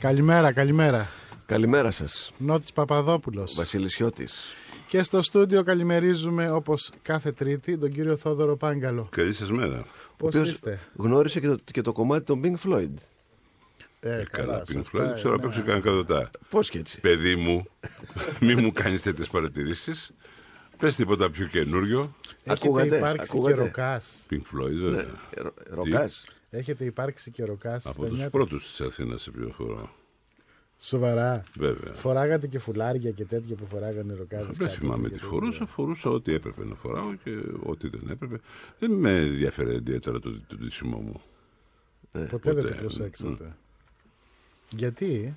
Καλημέρα, 0.00 0.52
καλημέρα. 0.52 1.08
Καλημέρα 1.46 1.90
σας. 1.90 2.32
Νότης 2.38 2.72
Παπαδόπουλος. 2.72 3.54
Βασίλης 3.54 3.94
Χιώτης. 3.94 4.54
Και 4.88 5.02
στο 5.02 5.22
στούντιο 5.22 5.62
καλημερίζουμε 5.62 6.50
όπως 6.50 6.90
κάθε 7.02 7.32
Τρίτη 7.32 7.78
τον 7.78 7.90
κύριο 7.90 8.16
Θόδωρο 8.16 8.56
Πάγκαλο. 8.56 9.08
Καλή 9.10 9.32
σας 9.32 9.50
μέρα. 9.50 9.78
Ο 9.78 9.84
Πώς 10.16 10.28
οποίος 10.34 10.50
είστε; 10.50 10.80
Γνώρισε 10.96 11.40
και 11.40 11.46
το, 11.46 11.56
και 11.64 11.80
το 11.82 11.92
κομμάτι 11.92 12.24
των 12.26 12.40
Pink 12.44 12.68
Floyd. 12.68 12.90
Ε, 14.00 14.22
Καλά, 14.30 14.62
σε 14.66 14.72
Pink 14.78 14.80
αυτά, 14.80 15.10
Floyd. 15.10 15.14
Ξέρω 15.14 15.30
ναι. 15.30 15.36
να 15.36 15.42
παίξω 15.42 15.60
κανένα 15.62 15.80
καδοτά. 15.84 16.30
Πώς 16.50 16.68
και 16.70 16.78
έτσι. 16.78 17.00
Παιδί 17.00 17.36
μου, 17.36 17.66
μη 18.40 18.54
μου 18.54 18.72
κάνεις 18.72 19.02
τέτοιες 19.02 19.28
παρατηρήσεις. 19.28 20.10
Πες 20.78 20.94
τίποτα 20.94 21.30
πιο 21.30 21.46
καινούριο. 21.46 21.98
Έχετε 22.44 22.52
Ακούγατε, 22.66 22.96
υπάρξει 22.96 23.30
ακούγατε. 23.34 23.54
και 23.56 23.60
ροκάς. 23.60 24.26
Pink 24.30 24.34
Floyd, 24.56 24.70
Ναι. 24.72 24.80
βέβαια. 24.88 25.00
Ε, 25.34 25.40
ρο- 25.40 25.54
Ροκάς. 25.70 26.24
Έχετε 26.50 26.84
υπάρξει 26.84 27.30
και 27.30 27.44
ροκάς. 27.44 27.86
Από 27.86 27.94
στα 27.94 28.06
τους 28.06 28.16
νιάτα. 28.16 28.30
πρώτους 28.30 28.66
της 28.68 28.80
Αθήνας 28.80 29.22
σε 29.22 29.30
πληροφορώ. 29.30 29.94
Σοβαρά. 30.82 31.42
Βέβαια. 31.58 31.92
Φοράγατε 31.94 32.46
και 32.46 32.58
φουλάρια 32.58 33.10
και 33.10 33.24
τέτοια 33.24 33.56
που 33.56 33.66
φοράγανε 33.66 34.12
οι 34.12 34.16
ροκάδες. 34.16 34.56
Δεν 34.56 34.66
κάποτε 34.66 34.78
θυμάμαι 34.78 35.02
και 35.02 35.08
τι 35.08 35.12
τέτοια. 35.14 35.28
φορούσα. 35.28 35.66
Φορούσα 35.66 36.10
ό,τι 36.10 36.34
έπρεπε 36.34 36.64
να 36.64 36.74
φοράω 36.74 37.14
και 37.14 37.30
ό,τι 37.62 37.88
δεν 37.88 38.02
έπρεπε. 38.10 38.40
Δεν 38.78 38.90
με 38.90 39.16
ενδιαφέρε 39.20 39.74
ιδιαίτερα 39.74 40.18
το, 40.18 40.40
το 40.46 40.56
ντύσιμό 40.56 40.98
μου. 40.98 41.20
Ποτέ 42.12 42.52
δεν 42.52 42.62
το 42.62 42.68
ποτέ. 42.68 42.74
προσέξατε. 42.80 43.56
Γιατί; 44.70 45.34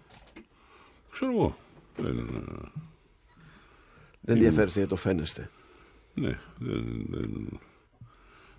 Ξέρω 1.12 1.32
εγώ. 1.32 1.58
Δεν, 1.98 2.16
Δεν 4.22 4.36
ενδιαφέρεστε 4.36 4.80
γιατί 4.80 4.94
το 4.96 5.02
φαίνεστε. 5.02 5.50
ναι, 6.14 6.40
δεν, 6.60 7.06
δεν... 7.10 7.60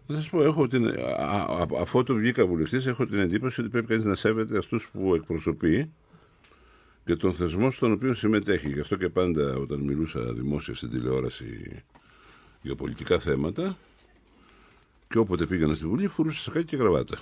Θα 0.07 0.15
σας 0.15 0.31
πω, 0.31 0.43
έχω 0.43 0.69
την, 0.69 0.87
α, 0.87 0.91
α, 1.23 1.67
αφού 1.81 2.03
το 2.03 2.15
βγήκα 2.15 2.47
βουλευτής, 2.47 2.87
έχω 2.87 3.07
την 3.07 3.19
εντύπωση 3.19 3.61
ότι 3.61 3.71
πρέπει 3.71 3.87
κανείς 3.87 4.05
να 4.05 4.15
σέβεται 4.15 4.59
αυτούς 4.59 4.89
που 4.93 5.15
εκπροσωπεί 5.15 5.93
και 7.05 7.17
τον 7.17 7.35
θεσμό 7.35 7.71
στον 7.71 7.93
οποίο 7.93 8.15
συμμετέχει. 8.15 8.69
Γι' 8.69 8.81
αυτό 8.81 8.97
και 8.97 9.09
πάντα 9.09 9.55
όταν 9.57 9.81
μιλούσα 9.81 10.21
δημόσια 10.33 10.75
στην 10.75 10.91
τηλεόραση 10.91 11.83
για 12.63 12.75
πολιτικά 12.75 13.19
θέματα 13.19 13.77
και 15.09 15.19
όποτε 15.19 15.47
πήγαινα 15.47 15.75
στη 15.75 15.87
Βουλή, 15.87 16.07
φορούσα 16.09 16.41
σακάκι 16.41 16.67
και 16.67 16.77
γραβάτα. 16.77 17.19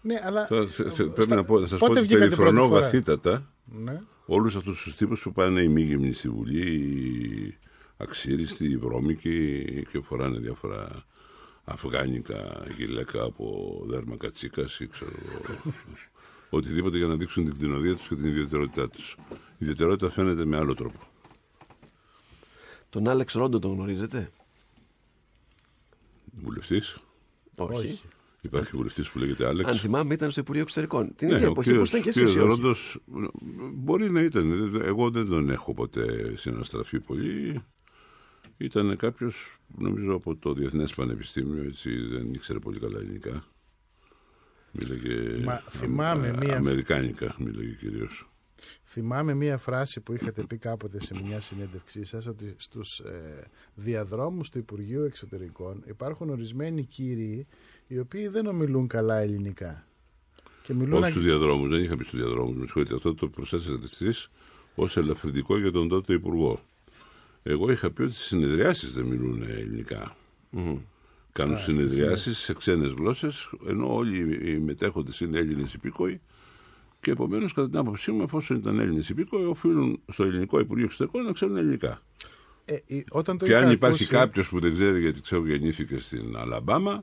Ναι, 0.00 0.20
αλλά. 0.24 0.46
Θα, 0.46 0.66
θε- 0.66 0.88
θε- 0.92 1.06
πρέπει 1.06 1.22
στα- 1.22 1.34
να, 1.34 1.44
πω, 1.44 1.58
να 1.60 1.66
σας 1.66 1.78
πω 1.78 1.86
πότε 1.88 1.98
ότι 1.98 2.08
βγήκατε 2.08 2.28
περιφρονώ 2.28 2.58
πρώτη 2.58 2.68
φορά; 2.72 2.80
βαθύτατα 2.80 3.52
Ναι. 3.64 4.00
όλους 4.26 4.56
αυτούς 4.56 4.82
τους 4.82 4.96
τύπους 4.96 5.22
που 5.22 5.32
πάνε 5.32 5.62
οι 5.62 5.68
μη 5.68 6.12
στη 6.12 6.28
Βουλή, 6.28 6.70
οι 6.70 7.56
αξίριστοι, 7.96 8.66
οι 8.70 8.76
βρώμικοι 8.76 9.64
και 9.90 10.00
φοράνε 10.00 10.38
διάφορα 10.38 11.04
αφγάνικα 11.64 12.64
γυλαίκα 12.76 13.22
από 13.22 13.76
δέρμα 13.88 14.16
κατσίκας 14.16 14.80
ή 14.80 14.86
ξέρω 14.86 15.10
εγώ, 15.24 15.60
οτιδήποτε 16.50 16.96
για 16.98 17.06
να 17.06 17.16
δείξουν 17.16 17.44
την 17.44 17.54
κτηνοδία 17.54 17.96
τους 17.96 18.08
και 18.08 18.14
την 18.14 18.24
ιδιαιτερότητά 18.24 18.88
τους. 18.88 19.16
Η 19.32 19.36
ιδιαιτερότητα 19.58 20.10
φαίνεται 20.10 20.44
με 20.44 20.56
άλλο 20.56 20.74
τρόπο. 20.74 20.98
Τον 22.90 23.08
Άλεξ 23.08 23.32
Ρόντο 23.32 23.58
τον 23.58 23.72
γνωρίζετε; 23.72 24.30
Βουλευτής; 26.42 26.98
Όχι. 27.56 28.00
Υπάρχει 28.44 28.76
βουλευτής 28.76 29.10
που 29.10 29.18
λέγεται 29.18 29.46
Άλεξ. 29.46 29.68
Αν 29.70 29.76
θυμάμαι 29.76 30.14
ήταν 30.14 30.30
στο 30.30 30.40
Υπουργείο 30.40 30.62
Εξωτερικών. 30.62 31.14
Την 31.16 31.28
Ναι, 31.28 31.34
ίδια 31.34 31.48
ο 31.48 31.50
εποχή 31.50 31.68
που 31.68 31.72
κύριος, 31.74 31.88
ήταν 31.88 32.02
και 32.02 32.10
κύριος 32.10 32.30
εσείς. 32.30 32.42
ή 32.42 32.44
όχι; 32.44 32.48
Ρόντος, 32.48 32.98
μπορεί 33.74 34.10
να 34.10 34.20
ήταν. 34.22 34.74
Εγώ 34.82 35.10
δεν 35.10 35.26
τον 35.28 35.50
έχω 35.50 35.74
ποτέ 35.74 36.36
συναστραφεί 36.36 37.00
πολύ. 37.00 37.62
Ήταν 38.56 38.96
κάποιος, 38.96 39.58
νομίζω, 39.78 40.14
από 40.14 40.36
το 40.36 40.52
Διεθνές 40.52 40.94
Πανεπιστήμιο, 40.94 41.62
έτσι 41.62 41.90
δεν 42.06 42.34
ήξερε 42.34 42.58
πολύ 42.58 42.78
καλά 42.78 42.98
ελληνικά. 42.98 43.44
Μίλαγε. 44.72 45.44
Μα 45.44 45.62
θυμάμαι 45.70 46.28
α- 46.28 46.36
μία- 46.38 46.56
Αμερικάνικα, 46.56 47.34
μίλαγε 47.38 47.72
κυρίως. 47.72 48.26
Θυμάμαι 48.84 49.34
μία 49.34 49.58
φράση 49.58 50.00
που 50.00 50.12
είχατε 50.12 50.42
πει 50.42 50.56
κάποτε 50.56 51.00
σε 51.02 51.14
μια 51.24 51.40
συνέντευξή 51.40 52.04
σας 52.04 52.26
ότι 52.26 52.54
στους 52.58 52.98
ε, 52.98 53.44
διαδρόμους 53.74 54.50
του 54.50 54.58
Υπουργείου 54.58 55.02
Εξωτερικών 55.02 55.82
υπάρχουν 55.86 56.30
ορισμένοι 56.30 56.84
κύριοι 56.84 57.46
οι 57.86 57.98
οποίοι 57.98 58.28
δεν 58.28 58.46
ομιλούν 58.46 58.86
καλά 58.86 59.16
ελληνικά. 59.18 59.86
Και 60.62 60.74
μιλούν 60.74 60.92
Όχι 61.02 61.10
στους 61.10 61.16
αγγ- 61.22 61.28
διαδρόμους, 61.28 61.70
δεν 61.70 61.82
είχα 61.82 61.96
πει 61.96 62.04
στους 62.04 62.18
διαδρόμους. 62.20 62.56
Με 62.56 62.64
συγχωρείτε, 62.64 62.94
αυτό 62.94 63.14
το 63.14 63.28
προσθέσατε 63.28 63.84
εσείς 63.84 64.30
ως 64.74 64.96
ελαφρυντικό 64.96 65.58
για 65.58 65.70
τον 65.72 65.88
τότε 65.88 66.12
Υπουργό. 66.12 66.60
Εγώ 67.42 67.70
είχα 67.70 67.90
πει 67.90 68.02
ότι 68.02 68.12
στις 68.12 68.26
συνεδριάσεις 68.26 68.92
δεν 68.92 69.04
μιλούν 69.04 69.42
ελληνικά. 69.42 70.16
Κάνουν 71.32 71.56
συνεδριάσεις 71.58 72.38
σε 72.38 72.54
ξένες 72.54 72.90
γλώσσες, 72.90 73.50
ενώ 73.68 73.94
όλοι 73.94 74.50
οι 74.50 74.58
μετέχοντες 74.58 75.20
είναι 75.20 75.38
Έλληνες 75.38 75.74
υπήκοοι. 75.74 76.20
Και 77.00 77.10
επομένως, 77.10 77.52
κατά 77.52 77.68
την 77.68 77.78
άποψή 77.78 78.12
μου, 78.12 78.22
εφόσον 78.22 78.56
ήταν 78.56 78.78
Έλληνες 78.78 79.08
υπήκοοι, 79.08 79.44
οφείλουν 79.44 80.00
στο 80.08 80.24
ελληνικό 80.24 80.58
Υπουργείο 80.60 80.84
Εξωτερικών 80.84 81.22
να 81.24 81.32
ξέρουν 81.32 81.56
ελληνικά. 81.56 82.02
Ε, 82.64 82.74
ε, 82.86 83.02
όταν 83.10 83.38
το 83.38 83.46
και 83.46 83.56
αν 83.56 83.62
είχα 83.62 83.72
υπάρχει 83.72 83.94
ακούσει- 84.04 84.10
κάποιος 84.18 84.48
που 84.48 84.60
δεν 84.60 84.72
ξέρει 84.72 85.00
γιατί 85.00 85.20
ξέρω 85.20 85.46
γεννήθηκε 85.46 85.98
στην 85.98 86.36
Αλαμπάμα, 86.36 87.02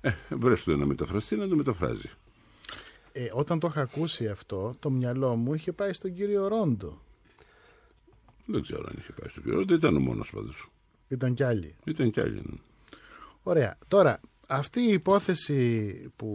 ε, 0.00 0.10
βρες 0.30 0.62
του 0.64 0.70
ένα 0.70 0.86
μεταφραστή 0.86 1.36
να 1.36 1.48
το 1.48 1.56
μεταφράζει. 1.56 2.10
ε, 3.12 3.26
όταν 3.34 3.58
το 3.58 3.66
είχα 3.70 3.80
ακούσει 3.80 4.28
αυτό, 4.28 4.74
το 4.78 4.90
μυαλό 4.90 5.34
μου 5.36 5.54
είχε 5.54 5.72
πάει 5.72 5.92
στον 5.92 6.14
κύριο 6.14 6.48
Ρόντο. 6.48 7.02
Δεν 8.46 8.62
ξέρω 8.62 8.84
αν 8.88 8.94
είχε 8.98 9.12
πάει 9.20 9.28
στο 9.28 9.40
κύριο, 9.40 9.64
δεν 9.64 9.76
ήταν 9.76 9.96
ο 9.96 10.00
μόνος 10.00 10.30
πάντως. 10.30 10.70
Ήταν 11.08 11.34
κι 11.34 11.42
άλλοι. 11.42 11.74
Ήταν 11.84 12.10
κι 12.10 12.20
άλλοι. 12.20 12.34
ναι. 12.34 12.58
Ωραία. 13.42 13.78
Τώρα, 13.88 14.20
αυτή 14.48 14.80
η 14.80 14.92
υπόθεση 14.92 15.92
που 16.16 16.30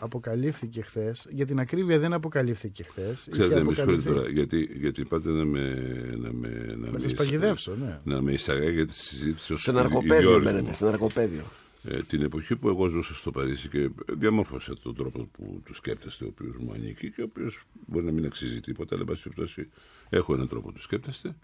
αποκαλύφθηκε 0.00 0.82
χθες, 0.82 1.26
για 1.30 1.46
την 1.46 1.58
ακρίβεια 1.58 1.98
δεν 1.98 2.12
αποκαλύφθηκε 2.12 2.82
χθες. 2.82 3.28
Ξέρετε, 3.30 3.62
με 3.64 3.74
συγχωρείτε 3.74 4.10
τώρα, 4.12 4.28
γιατί, 4.28 4.68
γιατί 4.72 5.04
πάτε 5.04 5.30
να 5.30 5.44
με. 5.44 5.70
να 6.16 6.32
με, 6.32 6.48
να 6.48 6.76
Να 6.76 6.90
με 6.90 6.92
σας 6.92 7.04
εισ- 7.04 7.16
παγιδεύσω, 7.16 7.74
ναι. 7.74 7.98
Να 8.04 8.20
με 8.22 8.32
εισαγάγετε 8.32 8.84
τη 8.84 8.94
συζήτηση 8.94 9.52
ως 9.52 9.62
Σε 9.62 9.72
ναρκοπαίδιο 9.72 10.40
μπαίνετε. 10.40 10.72
Σε 10.72 10.84
ναρκοπαίδιο. 10.84 11.42
Ε, 11.88 11.98
την 12.02 12.22
εποχή 12.22 12.56
που 12.56 12.68
εγώ 12.68 12.86
ζούσα 12.86 13.14
στο 13.14 13.30
Παρίσι 13.30 13.68
και 13.68 13.90
διαμόρφωσα 14.12 14.74
τον 14.82 14.94
τρόπο 14.94 15.28
που 15.32 15.60
τους 15.64 15.76
σκέπτεστε, 15.76 16.24
ο 16.24 16.28
οποίος 16.28 16.56
μου 16.58 16.72
ανήκει 16.72 17.10
και 17.10 17.20
ο 17.20 17.24
οποίος 17.24 17.62
μπορεί 17.86 18.04
να 18.04 18.12
μην 18.12 18.24
αξίζει 18.24 18.60
τίποτα, 18.60 18.94
αλλά 18.94 19.00
εν 19.02 19.08
πάση 19.08 19.22
περιπτώσει 19.22 19.68
έχω 20.16 20.34
έναν 20.34 20.48
τρόπο 20.48 20.66
που 20.66 20.72
του 20.72 20.82
σκέπτεστε. 20.82 21.36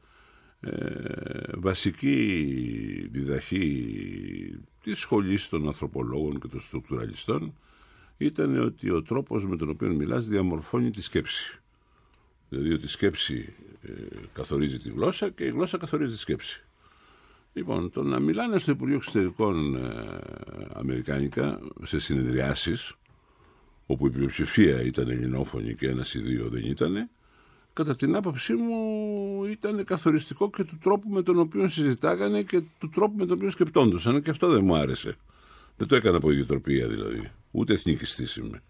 Ε, 0.61 1.56
βασική 1.56 3.08
διδαχή 3.12 4.61
της 4.82 4.99
σχολής 4.99 5.49
των 5.49 5.67
ανθρωπολόγων 5.67 6.40
και 6.40 6.49
των 6.49 6.61
στруκτουραλιστών 6.61 7.55
ήταν 8.17 8.64
ότι 8.64 8.90
ο 8.90 9.02
τρόπος 9.02 9.46
με 9.46 9.56
τον 9.56 9.69
οποίο 9.69 9.88
μιλάς 9.88 10.26
διαμορφώνει 10.26 10.90
τη 10.90 11.02
σκέψη. 11.02 11.61
Δηλαδή 12.49 12.72
ότι 12.72 12.84
η 12.84 12.88
σκέψη 12.88 13.55
ε, 13.82 13.93
καθορίζει 14.32 14.78
τη 14.78 14.90
γλώσσα 14.90 15.28
και 15.28 15.44
η 15.44 15.49
γλώσσα 15.49 15.78
καθορίζει 15.78 16.12
τη 16.12 16.19
σκέψη. 16.19 16.64
Λοιπόν, 17.52 17.90
το 17.90 18.02
να 18.02 18.19
μιλάνε 18.20 18.58
στο 18.58 18.70
Υπουργείο 18.70 18.96
Εξωτερικών 18.96 19.76
ε, 19.76 20.19
Αμερικάνικα 20.73 21.61
σε 21.82 21.99
συνεδριάσεις 21.99 22.94
όπου 23.87 24.06
η 24.06 24.11
πλειοψηφία 24.11 24.82
ήταν 24.82 25.08
ελληνόφωνη 25.08 25.75
και 25.75 25.88
ένας 25.88 26.14
ή 26.14 26.19
δύο 26.19 26.49
δεν 26.49 26.64
ήταν 26.64 27.11
κατά 27.72 27.96
την 27.96 28.17
άποψή 28.17 28.52
μου 28.55 29.44
ήταν 29.44 29.84
καθοριστικό 29.84 30.50
και 30.50 30.64
του 30.64 30.78
τρόπου 30.82 31.08
με 31.08 31.22
τον 31.22 31.38
οποίο 31.38 31.69
συζητάγανε 31.69 32.43
και 32.43 32.62
του 32.78 32.88
τρόπου 32.88 33.14
με 33.17 33.26
τον 33.26 33.37
οποίο 33.37 33.50
σκεπτόντουσαν 33.50 34.22
και 34.22 34.31
αυτό 34.31 34.49
δεν 34.49 34.64
μου 34.64 34.75
άρεσε. 34.76 35.17
Δεν 35.76 35.88
το 35.88 35.96
έκανα 35.96 36.17
από 36.17 36.31
ιδιοτροπία 36.31 36.88
δηλαδή. 36.88 37.31
Ούτε 37.50 37.72
εθνικιστής 37.72 38.37
είμαι. 38.37 38.62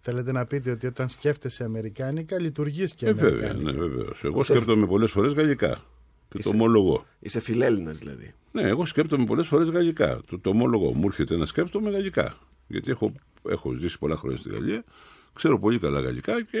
Θέλετε 0.00 0.32
να 0.32 0.46
πείτε 0.46 0.70
ότι 0.70 0.86
όταν 0.86 1.08
σκέφτεσαι 1.08 1.64
Αμερικάνικα, 1.64 2.40
λειτουργείς 2.40 2.94
και 2.94 3.06
Ε, 3.06 3.12
βέβαια, 3.12 3.28
Αμερικάνικα. 3.50 3.72
ναι, 3.72 3.78
βεβαίως. 3.88 4.24
Εγώ 4.24 4.42
σκέπτομαι 4.42 4.86
πολλές 4.86 5.10
φορές 5.10 5.32
γαλλικά. 5.32 5.84
Και 6.28 6.38
το 6.42 6.48
ομολογώ. 6.48 7.04
Είσαι 7.20 7.40
φιλέλληνας 7.40 7.98
δηλαδή. 7.98 8.34
Ναι, 8.52 8.62
εγώ 8.62 8.84
σκέπτομαι 8.84 9.24
πολλές 9.24 9.46
φορές 9.46 9.68
γαλλικά. 9.70 10.20
Το, 10.26 10.38
το 10.38 10.50
ομολογώ. 10.50 10.92
Μου 10.92 11.06
έρχεται 11.06 11.36
να 11.36 11.44
σκέπτομαι 11.44 11.90
γαλλικά. 11.90 12.38
Γιατί 12.66 12.90
έχω, 12.90 13.12
έχω 13.48 13.72
ζήσει 13.72 13.98
πολλά 13.98 14.16
χρόνια 14.16 14.38
στη 14.38 14.48
Γαλλία, 14.50 14.84
ξέρω 15.32 15.58
πολύ 15.58 15.78
καλά 15.78 16.00
γαλλικά 16.00 16.42
και 16.42 16.58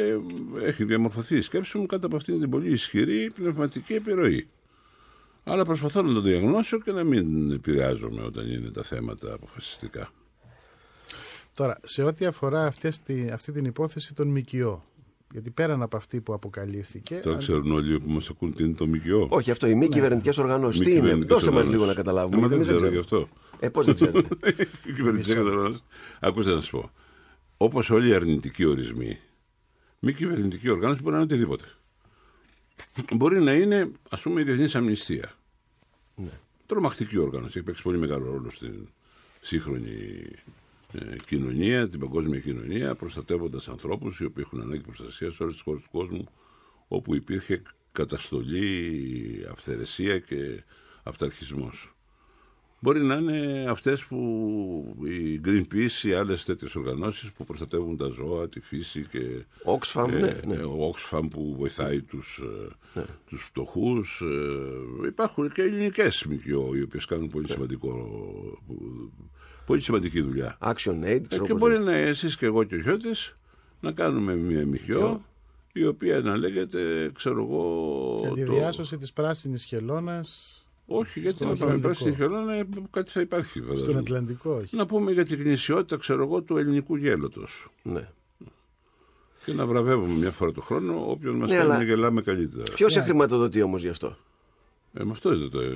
έχει 0.62 0.84
διαμορφωθεί 0.84 1.36
η 1.36 1.40
σκέψη 1.40 1.78
μου 1.78 1.86
κάτω 1.86 2.06
από 2.06 2.16
αυτήν 2.16 2.40
την 2.40 2.50
πολύ 2.50 2.70
ισχυρή 2.70 3.30
πνευματική 3.34 3.92
επιρροή. 3.94 4.48
Αλλά 5.44 5.64
προσπαθώ 5.64 6.02
να 6.02 6.12
το 6.12 6.20
διαγνώσω 6.20 6.80
και 6.80 6.92
να 6.92 7.04
μην 7.04 7.50
επηρεάζομαι 7.50 8.22
όταν 8.22 8.50
είναι 8.50 8.70
τα 8.70 8.82
θέματα 8.82 9.32
αποφασιστικά. 9.34 10.10
Τώρα, 11.54 11.78
σε 11.82 12.02
ό,τι 12.02 12.24
αφορά 12.26 12.66
αυτές 12.66 12.98
τη, 13.02 13.30
αυτή 13.30 13.52
την 13.52 13.64
υπόθεση 13.64 14.14
των 14.14 14.28
ΜΚΟ, 14.28 14.84
γιατί 15.32 15.50
πέραν 15.50 15.82
από 15.82 15.96
αυτή 15.96 16.20
που 16.20 16.32
αποκαλύφθηκε. 16.32 17.14
Τώρα 17.22 17.34
αν- 17.34 17.40
ξέρουν 17.42 17.72
όλοι 17.72 18.00
που 18.00 18.10
μας 18.10 18.28
ακούν 18.30 18.54
τι 18.54 18.64
είναι 18.64 18.74
το 18.74 18.86
ΜΚΟ. 18.86 19.26
Όχι, 19.30 19.50
αυτό 19.50 19.66
οι 19.68 19.74
μη 19.74 19.88
κυβερνητικές 19.88 20.38
οργανώσεις. 20.38 20.78
Μη 20.80 20.84
Τι 20.84 20.90
είναι, 20.90 21.00
κυβερνητικές 21.00 21.34
δώσε 21.36 21.50
μας 21.50 21.56
οργανώσεις. 21.56 21.80
λίγο 21.80 21.86
να 21.90 21.94
καταλάβουμε. 22.02 22.36
Ε, 22.36 22.40
μα 22.40 22.46
γιατί 22.46 22.64
δεν 22.64 22.74
εμείς 22.74 22.82
ξέρω 22.82 22.94
γι' 22.94 23.00
ξέρουμε. 23.06 23.28
αυτό. 23.28 23.66
Ε, 23.66 23.68
πώς 23.68 23.86
δεν 23.86 23.94
ξέρετε. 23.94 24.28
Η 24.86 24.92
κυβερνητική 24.92 25.34
κατανάλωση. 25.34 25.82
Ακούστε 26.20 26.50
να 26.50 26.56
σας 26.60 26.70
πω. 26.70 26.90
Όπως 27.62 27.90
όλοι 27.90 28.08
οι 28.08 28.14
αρνητικοί 28.14 28.64
ορισμοί, 28.64 29.18
μη 29.98 30.12
κυβερνητική 30.12 30.68
οργάνωση 30.68 31.02
μπορεί 31.02 31.14
να 31.14 31.22
είναι 31.22 31.32
οτιδήποτε. 31.32 31.64
Μπορεί 33.12 33.42
να 33.42 33.52
είναι, 33.52 33.90
ας 34.08 34.22
πούμε, 34.22 34.40
η 34.40 34.44
Διεθνής 34.44 34.74
Αμνηστία. 34.74 35.32
Ναι. 36.14 36.30
Τρομακτική 36.66 37.18
οργάνωση. 37.18 37.58
Έχει 37.58 37.66
παίξει 37.66 37.82
πολύ 37.82 37.98
μεγάλο 37.98 38.30
ρόλο 38.30 38.50
στην 38.50 38.88
σύγχρονη 39.40 40.22
ε, 40.92 41.16
κοινωνία, 41.26 41.88
την 41.88 42.00
παγκόσμια 42.00 42.40
κοινωνία, 42.40 42.94
προστατεύοντας 42.94 43.68
ανθρώπους 43.68 44.20
οι 44.20 44.24
οποίοι 44.24 44.44
έχουν 44.46 44.60
ανάγκη 44.60 44.82
προστασίας 44.82 45.34
σε 45.34 45.42
όλες 45.42 45.54
τις 45.54 45.64
χώρες 45.64 45.82
του 45.82 45.90
κόσμου 45.90 46.24
όπου 46.88 47.14
υπήρχε 47.14 47.62
καταστολή, 47.92 49.46
αυθαιρεσία 49.50 50.18
και 50.18 50.62
αυταρχισμός. 51.02 51.94
Μπορεί 52.82 53.02
να 53.04 53.14
είναι 53.14 53.64
αυτές 53.68 54.04
που 54.04 54.96
η 55.04 55.40
Greenpeace 55.44 56.02
ή 56.04 56.12
άλλες 56.12 56.44
τέτοιες 56.44 56.74
οργανώσεις 56.76 57.32
που 57.32 57.44
προστατεύουν 57.44 57.96
τα 57.96 58.06
ζώα, 58.08 58.48
τη 58.48 58.60
φύση 58.60 59.06
και... 59.10 59.44
Oxfam, 59.64 60.08
ε, 60.12 60.18
ναι, 60.20 60.40
ναι. 60.46 60.62
Ο 60.62 60.94
Oxfam 60.94 61.22
που 61.30 61.54
βοηθάει 61.58 62.02
τους, 62.02 62.42
ναι. 62.94 63.02
τους 63.26 63.42
φτωχούς. 63.44 64.20
Ε, 65.02 65.06
υπάρχουν 65.06 65.52
και 65.52 65.62
ελληνικές 65.62 66.24
ΜΚΟ 66.28 66.74
οι 66.76 66.82
οποίες 66.82 67.04
κάνουν 67.04 67.28
πολύ, 67.28 67.48
σημαντικό, 67.50 67.92
πολύ 69.66 69.80
σημαντική 69.80 70.20
δουλειά. 70.20 70.58
Action 70.60 70.94
Aid, 71.02 71.04
Ε, 71.04 71.18
ξέρω 71.28 71.44
και 71.44 71.50
πώς 71.52 71.58
μπορεί 71.60 71.72
λέγεται. 71.74 71.90
να 71.90 71.96
εσείς 71.96 72.36
και 72.36 72.46
εγώ 72.46 72.64
και 72.64 72.74
ο 72.74 72.80
Χιώτης 72.80 73.34
να 73.80 73.92
κάνουμε 73.92 74.34
μια 74.36 74.66
ΜΚΟ 74.66 75.24
η 75.72 75.86
οποία 75.86 76.20
να 76.20 76.36
λέγεται, 76.36 77.10
ξέρω 77.14 77.42
εγώ... 77.42 78.16
Για 78.20 78.30
τη 78.32 78.44
το- 78.44 78.52
διάσωση 78.52 78.96
της 78.98 79.12
πράσινης 79.12 79.64
χελώνας 79.64 80.54
Όχι, 80.92 81.20
γιατί 81.20 81.36
στον 81.36 81.48
να 81.48 81.52
πάμε 81.56 81.64
Ατλαντικό. 81.72 81.88
πράσινη 81.88 82.14
χελώνα 82.14 82.66
κάτι 82.90 83.10
θα 83.10 83.20
υπάρχει 83.20 83.60
βέβαια. 83.60 83.78
στον 83.78 83.96
Ατλαντικό. 83.96 84.50
όχι. 84.52 84.76
Να 84.76 84.86
πούμε 84.86 85.12
για 85.12 85.24
την 85.24 85.42
γνησιότητα, 85.42 85.96
ξέρω 85.96 86.22
εγώ, 86.22 86.42
του 86.42 86.56
ελληνικού 86.56 86.96
γέλωτος. 86.96 87.68
Ναι. 87.82 88.08
Και 89.44 89.52
να 89.52 89.66
βραβεύουμε 89.66 90.12
μια 90.14 90.30
φορά 90.30 90.52
το 90.52 90.60
χρόνο 90.60 91.10
όποιον 91.10 91.34
μας 91.36 91.48
Ναι, 91.50 91.56
κάνει 91.56 91.68
αλλά- 91.68 91.78
να 91.78 91.84
γελάμε 91.84 92.22
καλύτερα. 92.22 92.62
Ποιος 92.74 92.92
σε 92.92 93.00
χρηματοδοτεί 93.00 93.62
όμως 93.62 93.82
γι' 93.82 93.88
αυτό; 93.88 94.16
Ε, 94.92 95.04
με 95.04 95.10
αυτό 95.10 95.32
είναι 95.34 95.48
το. 95.48 95.60
ε, 95.60 95.74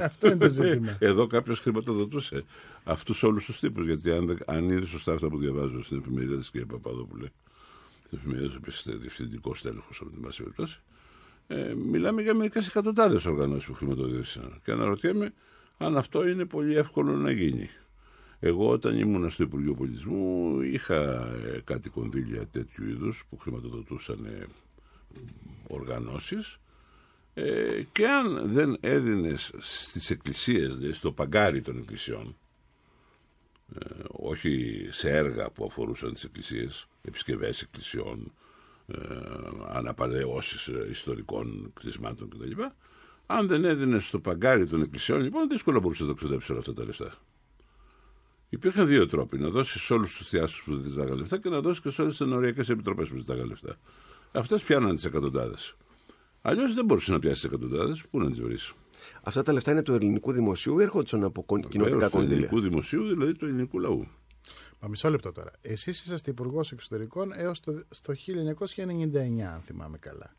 Αυτό 0.00 0.26
είναι 0.26 0.36
το 0.36 0.48
ζήτημα. 0.48 0.96
Εδώ 0.98 1.26
κάποιος 1.26 1.60
χρηματοδοτούσε 1.60 2.44
αυτούς 2.84 3.22
όλους 3.22 3.44
τους 3.44 3.58
τύπους. 3.60 3.86
Γιατί 3.86 4.10
αν, 4.10 4.26
δεν- 4.26 4.38
αν 4.46 4.70
είναι 4.70 4.84
σωστά 4.86 5.12
αυτά 5.12 5.28
που 5.28 5.38
διαβάζω 5.38 5.82
στην 5.84 5.98
εφημερίδα 5.98 6.36
της 6.36 6.50
κ. 6.50 6.58
Παπαδόπουλε, 6.66 7.26
στην 8.06 8.18
εφημερίδα 8.18 8.46
της 8.48 8.56
οποία 8.56 8.72
είστε 8.76 8.92
διευθυντικός 8.92 9.62
τέλεχος 9.62 10.00
από 10.00 10.10
την 10.10 10.20
πάση 10.22 10.42
περιπτώσει, 10.42 10.80
ε, 11.52 11.74
μιλάμε 11.74 12.22
για 12.22 12.34
μερικές 12.34 12.66
εκατοντάδες 12.66 13.24
οργανώσεις 13.24 13.66
που 13.66 13.74
χρηματοδότησαν. 13.74 14.60
Και 14.64 14.70
αναρωτιέμαι 14.70 15.32
αν 15.78 15.96
αυτό 15.96 16.28
είναι 16.28 16.44
πολύ 16.44 16.76
εύκολο 16.76 17.16
να 17.16 17.30
γίνει. 17.30 17.70
Εγώ 18.40 18.68
όταν 18.68 18.98
ήμουν 18.98 19.30
στο 19.30 19.42
Υπουργείο 19.42 19.74
Πολιτισμού 19.74 20.60
είχα 20.60 20.94
ε, 21.54 21.60
κάτι 21.64 21.88
κονδύλια 21.88 22.46
τέτοιου 22.46 22.88
είδους 22.88 23.24
που 23.30 23.36
χρηματοδοτούσαν 23.36 24.24
ε, 24.24 24.46
οργανώσεις 25.68 26.58
ε, 27.34 27.82
και 27.92 28.08
αν 28.08 28.50
δεν 28.50 28.76
έδινες 28.80 29.52
στις 29.58 30.10
εκκλησίες, 30.10 30.76
δηλαδή 30.76 30.92
στο 30.92 31.12
παγκάρι 31.12 31.60
των 31.60 31.78
εκκλησιών, 31.78 32.36
ε, 33.78 33.84
όχι 34.08 34.86
σε 34.90 35.10
έργα 35.10 35.50
που 35.50 35.64
αφορούσαν 35.64 36.12
τις 36.12 36.24
εκκλησίες, 36.24 36.86
επισκευές 37.02 37.62
εκκλησιών, 37.62 38.32
ε, 38.94 39.18
αναπαρεώσεις 39.72 40.66
ε, 40.66 40.86
ιστορικών 40.90 41.70
κτισμάτων 41.74 42.28
κτλ. 42.30 42.62
Αν 43.26 43.46
δεν 43.46 43.64
έδινες 43.64 44.06
στο 44.06 44.20
παγκάρι 44.20 44.66
των 44.66 44.82
εκκλησιών, 44.82 45.20
λοιπόν, 45.20 45.48
δύσκολα 45.48 45.80
μπορούσε 45.80 46.02
να 46.02 46.08
το 46.08 46.14
ξοδέψει 46.14 46.50
όλα 46.50 46.60
αυτά 46.60 46.74
τα 46.74 46.84
λεφτά. 46.84 47.14
Υπήρχαν 48.48 48.86
δύο 48.86 49.06
τρόποι. 49.06 49.38
Να 49.38 49.48
δώσεις 49.48 49.82
σε 49.82 49.92
όλους 49.92 50.16
τους 50.16 50.28
θεάσου 50.28 50.64
που 50.64 50.76
δεν 50.76 50.90
ζητάγαν 50.90 51.18
λεφτά 51.18 51.38
και 51.38 51.48
να 51.48 51.60
δώσεις 51.60 51.82
και 51.82 51.90
σε 51.90 52.02
όλες 52.02 52.16
τις 52.16 52.26
ενοριακές 52.26 52.68
επιτροπές 52.68 53.08
που 53.08 53.16
ζητάγαν 53.16 53.46
λεφτά. 53.48 53.76
Αυτές 54.32 54.62
πιάναν 54.62 54.94
τις 54.94 55.04
εκατοντάδες. 55.04 55.76
Αλλιώς 56.42 56.74
δεν 56.74 56.84
μπορούσες 56.84 57.08
να 57.08 57.18
πιάσεις 57.18 57.40
τις 57.40 57.50
εκατοντάδες. 57.50 58.04
Πού 58.10 58.18
να 58.18 58.30
τις 58.30 58.40
βρεις; 58.40 58.72
Αυτά 59.22 59.42
τα 59.42 59.52
λεφτά 59.52 59.70
είναι 59.70 59.82
του 59.82 59.94
ελληνικού 59.94 60.32
δημοσίου 60.32 60.78
ή 60.78 60.82
έρχονταν 60.82 61.24
από 61.24 61.42
κον- 61.44 61.68
κοινοτικά 61.68 62.04
του 62.04 62.10
κονδύλια. 62.10 62.34
ελληνικού 62.36 62.60
δημοσίου, 62.60 63.06
δηλαδή 63.08 63.34
του 63.34 63.44
ελληνικού 63.44 63.78
λαού. 63.78 64.06
Μα 64.80 64.88
μισό 64.88 65.10
λεπτό 65.10 65.32
τώρα. 65.32 65.50
Εσείς 65.60 66.02
είσαστε 66.02 66.30
υπουργός 66.30 66.72
εξωτερικών 66.72 67.32
έως 67.34 67.60
το, 67.60 67.82
στο 67.90 68.14
1999, 68.76 69.40
αν 69.40 69.60
θυμάμαι 69.60 69.98
καλά. 69.98 70.34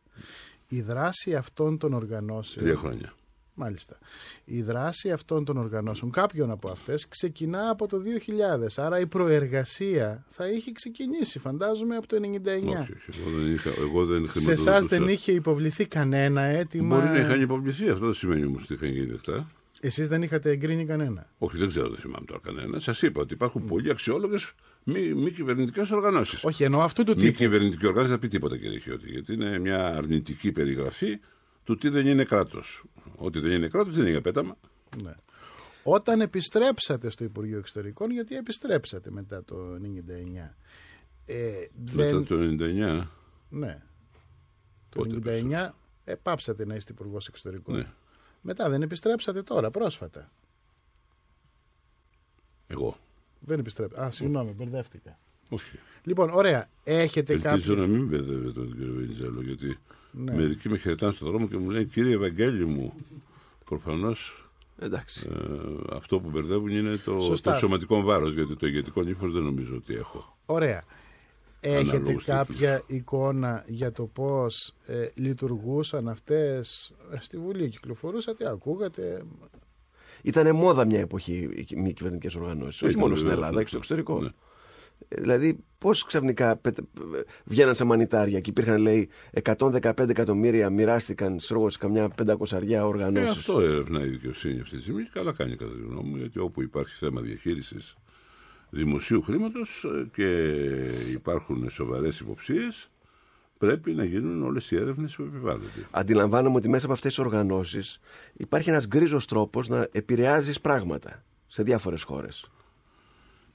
Η 0.67 0.81
δράση 0.81 1.36
αυτών 1.36 1.77
των 1.77 1.93
οργανώσεων. 1.93 2.65
Τρία 2.65 2.77
χρόνια. 2.77 3.13
Μάλιστα. 3.53 3.98
Η 4.45 4.62
δράση 4.62 5.12
αυτών 5.12 5.45
των 5.45 5.57
οργανώσεων, 5.57 6.12
κάποιων 6.12 6.51
από 6.51 6.69
αυτές, 6.69 7.07
ξεκινά 7.07 7.69
από 7.69 7.88
το 7.88 7.98
2000. 7.98 8.67
Άρα 8.75 9.00
η 9.00 9.07
προεργασία 9.07 10.25
θα 10.29 10.48
είχε 10.48 10.71
ξεκινήσει, 10.71 11.39
φαντάζομαι, 11.39 11.95
από 11.95 12.07
το 12.07 12.15
1999. 12.15 12.19
Όχι, 12.67 12.75
όχι. 12.77 13.21
Εγώ 13.21 13.29
δεν, 13.38 13.53
είχα, 13.53 13.69
εγώ 13.79 14.05
δεν 14.05 14.29
Σε 14.29 14.38
εσάς 14.38 14.43
χρηματοδοτούσα. 14.43 14.98
δεν 14.98 15.07
είχε 15.07 15.31
υποβληθεί 15.31 15.86
κανένα 15.86 16.41
αίτημα; 16.41 16.95
Μπορεί 16.95 17.07
να 17.07 17.19
είχαν 17.19 17.41
υποβληθεί. 17.41 17.89
Αυτό 17.89 18.05
δεν 18.05 18.13
σημαίνει 18.13 18.45
όμως 18.45 18.63
ότι 18.63 18.74
είχαν 18.74 18.89
γίνει 18.89 19.05
δεκτά. 19.05 19.48
Εσείς 19.84 20.08
δεν 20.08 20.22
είχατε 20.22 20.50
εγκρίνει 20.50 20.86
κανένα; 20.86 21.30
Όχι, 21.38 21.58
δεν 21.58 21.68
ξέρω, 21.68 21.90
δεν 21.90 22.00
θυμάμαι 22.00 22.26
τώρα 22.26 22.40
κανένα. 22.44 22.80
Σας 22.80 23.02
είπα 23.02 23.22
ότι 23.22 23.34
υπάρχουν 23.34 23.66
πολύ 23.66 23.90
αξιόλογες 23.90 24.54
μη, 24.84 25.14
μη 25.14 25.32
κυβερνητικές 25.32 25.92
οργανώσεις. 25.92 26.44
Όχι, 26.44 26.64
εννοώ 26.64 26.82
αυτού 26.82 27.04
του 27.04 27.16
Μη 27.16 27.22
τύπου. 27.22 27.38
κυβερνητική 27.38 27.86
οργάνωση 27.86 28.10
δεν 28.10 28.20
θα 28.20 28.26
πει 28.26 28.32
τίποτα, 28.32 28.58
κύριε 28.58 28.80
Χιώτη, 28.80 29.10
γιατί 29.10 29.34
είναι 29.34 29.60
μια 29.60 29.86
αρνητική 29.86 30.52
περιγραφή 30.52 31.20
του 31.64 31.76
τι 31.76 31.90
δεν 31.90 32.08
είναι 32.08 32.24
κράτος. 32.24 32.84
Ό,τι 33.16 33.40
δεν 33.40 33.52
είναι 33.52 33.68
κράτος 33.68 33.94
δεν 33.94 34.02
είναι 34.02 34.12
για 34.12 34.22
πέταμα. 34.22 34.58
Ναι. 35.04 35.16
Όταν 35.84 36.22
επιστρέψατε 36.22 37.10
στο 37.10 37.24
Υπουργείο 37.24 37.58
Εξωτερικών, 37.58 38.12
γιατί 38.12 38.36
επιστρέψατε 38.36 39.12
μετά 39.12 39.44
το 39.44 39.56
1999. 39.76 40.56
Ε, 41.26 41.52
δεν... 41.84 42.16
Μετά 42.16 42.24
το 42.24 42.36
99. 42.40 43.08
Ναι. 43.50 43.82
Το 44.90 45.02
Πότε 45.04 45.44
1999 45.50 45.70
ε, 46.04 46.16
πάψατε 46.16 46.66
να 46.66 46.76
είστε 46.76 46.92
Υπουργός 46.92 47.28
Εξωτερικών. 47.28 47.76
Ναι. 47.76 47.88
Μετά 48.41 48.69
δεν 48.69 48.81
επιστρέψατε 48.81 49.41
τώρα, 49.43 49.71
πρόσφατα. 49.71 50.31
Εγώ. 52.67 52.98
Δεν 53.39 53.60
επιστρέψατε. 53.60 54.01
Α, 54.05 54.12
συγγνώμη, 54.12 54.51
μπερδεύτηκα. 54.51 55.19
Όχι. 55.50 55.77
Λοιπόν, 56.03 56.29
ωραία. 56.33 56.69
Έχετε 56.83 57.33
Ελπίζω 57.33 57.55
κάποιο. 57.55 57.75
να 57.75 57.88
μην 57.88 58.07
μπερδεύετε 58.07 58.51
τον 58.51 58.71
κύριο 58.77 58.93
Βενιζέλο, 58.93 59.41
γιατί 59.41 59.77
Ναι. 60.12 60.36
μερικοί 60.36 60.69
με 60.69 60.77
χαιρετάνε 60.77 61.12
στον 61.12 61.27
δρόμο 61.27 61.48
και 61.48 61.57
μου 61.57 61.69
λένε 61.69 61.83
Κύριε 61.83 62.13
Ευαγγέλη 62.15 62.65
μου, 62.65 62.93
προφανώς 63.65 64.50
Εντάξει. 64.79 65.29
ε, 65.31 65.95
αυτό 65.95 66.19
που 66.19 66.29
μπερδεύουν 66.29 66.69
είναι 66.69 66.98
το, 66.98 67.19
Σωστά. 67.21 67.51
το 67.51 67.57
σωματικό 67.57 68.01
βάρος, 68.01 68.33
γιατί 68.33 68.55
το 68.55 68.67
ηγετικό 68.67 69.01
ύφο 69.07 69.29
δεν 69.29 69.43
νομίζω 69.43 69.75
ότι 69.75 69.93
έχω. 69.95 70.38
Ωραία. 70.45 70.83
Έχετε 71.63 71.96
Αναλόγους 71.98 72.25
κάποια 72.25 72.84
εικόνα 72.88 73.63
για 73.68 73.91
το 73.91 74.06
πώς 74.06 74.74
ε, 74.86 75.08
λειτουργούσαν 75.15 76.08
αυτές; 76.08 76.94
Ε, 77.13 77.18
στη 77.20 77.38
Βουλή 77.38 77.70
κυκλοφορούσατε, 77.70 78.50
ακούγατε; 78.50 79.24
Ήταν 80.24 80.56
μόδα 80.56 80.86
μια 80.86 81.00
εποχή 81.00 81.50
οι 81.68 81.75
μη 81.75 81.94
κυβερνητικές 81.94 82.36
οργανώσεις. 82.36 82.82
Όχι 82.82 82.91
Ήταν 82.91 83.03
μόνο 83.03 83.15
στην 83.15 83.27
βέβαια 83.30 83.46
Ελλάδα, 83.48 83.62
αυτό. 83.62 83.62
και 83.62 83.68
στο 83.68 83.77
εξωτερικό. 83.77 84.22
Ναι. 84.22 84.30
Ε, 85.08 85.22
Δηλαδή, 85.22 85.63
πώς 85.77 86.03
ξαφνικά 86.06 86.58
πετε- 86.58 86.86
βγαίναν 87.46 87.75
σε 87.75 87.84
μανιτάρια 87.84 88.39
και 88.39 88.50
υπήρχαν, 88.50 88.82
λέει, 88.82 89.10
115 89.32 90.10
εκατομμύρια 90.10 90.70
μοιράστηκαν 90.70 91.38
ξέρω 91.38 91.60
εγώ, 91.60 91.70
σε 91.70 91.77
καμιά 91.77 92.08
500 92.10 92.58
Ε, 92.72 92.80
οργανώσει. 92.80 93.38
αυτό 93.39 93.60
ερευνάει 93.60 94.06
η 94.08 94.10
δικαιοσύνη 94.10 94.60
αυτή 94.60 94.75
τη 94.75 94.82
στιγμή 94.82 95.03
και 95.03 95.10
καλά 95.13 95.32
κάνει 95.34 95.56
κατά 95.56 95.72
τη 95.72 95.82
γνώμη 95.82 96.10
μου, 96.10 96.15
γιατί 96.18 96.39
όπου 96.39 96.62
υπάρχει 96.62 96.96
θέμα 96.98 97.22
διαχείρισης 97.22 97.96
δημοσίου 98.72 99.22
χρήματος 99.22 99.86
και 100.13 100.28
υπάρχουν 101.12 101.70
σοβαρές 101.70 102.20
υποψίες, 102.20 102.90
πρέπει 103.58 103.92
να 103.92 104.04
γίνουν 104.04 104.44
όλες 104.44 104.72
οι 104.72 104.75
έρευνες 104.75 105.16
που 105.16 105.22
επιβάλλονται. 105.24 105.88
Αντιλαμβάνομαι 105.92 106.56
ότι 106.56 106.70
μέσα 106.70 106.86
από 106.86 106.94
αυτές 106.94 107.16
τις 107.16 107.24
οργανώσεις 107.25 108.00
υπάρχει 108.34 108.70
ένας 108.70 108.88
γκρίζος 108.88 109.25
τρόπος 109.25 109.68
να 109.68 109.88
επηρεάζεις 109.92 110.62
πράγματα 110.62 111.24
σε 111.48 111.63
διάφορες 111.63 112.04
χώρες. 112.04 112.46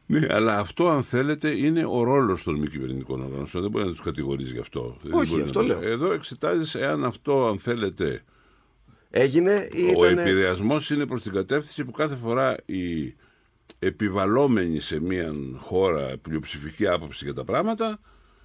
Ναι, 0.08 0.26
αλλά 0.30 0.58
αυτό 0.58 0.88
αν 0.88 1.02
θέλετε 1.02 1.50
είναι 1.50 1.84
ο 1.86 2.02
ρόλος 2.02 2.42
των 2.42 2.58
μη 2.58 2.66
κυβερνητικών 2.66 3.20
οργανώσεων. 3.22 3.62
Δεν 3.62 3.72
μπορεί 3.72 3.84
να 3.84 3.90
τους 3.90 4.00
κατηγορείς 4.02 4.50
γι' 4.50 4.58
αυτό. 4.58 4.96
Δεν 5.02 5.12
Όχι, 5.12 5.28
μπορεί 5.28 5.38
να 5.40 5.44
αυτό 5.46 5.60
το- 5.60 5.66
λέω. 5.66 5.80
Εδώ 5.82 6.12
εξετάζεις 6.12 6.74
εάν 6.74 7.04
αυτό, 7.04 7.46
αν 7.46 7.58
θέλετε, 7.58 8.24
Έγινε 9.10 9.68
ή 9.72 9.94
ο 9.96 10.04
ήταν. 10.10 10.18
επηρεασμός 10.18 10.90
είναι 10.90 11.06
προς 11.06 11.22
την 11.22 11.32
κατεύθυνση 11.32 11.84
που 11.84 11.90
κάθε 11.90 12.16
φορά 12.16 12.56
οι 12.66 13.14
επιβαλόμενοι 13.78 14.80
σε 14.80 15.00
μια 15.00 15.34
χώρα 15.56 16.16
πλειοψηφική 16.22 16.86
άποψη 16.88 17.24
για 17.24 17.34
τα 17.34 17.44
πράγματα 17.44 18.00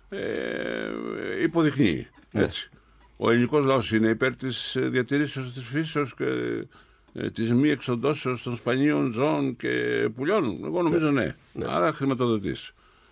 ε, 0.09 1.43
υποδεικνύει. 1.43 2.07
Ναι. 2.31 2.43
Έτσι. 2.43 2.69
Ο 3.17 3.31
ελληνικός 3.31 3.65
λαός 3.65 3.91
είναι 3.91 4.09
υπέρ 4.09 4.35
της 4.35 4.77
διατηρήσεως 4.79 5.53
της 5.53 5.63
φύσεως 5.63 6.15
και 6.15 6.25
ε, 7.13 7.29
της 7.29 7.53
μη 7.53 7.69
εξοντώσεως 7.69 8.43
των 8.43 8.55
σπανίων 8.55 9.11
ζώων 9.11 9.55
και 9.55 10.07
πουλιών. 10.15 10.63
Εγώ 10.65 10.81
νομίζω 10.81 11.11
ναι. 11.11 11.35
Άρα 11.65 11.93
χρηματοδοτεί. 11.93 12.55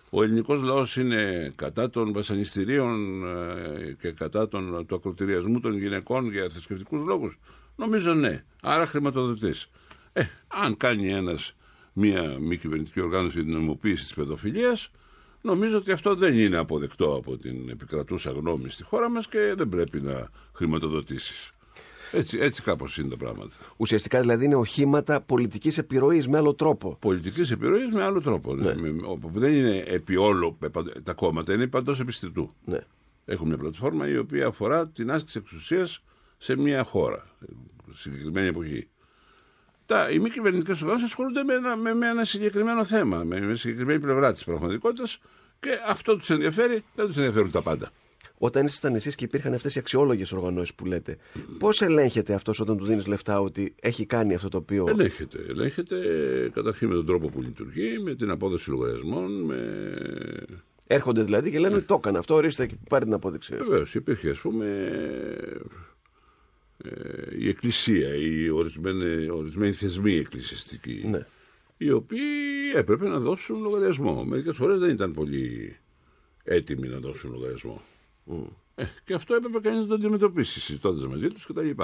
Ο 0.09 0.23
ελληνικός 0.23 0.61
λαός 0.61 0.97
είναι 0.97 1.53
κατά 1.55 1.89
των 1.89 2.13
βασανιστήριων 2.13 3.23
ε, 3.27 3.95
και 4.01 4.11
κατά 4.11 4.47
των, 4.47 4.85
του 4.85 4.95
ακροτηριασμού 4.95 5.59
των 5.59 5.77
γυναικών 5.77 6.31
για 6.31 6.49
θρησκευτικούς 6.49 7.01
λόγους. 7.03 7.39
Νομίζω 7.75 8.13
ναι. 8.13 8.43
Άρα 8.61 8.85
χρηματοδοτεί. 8.85 9.53
Ε, 10.13 10.23
αν 10.47 10.77
κάνει 10.77 11.11
ένας 11.11 11.55
μία 11.99 12.37
μη 12.39 12.57
κυβερνητική 12.57 13.01
οργάνωση 13.01 13.35
για 13.35 13.43
την 13.43 13.53
νομιμοποίησης 13.53 14.05
της 14.05 14.13
παιδοφιλίας, 14.13 14.91
νομίζω 15.41 15.77
ότι 15.77 15.91
αυτό 15.91 16.15
δεν 16.15 16.37
είναι 16.37 16.57
αποδεκτό 16.57 17.15
από 17.15 17.37
την 17.37 17.69
επικρατούσα 17.69 18.31
γνώμη 18.31 18.69
στη 18.69 18.83
χώρα 18.83 19.09
μας 19.09 19.27
και 19.27 19.53
δεν 19.57 19.69
πρέπει 19.69 20.01
να 20.01 20.29
χρηματοδοτήσεις. 20.53 21.51
Έτσι, 22.11 22.37
έτσι 22.37 22.61
κάπως 22.61 22.97
είναι 22.97 23.09
τα 23.09 23.17
πράγματα. 23.17 23.55
Ουσιαστικά 23.77 24.19
δηλαδή 24.19 24.45
είναι 24.45 24.55
οχήματα 24.55 25.21
πολιτικής 25.21 25.77
επιρροής 25.77 26.27
με 26.27 26.37
άλλο 26.37 26.53
τρόπο. 26.53 26.97
Πολιτικής 26.99 27.51
επιρροής 27.51 27.93
με 27.93 28.03
άλλο 28.03 28.21
τρόπο. 28.21 28.55
Ναι. 28.55 28.75
Με, 28.75 28.95
όπου 29.05 29.31
δεν 29.33 29.53
είναι 29.53 29.83
επί 29.87 30.15
όλο 30.15 30.57
τα 31.03 31.13
κόμματα, 31.13 31.53
είναι 31.53 31.67
παντός 31.67 31.99
επιστητού. 31.99 32.53
Ναι. 32.65 32.79
Έχουμε 33.25 33.47
μια 33.47 33.57
πλατφόρμα 33.57 34.09
η 34.09 34.17
οποία 34.17 34.47
αφορά 34.47 34.87
την 34.87 35.11
άσκηση 35.11 35.37
εξουσίας 35.37 36.03
σε 36.37 36.55
μια 36.55 36.83
χώρα, 36.83 37.29
συγκεκριμένη 37.91 38.47
εποχή. 38.47 38.87
Τα, 39.89 40.09
οι 40.09 40.19
μη 40.19 40.29
κυβερνητικές 40.29 40.81
οργανώσεις 40.81 41.07
ασχολούνται 41.07 41.43
με 41.43 41.53
ένα, 41.53 41.75
με, 41.75 41.93
με 41.93 42.07
ένα 42.07 42.25
συγκεκριμένο 42.25 42.85
θέμα, 42.85 43.23
με 43.23 43.39
μια 43.39 43.55
συγκεκριμένη 43.55 43.99
πλευρά 43.99 44.33
της 44.33 44.43
πραγματικότητας 44.43 45.19
και 45.59 45.69
αυτό 45.87 46.15
τους 46.15 46.29
ενδιαφέρει, 46.29 46.83
δεν 46.95 47.05
τους 47.05 47.17
ενδιαφέρουν 47.17 47.51
τα 47.51 47.61
πάντα. 47.61 47.91
Όταν 48.37 48.65
ήσασταν 48.65 48.95
εσείς 48.95 49.15
και 49.15 49.23
υπήρχαν 49.23 49.53
αυτές 49.53 49.75
οι 49.75 49.79
αξιόλογες 49.79 50.31
οργανώσεις 50.31 50.73
που 50.75 50.85
λέτε, 50.85 51.17
πώς 51.59 51.81
ελέγχεται 51.81 52.33
αυτός 52.33 52.59
όταν 52.59 52.77
του 52.77 52.85
δίνεις 52.85 53.07
λεφτά 53.07 53.41
ότι 53.41 53.75
έχει 53.81 54.05
κάνει 54.05 54.33
αυτό 54.33 54.49
το 54.49 54.57
οποίο. 54.57 54.85
Ελέγχεται. 54.89 55.45
Ελέγχεται 55.49 55.97
καταρχήν 56.53 56.87
με 56.87 56.93
τον 56.93 57.05
τρόπο 57.05 57.29
που 57.29 57.41
λειτουργεί, 57.41 57.99
με 57.99 58.15
την 58.15 58.29
απόδοση 58.29 58.69
λογαριασμών, 58.69 59.31
με 59.41 59.57
Έρχονται 60.91 61.23
δηλαδή 61.23 61.51
και 61.51 61.59
λένε 61.59 61.75
ότι 61.75 61.85
το 61.85 61.93
έκανα 61.93 62.19
αυτό, 62.19 62.35
ορίστε 62.35 62.65
και 62.65 62.75
πάρει 62.89 63.03
την 63.03 63.13
απόδειξη. 63.13 63.55
Βεβαίως, 63.55 63.95
υπήρχε 63.95 64.29
ας 64.29 64.39
πούμε 64.39 64.65
ε, 64.65 65.57
η 67.37 67.47
εκκλησία, 67.47 68.15
οι 68.15 68.49
ορισμένοι, 68.49 69.29
ορισμένοι 69.29 69.73
θεσμοί 69.73 70.13
εκκλησιαστικοί, 70.15 71.01
Ναι. 71.05 71.25
οι 71.77 71.91
οποίοι 71.91 72.21
έπρεπε 72.75 73.07
να 73.07 73.19
δώσουν 73.19 73.61
λογαριασμό. 73.61 74.23
Μερικές 74.23 74.55
φορές 74.55 74.79
δεν 74.79 74.89
ήταν 74.89 75.13
πολύ 75.13 75.77
έτοιμοι 76.43 76.87
να 76.87 76.99
δώσουν 76.99 77.31
λογαριασμό. 77.31 77.81
Ε, 78.75 78.83
και 79.03 79.13
αυτό 79.13 79.35
έπρεπε 79.35 79.59
κανείς 79.59 79.79
να 79.79 79.87
το 79.87 79.93
αντιμετωπίσει 79.93 80.59
συζητώντας 80.59 81.07
μαζί 81.07 81.27
τους 81.29 81.45
κτλ. 81.45 81.69
Ε, 81.69 81.77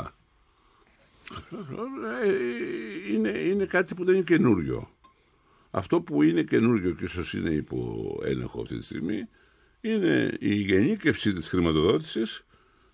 είναι, 3.14 3.30
είναι 3.30 3.66
κάτι 3.66 3.96
που 3.96 4.06
δεν 4.06 4.16
είναι 4.16 4.24
καινούριο. 4.24 4.90
Αυτό 5.72 6.02
που 6.02 6.22
είναι 6.24 6.44
καινούριο 6.44 6.92
και 6.92 7.04
ίσως 7.04 7.34
είναι 7.34 7.50
υπό 7.50 8.20
έλεγχο 8.24 8.62
αυτή 8.62 8.78
τη 8.78 8.84
στιγμή 8.84 9.28
είναι 9.82 10.38
η 10.40 10.54
γενίκευση 10.56 11.34
της 11.34 11.50
χρηματοδότησης 11.50 12.46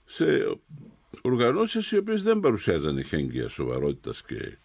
σε 0.06 0.58
οργανώσεις 1.22 1.92
οι 1.92 1.98
οποίες 1.98 2.24
δεν 2.24 2.40
παρουσιάζαν 2.40 2.98
εχέγγυα 2.98 3.48
σοβαρότητας 3.48 4.22
και 4.24 4.58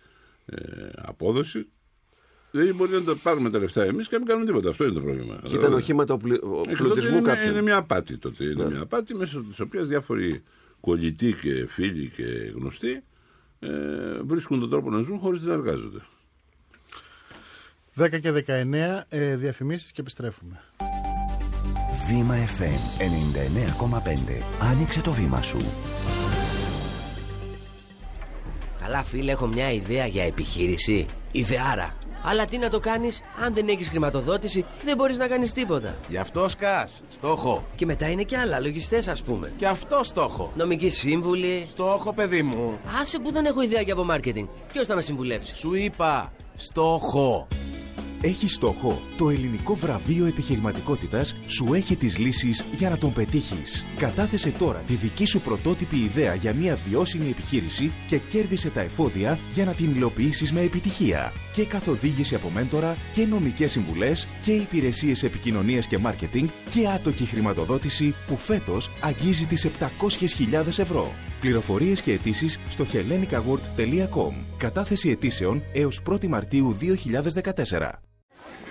ε, 0.47 0.57
απόδοση. 0.97 1.67
Δηλαδή 2.51 2.73
μπορεί 2.73 2.91
να 2.93 3.03
τα 3.03 3.17
πάρουμε 3.23 3.51
τα 3.51 3.59
λεφτά 3.59 3.83
εμείς 3.85 4.09
και 4.09 4.13
να 4.15 4.19
μην 4.19 4.29
κάνουμε 4.29 4.47
τίποτα. 4.47 4.69
Αυτό 4.71 4.85
είναι 4.85 4.93
το 4.93 5.01
πρόβλημα. 5.01 5.41
Και 5.45 5.55
ήταν 5.55 5.73
οχήματα 5.75 6.15
οπλι- 6.15 6.43
Ε, 6.69 6.73
πλουτισμού 6.73 7.17
είναι, 7.17 7.29
κάποιων. 7.29 7.51
είναι 7.51 7.63
μια 7.63 7.77
απάτη 7.77 8.17
τότε. 8.19 8.45
Είναι 8.45 8.71
μια 8.71 8.81
απάτη 8.81 9.15
μέσα 9.15 9.45
τη 9.57 9.63
οποία 9.63 9.85
διάφοροι 9.85 10.43
κολλητοί 10.81 11.35
και 11.43 11.67
φίλοι 11.69 12.09
και 12.17 12.23
γνωστοί 12.55 13.03
ε, 13.59 13.69
βρίσκουν 14.25 14.61
τον 14.61 14.71
τρόπο 14.71 14.91
να 14.91 15.01
ζουν 15.01 15.19
χωρίς 15.19 15.41
να 15.41 15.53
εργάζονται. 15.53 15.99
10 17.99 18.21
και 18.21 18.33
19 18.47 19.03
ε, 19.09 19.37
διαφημίσεις 19.37 19.93
και 19.93 20.01
επιστρέφουμε. 20.01 20.61
Βήμα 22.09 22.35
FM 22.37 23.03
99,5. 23.03 24.43
Άνοιξε 24.61 25.01
το 25.01 25.13
βήμα 25.13 25.43
σου. 25.43 25.59
Καλά, 28.87 29.03
φίλε, 29.03 29.33
έχω 29.33 29.47
μια 29.47 29.73
ιδέα 29.73 30.07
για 30.07 30.25
επιχείρηση. 30.25 31.07
Ιδεάρα. 31.33 31.95
Αλλά 32.23 32.47
τι 32.47 32.59
να 32.59 32.71
το 32.71 32.81
κάνεις, 32.81 33.23
αν 33.45 33.55
δεν 33.55 33.69
έχεις 33.69 33.89
χρηματοδότηση, 33.89 34.65
δεν 34.85 34.97
μπορείς 34.97 35.19
να 35.19 35.27
κάνεις 35.27 35.53
τίποτα. 35.53 35.97
Γι' 36.09 36.17
αυτό 36.17 36.49
σκάς. 36.49 37.03
Στόχο. 37.09 37.65
Και 37.77 37.87
μετά 37.87 38.11
είναι 38.11 38.23
και 38.23 38.37
άλλα, 38.37 38.61
λογιστές, 38.61 39.09
ας 39.09 39.23
πούμε. 39.23 39.53
Και 39.57 39.67
αυτό 39.67 40.01
στόχο. 40.03 40.53
Νομική 40.57 40.89
σύμβουλη. 40.89 41.67
Στόχο, 41.69 42.13
παιδί 42.13 42.43
μου. 42.43 42.79
Άσε 43.01 43.19
που 43.19 43.31
δεν 43.33 43.45
έχω 43.45 43.63
ιδέα 43.63 43.81
για 43.81 43.93
από 43.93 44.07
marketing. 44.11 44.47
Ποιος 44.73 44.87
θα 44.87 44.95
με 44.95 45.03
συμβουλεύσει; 45.03 45.55
Σου 45.55 45.75
είπα. 45.75 46.33
Στόχο. 46.57 47.47
Έχει 48.21 48.49
στόχο. 48.49 49.01
Το 49.17 49.31
ελληνικό 49.31 49.75
βραβείο 49.75 50.27
επιχειρηματικότητας 50.27 51.37
σου 51.47 51.75
έχει 51.75 51.97
τις 51.97 52.19
λύσεις 52.19 52.65
για 52.77 52.91
να 52.91 52.99
τον 52.99 53.13
πετύχεις. 53.13 53.85
Κατάθεσε 53.97 54.51
τώρα 54.51 54.79
τη 54.79 54.95
δική 54.95 55.25
σου 55.25 55.41
πρωτότυπη 55.41 55.97
ιδέα 55.97 56.35
για 56.35 56.55
μια 56.55 56.79
βιώσιμη 56.89 57.31
επιχείρηση 57.31 57.93
και 58.07 58.19
κέρδισε 58.19 58.71
τα 58.71 58.81
εφόδια 58.81 59.39
για 59.55 59.65
να 59.65 59.73
την 59.73 59.91
υλοποιήσεις 59.91 60.53
με 60.53 60.61
επιτυχία. 60.61 61.33
Και 61.55 61.65
καθοδήγηση 61.65 62.35
από 62.35 62.51
μέντορα 62.51 62.97
και 63.13 63.27
νομικές 63.27 63.73
συμβουλές 63.73 64.29
και 64.43 64.53
υπηρεσίες 64.53 65.23
επικοινωνίας 65.23 65.87
και 65.87 65.99
μάρκετινγκ 65.99 66.49
και 66.71 66.89
άτοκη 66.89 67.25
χρηματοδότηση 67.25 68.15
που 68.27 68.37
φέτος 68.37 68.91
αγγίζει 69.01 69.47
τις 69.47 69.67
700.000 69.67 70.67
ευρώ. 70.67 71.13
Πληροφορίες 71.41 72.03
και 72.03 72.13
αιτήσεις 72.13 72.59
στο 72.69 72.87
hellenicaword.com. 72.93 74.33
Κατάθεση 74.57 75.09
αιτήσεων 75.11 75.63
έως 75.73 76.01
1η 76.09 76.27
Μαρτίου 76.27 76.77
2014. 76.81 78.06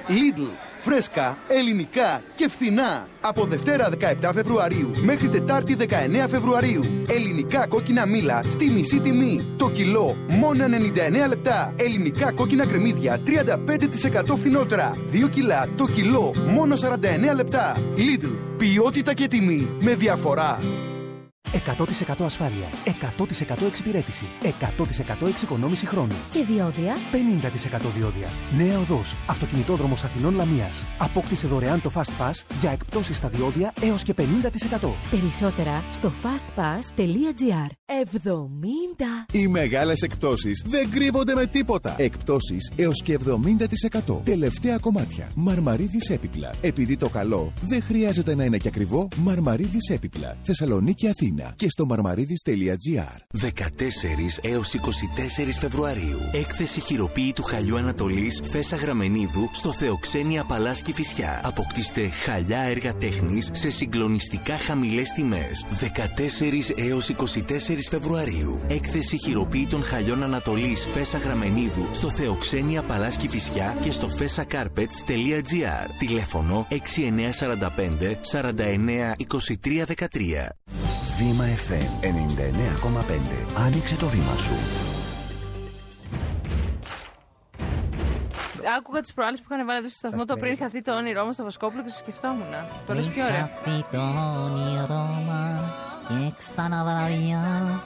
Lidl. 0.08 0.52
Φρέσκα, 0.80 1.38
ελληνικά 1.48 2.22
και 2.36 2.50
φθηνά. 2.50 3.08
Από 3.22 3.46
Δευτέρα 3.46 3.90
17 4.22 4.30
Φεβρουαρίου 4.34 4.92
μέχρι 5.04 5.30
Τετάρτη 5.30 5.76
19 5.80 5.86
Φεβρουαρίου. 6.30 6.84
Ελληνικά 7.10 7.68
κόκκινα 7.68 8.06
μήλα 8.06 8.44
στη 8.48 8.70
μισή 8.70 9.00
τιμή. 9.00 9.54
Το 9.58 9.70
κιλό 9.70 10.16
μόνο 10.30 10.66
99 10.66 11.28
λεπτά. 11.28 11.74
Ελληνικά 11.76 12.32
κόκκινα 12.32 12.68
κρεμμύδια 12.68 13.22
35% 13.26 14.36
φθηνότερα. 14.38 14.98
2 15.12 15.30
κιλά 15.30 15.68
το 15.78 15.88
κιλό 15.88 16.34
μόνο 16.48 16.76
49 16.76 17.36
λεπτά. 17.36 17.78
Lidl. 17.96 18.32
Ποιότητα 18.58 19.14
και 19.14 19.28
τιμή 19.28 19.68
με 19.80 19.96
διαφορά. 19.96 20.60
100% 21.56 22.26
ασφάλεια, 22.26 22.70
100% 23.18 23.66
εξυπηρέτηση, 23.68 24.26
100% 25.22 25.28
εξοικονόμηση 25.28 25.86
χρόνου. 25.86 26.16
Και 26.32 26.44
διόδια; 26.44 26.96
50% 27.12 27.90
διόδια. 27.96 28.28
Νέα 28.58 28.80
οδός, 28.80 29.16
αυτοκινητόδρομος 29.28 30.04
Αθηνών 30.04 30.36
Λαμίας. 30.36 30.84
Απόκτησε 30.98 31.48
δωρεάν 31.48 31.82
το 31.82 31.92
Fast 31.96 32.22
Pass 32.22 32.44
για 32.62 32.72
εκπτώσεις 32.72 33.18
στα 33.18 33.28
διόδια 33.28 33.74
έως 33.82 34.04
και 34.04 34.14
50%. 34.14 34.94
Περισσότερα 35.12 35.84
στο 35.92 36.12
fastpass.gr 36.24 37.70
70 37.86 39.28
Οι 39.32 39.48
μεγάλες 39.48 40.02
εκπτώσεις 40.02 40.64
δεν 40.66 40.90
κρύβονται 40.90 41.34
με 41.34 41.46
τίποτα. 41.46 41.96
Εκπτώσεις 41.98 42.72
έως 42.76 43.02
και 43.04 43.14
70%. 43.14 44.22
Τελευταία 44.24 44.78
κομμάτια. 44.78 45.30
Μαρμαρίδης 45.36 46.10
έπιπλα. 46.10 46.54
Επειδή 46.62 46.98
το 46.98 47.10
καλό 47.10 47.54
δεν 47.62 47.82
χρειάζεται 47.82 48.36
να 48.36 48.44
είναι 48.44 48.58
και 48.58 48.68
ακριβό, 48.68 49.08
Μαρμαρίδης 49.16 49.90
έπιπλα. 49.90 50.38
Θεσσαλονίκη 50.42 51.08
Αθήνα 51.08 51.45
και 51.56 51.70
στο 51.70 51.88
marmaridis.gr. 51.90 53.18
14 53.42 53.50
έως 54.42 54.74
24 54.74 54.80
Φεβρουαρίου. 55.60 56.20
Έκθεση 56.32 56.80
χειροποίητου 56.80 57.44
χαλιού 57.44 57.78
Ανατολής 57.78 58.42
Φέσα 58.44 58.76
Γραμμενίδου 58.76 59.50
στο 59.52 59.74
Θεοξένια 59.74 60.44
Παλάσκη 60.46 60.94
Φυσιά. 60.94 61.42
Αποκτήστε 61.44 62.10
χαλιά 62.10 62.60
έργα 62.60 62.94
τέχνης 62.94 63.50
σε 63.54 63.70
συγκλονιστικά 63.70 64.58
χαμηλές 64.58 65.10
τιμές. 65.10 65.66
14 65.80 66.74
έως 66.76 67.10
24 67.10 67.88
Φεβρουαρίου. 67.90 68.60
Έκθεση 68.68 69.18
χειροποίητων 69.18 69.84
χαλιών 69.84 70.24
Ανατολής 70.24 70.88
Φέσα 70.92 71.18
Γραμμενίδου 71.18 71.90
στο 71.92 72.12
Θεοξένια 72.12 72.84
Παλάσκη 72.84 73.28
Φυσιά 73.28 73.78
και 73.82 73.92
στο 73.92 74.08
fesacarpets.gr. 74.20 75.90
Τηλέφωνο 75.98 76.68
6945 76.70 76.76
49 78.32 79.14
23 79.64 79.86
13. 79.86 80.85
Βήμα 81.18 81.46
FM 81.46 82.06
99,5. 82.06 83.62
Άνοιξε 83.66 83.96
το 83.96 84.08
βήμα 84.08 84.36
σου. 84.38 84.54
Άκουγα 88.78 89.02
τις 89.02 89.14
προάλλες 89.14 89.40
που 89.40 89.46
είχαν 89.52 89.66
βάλει 89.66 89.80
εδώ 89.80 89.88
στο 89.88 89.98
σταθμό 89.98 90.26
το 90.26 90.38
πριν 90.38 90.58
χαθεί 90.58 90.82
το 90.82 90.96
όνειρό 90.96 91.26
μας 91.26 91.34
στο 91.34 91.44
Βοσκόπουλο 91.44 91.84
και 91.84 91.90
σκεφτόμουν. 91.90 92.54
Το 92.88 92.94
λες 92.94 93.08
πιο 93.08 93.24
ωραία. 93.24 93.50
το 93.92 94.02
όνειρό 94.44 95.24
μας 95.28 95.60
και 96.08 96.34
ξαναβραδιά. 96.38 97.84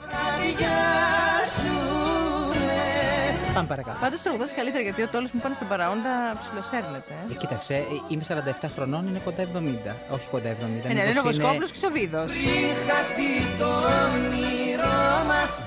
Πάμε 3.54 3.66
παρακάτω. 3.66 3.96
Πάντως 4.00 4.22
τραγουδά 4.22 4.46
καλύτερα 4.56 4.82
γιατί 4.82 5.02
ο 5.02 5.08
τόλος 5.08 5.30
μου 5.32 5.40
πάνω 5.40 5.54
στον 5.54 5.68
παραόντα 5.68 6.12
ψιλοσέρνεται. 6.42 7.14
Ε, 7.30 7.34
κοίταξε, 7.34 7.74
ε, 7.74 7.84
είμαι 8.08 8.24
47 8.28 8.68
χρονών, 8.74 9.08
είναι 9.08 9.20
κοντά 9.24 9.42
70. 9.42 9.94
Όχι 10.10 10.26
κοντά 10.30 10.48
70. 10.50 10.88
Ε, 10.88 10.92
ναι, 10.92 11.02
μήπως 11.06 11.12
είναι 11.12 11.18
ο 11.18 11.22
Βοσκόπουλο 11.22 11.66
και 11.66 11.86
ο 11.86 11.90
Βίδο. 11.90 12.24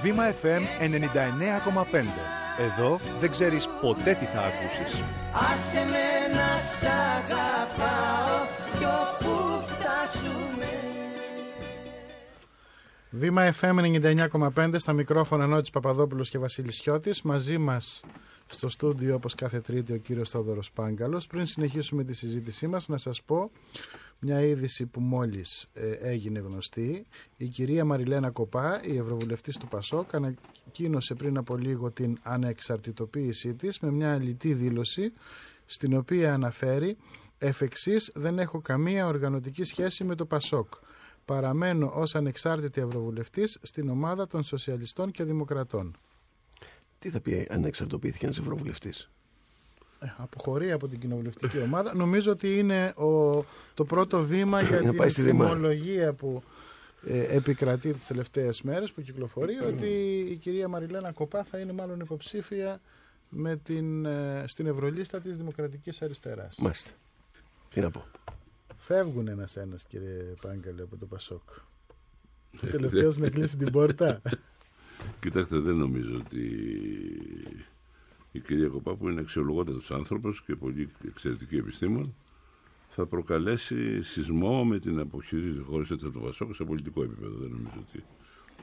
Βήμα 0.01 0.23
FM 0.41 0.61
99,5. 0.79 2.05
Εδώ 2.57 2.99
δεν 3.19 3.31
ξέρεις 3.31 3.67
ποτέ 3.81 4.13
τι 4.13 4.25
θα 4.25 4.39
ακούσεις. 4.39 5.01
Άσε 5.51 5.85
με 5.91 6.35
να 6.35 6.59
σ' 6.59 6.83
αγαπάω 6.83 8.32
Βήμα 13.15 13.53
FM 13.59 13.99
99,5 14.55 14.75
στα 14.77 14.93
μικρόφωνα 14.93 15.47
Νότης 15.47 15.69
Παπαδόπουλος 15.69 16.29
και 16.29 16.37
Βασίλης 16.37 16.75
Σιώτης. 16.75 17.21
Μαζί 17.21 17.57
μας 17.57 18.03
στο 18.47 18.69
στούντιο 18.69 19.15
όπως 19.15 19.35
κάθε 19.35 19.59
τρίτη 19.59 19.93
ο 19.93 19.97
κύριος 19.97 20.29
Θόδωρος 20.29 20.71
Πάγκαλος. 20.71 21.27
Πριν 21.27 21.45
συνεχίσουμε 21.45 22.03
τη 22.03 22.13
συζήτησή 22.13 22.67
μας 22.67 22.87
να 22.87 22.97
σας 22.97 23.21
πω 23.21 23.51
μια 24.19 24.41
είδηση 24.41 24.85
που 24.85 24.99
μόλις 24.99 25.67
ε, 25.73 25.89
έγινε 25.91 26.39
γνωστή. 26.39 27.05
Η 27.37 27.47
κυρία 27.47 27.85
Μαριλένα 27.85 28.29
Κοπά, 28.29 28.81
η 28.83 28.97
Ευρωβουλευτής 28.97 29.57
του 29.57 29.67
Πασόκ, 29.67 30.13
ανακοίνωσε 30.15 31.13
πριν 31.13 31.37
από 31.37 31.57
λίγο 31.57 31.91
την 31.91 32.17
ανεξαρτητοποίησή 32.21 33.53
της 33.53 33.79
με 33.79 33.91
μια 33.91 34.17
λιτή 34.17 34.53
δήλωση 34.53 35.13
στην 35.65 35.97
οποία 35.97 36.33
αναφέρει 36.33 36.97
«Εφ' 37.37 37.61
εξής, 37.61 38.11
δεν 38.13 38.39
έχω 38.39 38.61
καμία 38.61 39.07
οργανωτική 39.07 39.63
σχέση 39.63 40.03
με 40.03 40.15
το 40.15 40.25
Πασόκ. 40.25 40.67
Παραμένω 41.25 41.91
ως 41.95 42.15
ανεξάρτητη 42.15 42.81
Ευρωβουλευτής 42.81 43.57
στην 43.61 43.89
ομάδα 43.89 44.27
των 44.27 44.43
Σοσιαλιστών 44.43 45.11
και 45.11 45.23
Δημοκρατών». 45.23 45.95
Τι 46.99 47.09
θα 47.09 47.19
πει 47.19 47.47
αν 47.49 47.63
εξαρτοποιήθηκε 47.63 48.25
ένας 48.25 48.37
ευρωβουλευτής; 48.37 49.09
Ε, 49.99 50.07
αποχωρεί 50.17 50.71
από 50.71 50.87
την 50.87 50.99
κοινοβουλευτική 50.99 51.59
ομάδα. 51.59 51.95
Νομίζω 51.95 52.31
ότι 52.31 52.57
είναι 52.57 52.87
ο, 52.87 53.43
το 53.73 53.85
πρώτο 53.85 54.23
βήμα 54.25 54.61
για 54.67 54.81
Να 54.81 54.89
την 54.89 54.97
πάει 54.97 55.09
στη 55.09 55.21
Δημά. 55.21 55.47
θυμολογία 55.47 56.13
που 56.13 56.43
ε, 57.07 57.35
επικρατεί 57.35 57.93
τις 57.93 58.07
τελευταίες 58.07 58.61
μέρες 58.61 58.91
που 58.91 59.01
κυκλοφορεί 59.01 59.55
ότι 59.73 59.87
η 60.29 60.35
κυρία 60.35 60.67
Μαριλένα 60.67 61.11
Κοπά 61.11 61.43
θα 61.43 61.57
είναι 61.57 61.71
μάλλον 61.71 61.99
υποψήφια 61.99 62.81
με 63.29 63.55
την, 63.55 64.05
ε, 64.05 64.43
στην 64.47 64.67
Ευρωλίστα 64.67 65.19
της 65.19 65.37
Δημοκρατικής 65.37 66.01
Αριστεράς. 66.01 66.57
Μάλιστα. 66.57 66.91
Τι 67.69 67.79
να 67.79 67.91
πω. 67.91 68.05
Φεύγουν 68.85 69.27
ένας-ένας 69.27 69.85
κύριε 69.85 70.33
Πάγκαλε 70.41 70.81
από 70.81 70.97
το 70.97 71.05
Πασόκ. 71.05 71.49
Ο 72.63 72.67
τελευταίος 72.71 73.17
να 73.17 73.29
κλείσει 73.29 73.57
την 73.57 73.71
πόρτα. 73.71 74.21
Κοιτάξτε, 75.21 75.59
δεν 75.59 75.75
νομίζω 75.75 76.15
ότι 76.17 76.41
η 78.31 78.39
κυρία 78.39 78.67
Κοπά 78.67 78.95
που 78.95 79.09
είναι 79.09 79.19
αξιολογότατος 79.19 79.91
άνθρωπος 79.91 80.43
και 80.43 80.55
πολύ 80.55 80.89
εξαιρετική 81.07 81.55
επιστήμον 81.55 82.15
θα 82.89 83.05
προκαλέσει 83.05 84.03
σεισμό 84.03 84.65
με 84.65 84.79
την 84.79 84.99
αποχή 84.99 85.63
χωρίς 85.65 85.91
έτσι 85.91 86.05
από 86.05 86.19
το 86.19 86.25
Πασόκ 86.25 86.55
σε 86.55 86.63
πολιτικό 86.63 87.03
επίπεδο. 87.03 87.37
Δεν 87.37 87.49
νομίζω 87.49 87.77
ότι 87.87 88.03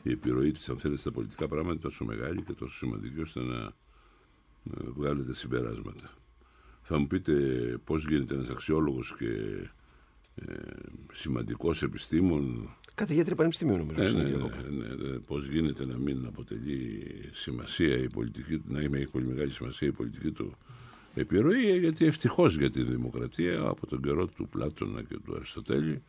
η 0.02 0.10
επιρροή 0.10 0.52
της 0.52 0.68
αν 0.68 0.78
θέλετε 0.78 1.00
στα 1.00 1.10
πολιτικά 1.10 1.48
πράγματα 1.48 1.72
είναι 1.72 1.82
τόσο 1.82 2.04
μεγάλη 2.04 2.42
και 2.42 2.52
τόσο 2.52 2.76
σημαντική 2.76 3.20
ώστε 3.20 3.40
να, 3.40 3.58
να 4.62 4.90
βγάλετε 4.94 5.34
συμπεράσματα. 5.34 6.10
Θα 6.82 6.98
μου 6.98 7.06
πείτε 7.06 7.32
πώς 7.84 8.04
γίνεται 8.04 8.34
ένας 8.34 8.50
αξιόλογος 8.50 9.14
και 9.18 9.26
ε, 10.34 10.54
σημαντικός 11.12 11.82
επιστήμον 11.82 12.74
Καθηγήτρια 12.94 13.36
πανεπιστημίου 13.36 13.76
νομίζω. 13.76 14.00
ναι, 14.00 14.06
στην 14.06 14.18
ναι, 14.18 14.24
κυρία 14.24 14.36
ναι, 14.36 14.42
Κοπά. 14.42 14.62
ναι, 14.70 15.08
ναι. 15.08 15.18
Πώς 15.18 15.46
γίνεται 15.46 15.86
να 15.86 15.96
μην 15.96 16.26
αποτελεί 16.26 17.02
σημασία 17.32 17.96
η 17.96 18.08
πολιτική 18.08 18.58
του, 18.58 18.64
να 18.68 18.80
έχει 18.80 19.10
πολύ 19.10 19.26
μεγάλη 19.26 19.50
σημασία 19.50 19.88
η 19.88 19.92
πολιτική 19.92 20.30
του 20.30 20.56
επιρροή, 21.14 21.70
ε, 21.70 21.76
γιατί 21.76 22.06
ευτυχώς 22.06 22.56
για 22.56 22.70
τη 22.70 22.82
δημοκρατία 22.82 23.60
από 23.60 23.86
τον 23.86 24.02
καιρό 24.02 24.26
του 24.26 24.48
Πλάτωνα 24.48 25.02
και 25.02 25.18
του 25.24 25.34
Αριστοτέλη 25.34 26.02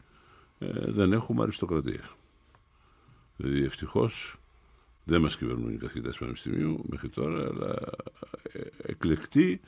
ε, 0.60 0.91
δεν 0.91 1.13
έχουμε 1.13 1.43
αριστοκρατία. 1.43 2.10
Δηλαδή 3.38 3.63
ευτυχώς 3.63 4.39
δεν 5.03 5.21
μας 5.21 5.38
κυβερνούν 5.38 5.73
οι 5.73 5.77
καθηγητές 5.77 6.17
πανεπιστημίου 6.17 6.84
μέχρι 6.89 7.10
τώρα, 7.10 7.47
αλλά 7.47 7.75
ε, 8.51 8.60
εκλεκτοί 8.81 9.62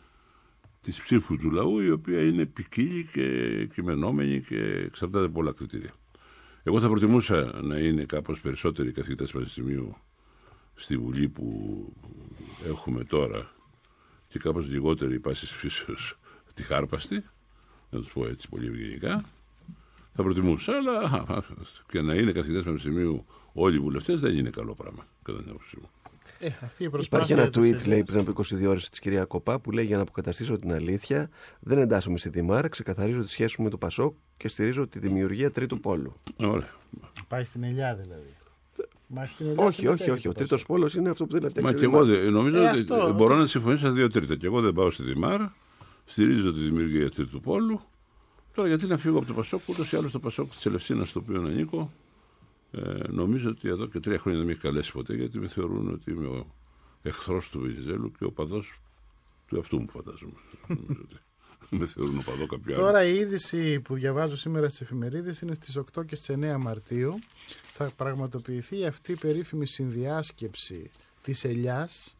της 0.83 1.01
ψήφου 1.01 1.37
του 1.37 1.51
λαού, 1.51 1.79
η 1.79 1.91
οποία 1.91 2.21
είναι 2.21 2.45
ποικίλη 2.45 3.05
και 3.13 3.65
κειμενόμενη 3.73 4.41
και 4.41 4.59
εξαρτάται 4.85 5.25
από 5.25 5.33
πολλά 5.33 5.51
κριτήρια. 5.51 5.93
Εγώ 6.63 6.79
θα 6.79 6.87
προτιμούσα 6.87 7.61
να 7.61 7.77
είναι 7.77 8.03
κάπως 8.03 8.41
περισσότεροι 8.41 8.91
καθηγητές 8.91 9.31
πανεπιστημίου 9.31 9.95
στη 10.75 10.97
Βουλή 10.97 11.29
που 11.29 11.47
έχουμε 12.67 13.03
τώρα 13.03 13.51
και 14.27 14.39
κάπως 14.39 14.69
λιγότεροι 14.69 15.19
πάσης 15.19 15.51
φύσεως 15.51 16.19
τη 16.55 16.63
χάρπαστη, 16.63 17.23
να 17.89 17.99
τους 17.99 18.11
πω 18.13 18.27
έτσι 18.27 18.49
πολύ 18.49 18.67
ευγενικά. 18.67 19.23
Θα 20.15 20.23
προτιμούσα, 20.23 20.73
αλλά 20.73 21.25
και 21.91 22.01
να 22.01 22.13
είναι 22.13 22.31
καθηγητές 22.31 22.63
πανεπιστημίου 22.63 23.25
όλοι 23.53 23.75
οι 23.75 23.79
βουλευτές 23.79 24.19
δεν 24.19 24.37
είναι 24.37 24.49
καλό 24.49 24.75
πράγμα, 24.75 25.07
κατά 25.23 25.39
την 25.39 25.49
άποψή 25.49 25.77
μου. 25.81 25.89
Ε, 26.39 26.47
αυτή 26.47 26.83
η 26.83 26.85
Υπάρχει 26.85 26.89
προσπάθεια 26.89 27.35
ένα 27.35 27.49
της 27.49 27.57
tweet, 27.61 27.63
Ελλήνας. 27.63 27.85
λέει, 27.85 28.03
πριν 28.03 28.19
από 28.19 28.31
22 28.31 28.67
ώρες 28.69 28.89
της 28.89 28.99
κυρία 28.99 29.25
Κοπά, 29.25 29.59
που 29.59 29.71
λέει 29.71 29.85
για 29.85 29.95
να 29.95 30.01
αποκαταστήσω 30.01 30.57
την 30.57 30.73
αλήθεια, 30.73 31.29
δεν 31.59 31.77
εντάσσομαι 31.77 32.17
στη 32.17 32.29
Δημάρα, 32.29 32.67
ξεκαθαρίζω 32.67 33.21
τη 33.21 33.29
σχέση 33.29 33.55
μου 33.57 33.63
με 33.63 33.69
το 33.69 33.77
Πασόκ 33.77 34.13
και 34.37 34.47
στηρίζω 34.47 34.87
τη 34.87 34.99
δημιουργία 34.99 35.51
τρίτου 35.51 35.79
πόλου. 35.79 36.13
Ωραία. 36.37 36.69
Πάει 37.27 37.43
στην 37.43 37.63
Ελιά 37.63 37.95
δηλαδή. 37.95 38.33
Μα 39.07 39.25
στην 39.27 39.45
Ελιά 39.47 39.63
Όχι, 39.63 39.67
όχι, 39.67 40.03
συμμετέχει 40.03 40.09
όχι. 40.11 40.21
το 40.23 40.29
Ο 40.29 40.31
Πασόκ. 40.31 40.47
τρίτος 40.47 40.65
πόλος 40.65 40.95
είναι 40.95 41.09
αυτό 41.09 41.25
που 41.25 41.31
δεν 41.39 41.49
φτιάξει. 41.49 41.61
Μα 41.61 41.69
η 41.69 41.73
και 41.73 41.83
εγώ 41.85 42.03
Δημάρα. 42.03 42.21
δεν- 42.23 42.31
νομίζω 42.33 42.61
Ε, 42.61 42.69
ότι 42.69 42.79
αυτό, 42.79 43.13
μπορώ 43.13 43.31
ότι- 43.33 43.41
να 43.41 43.47
συμφωνήσω 43.47 43.79
στα 43.85 43.91
δύο 43.91 44.09
τρίτα. 44.09 44.35
Και 44.35 44.45
εγώ 44.45 44.61
δεν 44.61 44.73
πάω 44.73 44.91
στη 44.91 45.03
Δημάρα, 45.03 45.55
στηρίζω 46.05 46.53
τη 46.53 46.59
δημιουργία 46.59 47.09
τρίτου 47.09 47.39
πόλου. 47.41 47.81
Τώρα 48.53 48.67
γιατί 48.67 48.85
να 48.85 48.97
φύγω 48.97 49.17
από 49.17 49.27
το 49.27 49.33
Πασόκ, 49.33 49.61
ούτως 49.69 49.91
ή 49.91 49.95
άλλως 49.97 50.11
το 50.11 50.19
Πασόκ 50.19 50.49
της 50.51 50.65
Ελευσίνας, 50.65 51.09
στο 51.09 51.19
οποίο 51.19 51.41
ανήκω, 51.41 51.91
ε, 52.75 53.07
νομίζω 53.07 53.49
ότι 53.49 53.69
εδώ 53.69 53.85
και 53.87 53.99
τρία 53.99 54.19
χρόνια 54.19 54.39
δεν 54.39 54.47
με 54.47 54.53
έχει 54.53 54.61
καλέσει 54.61 54.91
ποτέ, 54.91 55.15
γιατί 55.15 55.39
με 55.39 55.47
θεωρούν 55.47 55.89
ότι 55.89 56.11
είμαι 56.11 56.27
ο 56.27 56.55
εχθρός 57.01 57.49
του 57.49 57.59
Βενιζέλου 57.59 58.11
και 58.11 58.23
ο 58.23 58.31
παδός 58.31 58.79
του 59.47 59.55
εαυτού 59.55 59.79
μου, 59.79 59.89
φαντάζομαι. 59.89 60.33
Νομίζω 60.67 61.01
ότι 61.01 61.15
με 61.79 61.85
θεωρούν 61.85 62.17
οπαδό 62.17 62.45
κάποιου 62.45 62.73
άλλου. 62.73 62.83
Τώρα 62.83 63.03
η 63.03 63.15
είδηση 63.15 63.79
που 63.79 63.93
διαβάζω 63.93 64.37
σήμερα 64.37 64.67
στις 64.67 64.81
εφημερίδες 64.81 65.41
είναι 65.41 65.53
στις 65.53 65.79
8 65.95 66.05
και 66.05 66.15
στις 66.15 66.35
9 66.39 66.55
Μαρτίου. 66.59 67.19
Θα 67.63 67.91
πραγματοποιηθεί 67.97 68.85
αυτή 68.85 69.11
η 69.11 69.15
περίφημη 69.15 69.67
συνδιάσκεψη 69.67 70.89
της 71.23 71.43
Ελιάς, 71.43 72.15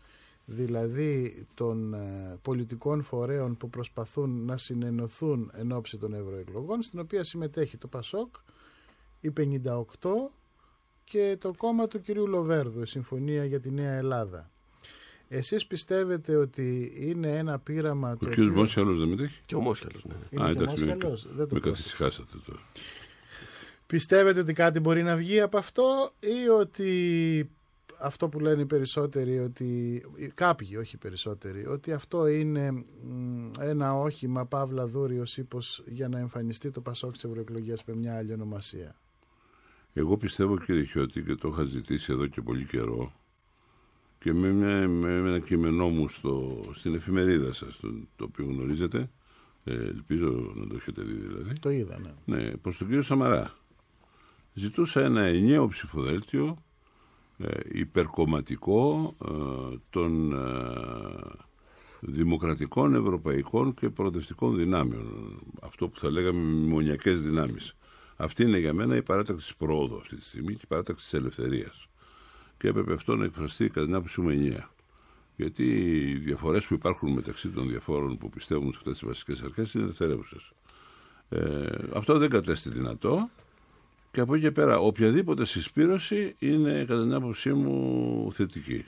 δηλαδή 0.46 1.46
των 1.54 1.94
ε, 1.94 2.38
πολιτικών 2.42 3.04
φορέων 3.04 3.58
που 3.58 3.70
προσπαθούν 3.70 4.46
να 4.46 4.58
συνενωθούν 4.58 5.52
εν 5.54 5.72
ώψη 5.72 5.98
των 5.98 6.14
ευρωεκλογών, 6.14 6.82
στην 6.82 7.00
οποία 7.00 7.24
συμμετέχει 7.24 7.78
το 7.78 7.88
ΠΑΣΟΚ, 7.88 8.36
η 9.22 9.34
58 9.38 10.10
και 11.04 11.38
το 11.40 11.54
κόμμα 11.58 11.88
του 11.88 12.02
κυρίου 12.02 12.28
Λοβέρδου, 12.28 12.82
η 12.82 12.86
Συμφωνία 12.86 13.46
για 13.46 13.60
τη 13.60 13.72
Νέα 13.72 13.92
Ελλάδα. 13.94 14.50
Εσείς 15.28 15.66
πιστεύετε 15.68 16.36
ότι 16.36 16.94
είναι 17.00 17.38
ένα 17.38 17.60
πείραμα... 17.60 18.12
Ο 18.12 18.18
το 18.18 18.26
κ. 18.26 18.30
οποίο- 18.32 18.52
Μόσιαλο 18.52 18.96
δεν 18.96 19.08
μετέχει; 19.08 19.42
Και 19.46 19.56
ο 19.56 19.60
Μόσχαλος, 19.60 20.06
ναι. 20.06 20.14
Είναι 20.30 20.44
Α, 20.44 20.52
και 20.52 20.58
εντάξει, 20.60 20.86
με, 20.86 20.92
Μόσχαλος, 20.94 21.22
δεν 21.36 21.48
το 21.48 21.54
με 21.56 21.60
πρόσεξα. 21.60 21.70
καθησυχάσατε 21.70 22.38
τώρα. 22.46 22.60
Πιστεύετε 23.88 24.40
ότι 24.40 24.54
κάτι 24.54 24.80
μπορεί 24.80 25.04
να 25.04 25.16
βγει 25.16 25.40
από 25.42 25.58
αυτό 25.58 26.12
ή 26.20 26.50
ότι 26.50 27.50
αυτό 28.00 28.30
που 28.30 28.40
λένε 28.40 28.62
οι 28.62 28.66
περισσότεροι, 28.66 29.40
ότι 29.40 30.02
κάποιοι, 30.34 30.76
όχι 30.80 30.96
οι 30.96 30.98
περισσότεροι, 30.98 31.66
ότι 31.66 31.92
αυτό 31.92 32.28
είναι 32.28 32.72
μ, 32.72 33.50
ένα 33.60 33.94
όχημα 33.94 34.46
Παύλα 34.46 34.88
Δούριος 34.88 35.38
ύπος 35.38 35.84
για 35.86 36.08
να 36.08 36.20
εμφανιστεί 36.20 36.72
το 36.72 36.82
Πασόκ 36.82 37.16
στις 37.16 37.30
ευρωεκλογές 37.30 37.84
με 37.86 37.96
μια 37.96 38.18
άλλη 38.18 38.34
ονομασία; 38.34 38.96
Εγώ 39.94 40.18
πιστεύω 40.18 40.58
κύριε 40.58 40.84
Χιώτη 40.84 41.22
και 41.22 41.36
το 41.36 41.48
είχα 41.48 41.64
ζητήσει 41.64 42.12
εδώ 42.12 42.28
και 42.28 42.42
πολύ 42.42 42.66
καιρό 42.66 43.12
και 44.20 44.34
με, 44.34 44.52
μια, 44.52 44.88
με 44.88 45.14
ένα 45.14 45.40
κείμενό 45.40 45.90
μου 45.90 46.08
στο, 46.08 46.62
στην 46.74 46.96
εφημερίδα 46.96 47.54
σας 47.54 47.80
το, 47.80 47.94
το 48.16 48.24
οποίο 48.24 48.46
γνωρίζετε 48.46 49.10
ε, 49.64 49.74
ελπίζω 49.74 50.54
να 50.56 50.68
το 50.68 50.76
έχετε 50.76 51.02
δει 51.02 51.14
δηλαδή 51.14 51.60
Το 51.60 51.70
είδα, 51.70 52.00
ναι. 52.00 52.36
ναι, 52.36 52.58
προς 52.58 52.78
τον 52.78 52.88
κύριο 52.88 53.02
Σαμαρά 53.02 53.54
ζητούσα 54.54 55.02
ένα 55.02 55.22
ενιαίο 55.22 55.68
ψηφοδέλτιο 55.68 56.58
ε, 57.38 57.60
υπερκομματικό 57.72 59.16
ε, 59.26 59.78
των 59.90 60.34
ε, 60.34 60.40
δημοκρατικών, 62.00 62.96
ευρωπαϊκών 62.96 63.74
και 63.74 63.90
προοδευτικών 63.90 64.56
δυνάμεων. 64.56 65.40
Αυτό 65.62 65.88
που 65.88 66.00
θα 66.00 66.12
λέγαμε 66.12 66.40
μνημονιακές 66.40 67.22
δυνάμεις. 67.22 67.76
Αυτή 68.16 68.44
είναι 68.44 68.58
για 68.58 68.74
μένα 68.74 68.96
η 68.96 69.02
παράταξη 69.02 69.46
της 69.46 69.56
προόδου 69.56 69.98
αυτή 69.98 70.16
τη 70.16 70.24
στιγμή 70.24 70.54
και 70.54 70.62
η 70.64 70.68
παράταξη 70.68 71.04
της 71.04 71.14
ελευθερίας. 71.14 71.88
Και 72.58 72.68
έπρεπε 72.68 72.94
αυτό 72.94 73.16
να 73.16 73.26
εκφραστεί 73.26 73.70
κατά 73.70 73.86
την 73.86 73.96
άποψή 73.96 74.22
μου 74.22 74.30
ενιαία. 74.30 74.70
Γιατί 75.36 75.64
οι 75.64 76.14
διαφορές 76.14 76.66
που 76.68 76.74
υπάρχουν 76.74 77.12
μεταξύ 77.12 77.50
των 77.50 77.68
διαφόρων 77.70 78.18
που 78.18 78.30
πιστεύουν 78.30 78.72
σε 78.72 78.78
αυτές 78.78 78.98
τις 78.98 79.08
βασικές 79.08 79.42
αρχές 79.42 79.74
είναι 79.74 79.86
δευτερεύουσες. 79.86 80.52
Ε, 81.30 81.66
αυτό 81.94 82.18
δεν 82.18 82.30
κατέστη 82.30 82.70
δυνατό 82.70 83.30
και 84.12 84.20
από 84.20 84.34
εκεί 84.34 84.44
και 84.44 84.52
πέρα 84.52 84.80
οποιαδήποτε 84.80 85.46
συσπήρωση 85.46 86.36
είναι 86.40 86.86
κατά 86.88 87.02
την 87.02 87.14
άποψή 87.14 87.54
μου 87.54 88.32
θετική. 88.34 88.86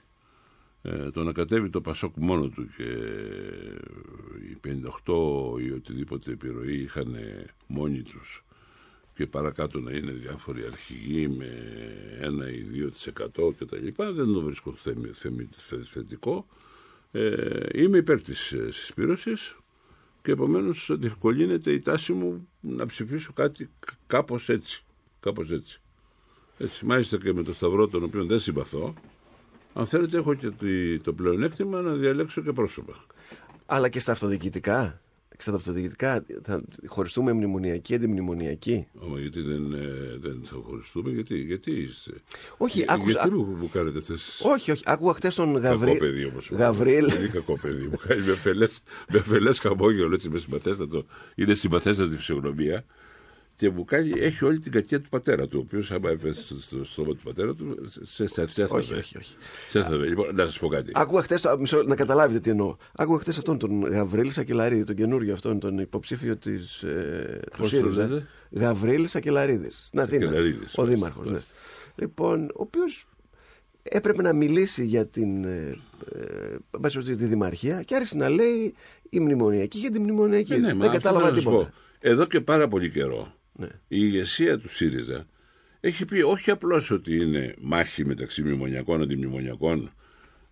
Ε, 0.82 1.10
το 1.12 1.24
να 1.24 1.32
κατέβει 1.32 1.70
το 1.70 1.82
Πασόκ 1.82 2.16
μόνο 2.16 2.48
του 2.48 2.70
και 2.78 2.84
οι 4.50 4.58
58 5.06 5.62
ή 5.62 5.72
οτιδήποτε 5.72 6.32
επιρροή 6.32 6.76
είχαν 6.76 7.16
μόνοι 7.68 8.02
τους 8.02 8.45
και 9.16 9.26
παρακάτω 9.28 9.80
να 9.80 9.92
είναι 9.92 10.12
διάφοροι 10.12 10.66
αρχηγοί 10.66 11.28
με 11.28 11.48
1 12.22 12.54
ή 12.54 12.92
2% 13.46 13.54
και 13.58 13.66
τα 13.66 13.78
λοιπά 13.78 14.12
δεν 14.12 14.34
το 14.34 14.42
βρίσκω 14.42 14.74
θέμη, 14.76 15.10
θέμη, 15.14 15.50
θετικό 15.92 16.46
ε, 17.12 17.60
είμαι 17.74 17.98
υπέρ 17.98 18.22
της 18.22 18.52
ε, 18.52 18.72
συσπήρωσης 18.72 19.56
και 20.22 20.32
επομένως 20.32 20.90
διευκολύνεται 20.94 21.72
η 21.72 21.80
τάση 21.82 22.14
μου 22.14 22.48
να 22.60 22.86
ψηφίσω 22.86 23.34
κάτι 23.34 23.70
κ- 23.80 23.90
κάπως 24.08 24.50
έτσι 24.50 24.84
κάπως 25.20 25.52
έτσι. 25.52 25.80
Έτσι, 26.58 26.86
μάλιστα 26.86 27.18
και 27.18 27.34
με 27.34 27.44
το 27.44 27.54
Σταυρό 27.54 27.88
τον 27.88 28.04
οποίο 28.04 28.26
δεν 28.26 28.40
συμπαθώ. 28.40 28.94
Αν 29.74 29.86
θέλετε 29.86 30.18
έχω 30.18 30.34
και 30.34 30.50
τη- 30.50 31.00
το 31.00 31.14
πλεονέκτημα 31.14 31.82
να 31.82 31.94
διαλέξω 31.94 32.42
και 32.42 32.52
πρόσωπα. 32.52 33.06
Αλλά 33.66 33.90
και 33.90 34.00
στα 34.00 34.12
αυτοδιοικητικά. 34.12 35.02
Και 35.36 35.42
στα 35.42 35.52
ταυτοτητικά 35.52 36.26
θα 36.44 36.62
χωριστούμε 36.88 37.34
μνημονιακή, 37.34 37.96
αντιμνημονιακή; 37.96 38.88
Όμω 39.00 39.18
γιατί 39.18 39.42
δεν, 39.42 39.74
ε, 39.74 40.18
δεν 40.22 40.42
θα 40.46 40.56
χωριστούμε, 40.66 41.10
γιατί, 41.12 41.38
γιατί 41.38 41.72
είστε; 41.72 42.12
Όχι, 42.58 42.80
Ε, 42.82 42.86
άκουσα- 42.88 43.12
Γιατί 43.12 43.30
μου, 43.30 43.46
μου 43.58 43.70
κάνετε 43.74 43.98
αυτές 43.98 44.42
Όχι, 44.44 44.72
όχι. 44.72 44.84
Άκουγα 44.86 45.14
χθες 45.14 45.36
τον 45.36 45.54
Κακό 45.54 45.68
Γαβρίλ. 45.68 45.98
παιδί 45.98 46.26
όμως. 46.26 46.50
Γαβρίλ. 46.52 47.06
Πολύ 47.14 47.28
κακό 47.28 47.58
παιδί. 47.62 47.84
Μου 47.88 47.98
κάνει 48.08 48.22
με 48.26 48.32
αφελές, 48.32 48.82
με 49.12 49.20
αφελές 49.20 49.60
χαμόγελο 49.60 50.14
έτσι 50.14 50.30
με 50.30 50.40
συμπαθέστατο. 50.40 51.06
Είναι 51.36 51.54
συμπαθέστατη 51.54 52.16
φυσιογνωμία. 52.16 52.86
Και 53.58 53.70
μου 53.70 53.86
κάνει, 53.86 54.12
έχει 54.16 54.46
όλη 54.46 54.60
την 54.60 54.72
κακία 54.72 55.02
του 55.02 55.10
πατέρα 55.10 55.48
του, 55.48 55.58
ο 55.60 55.62
οποίος 55.66 55.92
άμα 55.92 56.10
έφερε 56.10 56.34
στο 56.34 56.84
στόμα 56.84 57.08
του 57.14 57.20
πατέρα 57.24 57.54
του, 57.54 57.78
σε, 58.04 58.28
σε, 58.28 58.48
σε 58.48 58.62
έθαβε. 58.62 58.80
Όχι, 58.80 58.94
όχι, 58.94 59.18
όχι. 59.18 59.36
Σε 59.70 59.80
έθαβε. 59.80 60.08
Λοιπόν, 60.08 60.36
να 60.36 60.46
σας 60.46 60.60
πω 60.60 60.68
κάτι. 60.68 60.92
Άκουγα 60.96 61.22
χθε, 61.22 61.40
να 61.86 61.96
καταλάβετε 61.96 62.40
τι 62.40 62.50
εννοώ. 62.50 62.76
Άκουγα 62.96 63.20
χθε 63.20 63.30
αυτόν 63.32 63.58
τον 63.58 63.82
Γαβρίλ 63.88 64.32
Σακελαρίδη, 64.32 64.84
τον 64.84 64.96
καινούριο 64.96 65.34
αυτόν, 65.34 65.60
τον 65.60 65.78
υποψήφιο 65.80 66.38
της, 66.38 66.84
ε, 66.84 67.40
του 67.52 67.58
Πώς 67.58 67.70
το 67.70 67.76
ΣΥΡΙΖΑ. 67.78 68.08
λέτε; 68.08 68.26
Γαβρίλ 68.52 69.08
Σακελαρίδης. 69.08 69.84
Στην 69.88 70.00
Αθήνα. 70.00 70.26
Σακελαρίδης, 70.26 70.78
Ο 70.78 70.82
μάλιστα, 70.82 71.08
Δήμαρχος. 71.08 71.30
Ναι. 71.32 71.40
Λοιπόν, 71.96 72.44
ο 72.44 72.62
οποίος 72.62 73.08
έπρεπε 73.84 74.22
να 74.22 74.34
μιλήσει 74.34 74.86
για 74.86 75.06
την, 75.06 75.44
ε, 75.44 75.78
ε, 76.16 76.52
εν 76.54 76.80
πάση 76.82 76.96
περιπτώσει, 76.98 77.16
τη 77.16 77.26
Δημαρχία 77.26 77.82
και 77.84 77.96
άρχισε 77.96 78.18
να 78.18 78.30
λέει 78.30 78.74
η 79.10 79.20
μνημονιακή 79.20 79.78
για 79.80 79.92
την 79.92 80.02
μνημονιακή. 80.02 80.54
Ε, 80.54 80.58
ναι, 80.58 80.74
μα 80.74 80.80
Δεν 80.80 80.90
αυτό 80.90 80.92
κατάλαβα 80.92 81.20
θέλω 81.26 81.36
να 81.36 81.42
σας 81.42 81.44
τίποτα. 81.52 81.66
πω. 81.70 82.10
Εδώ 82.10 82.26
και 82.26 82.42
πάρα 82.42 82.68
πολύ 82.68 82.92
καιρό 82.92 83.34
Ναι. 83.58 83.68
η 83.68 83.78
ηγεσία 83.88 84.58
του 84.58 84.70
ΣΥΡΙΖΑ 84.70 85.28
έχει 85.80 86.06
πει 86.06 86.22
όχι 86.22 86.52
απλώς 86.52 86.92
ότι 86.92 87.16
είναι 87.16 87.56
μάχη 87.62 88.06
μεταξύ 88.06 88.42
μνημονιακών 88.44 89.02
αντιμνημονιακών, 89.02 89.92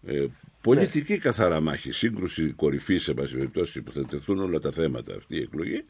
ε, 0.05 0.25
πολιτική 0.61 1.17
καθαρά 1.17 1.61
μάχη, 1.61 1.91
σύγκρουση 1.91 2.51
κορυφή 2.51 2.97
σε 2.97 3.13
πάση 3.13 3.33
περιπτώσει 3.33 3.81
που 3.81 3.91
θα 3.91 4.05
τεθούν 4.05 4.39
όλα 4.39 4.59
τα 4.59 4.71
θέματα 4.71 5.15
αυτή 5.15 5.35
η 5.35 5.41
εκλογή, 5.41 5.83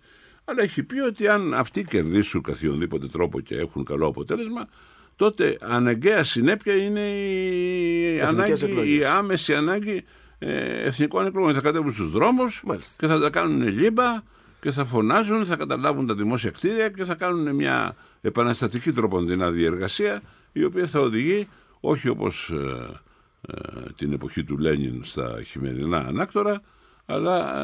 αλλά 0.45 0.63
έχει 0.63 0.83
πει 0.83 0.99
ότι 0.99 1.27
αν 1.27 1.53
αυτοί 1.53 1.83
κερδίσουν 1.83 2.41
καθιονδήποτε 2.41 3.07
τρόπο 3.07 3.39
και 3.39 3.55
έχουν 3.55 3.83
καλό 3.83 4.07
αποτέλεσμα, 4.07 4.69
τότε 5.15 5.57
αναγκαία 5.61 6.23
συνέπεια 6.23 6.73
είναι 6.73 7.09
η, 7.09 8.17
Εθνικές 8.17 8.27
ανάγκη, 8.27 8.65
εκλογές. 8.65 8.97
η 8.97 9.05
άμεση 9.05 9.53
ανάγκη 9.55 10.03
ε, 10.39 10.83
εθνικών 10.83 11.25
εκλογών. 11.25 11.53
Θα 11.53 11.61
κατέβουν 11.61 11.93
στους 11.93 12.11
δρόμους 12.11 12.63
και 12.97 13.07
θα 13.07 13.19
τα 13.19 13.29
κάνουν 13.29 13.67
λίμπα 13.67 14.23
και 14.63 14.71
θα 14.71 14.85
φωνάζουν, 14.85 15.45
θα 15.45 15.55
καταλάβουν 15.55 16.07
τα 16.07 16.13
δημόσια 16.15 16.51
κτίρια 16.51 16.89
και 16.89 17.03
θα 17.05 17.15
κάνουν 17.15 17.55
μια 17.55 17.95
επαναστατική 18.21 18.91
τροποντινά 18.91 19.51
διεργασία 19.51 20.21
η 20.51 20.63
οποία 20.63 20.87
θα 20.87 20.99
οδηγεί 20.99 21.47
όχι 21.79 22.09
όπως 22.09 22.49
ε, 22.49 23.01
ε, 23.47 23.91
την 23.97 24.13
εποχή 24.13 24.43
του 24.43 24.57
Λένιν 24.57 25.03
στα 25.03 25.41
χειμερινά 25.45 25.97
ανάκτορα 25.97 26.61
αλλά 27.05 27.59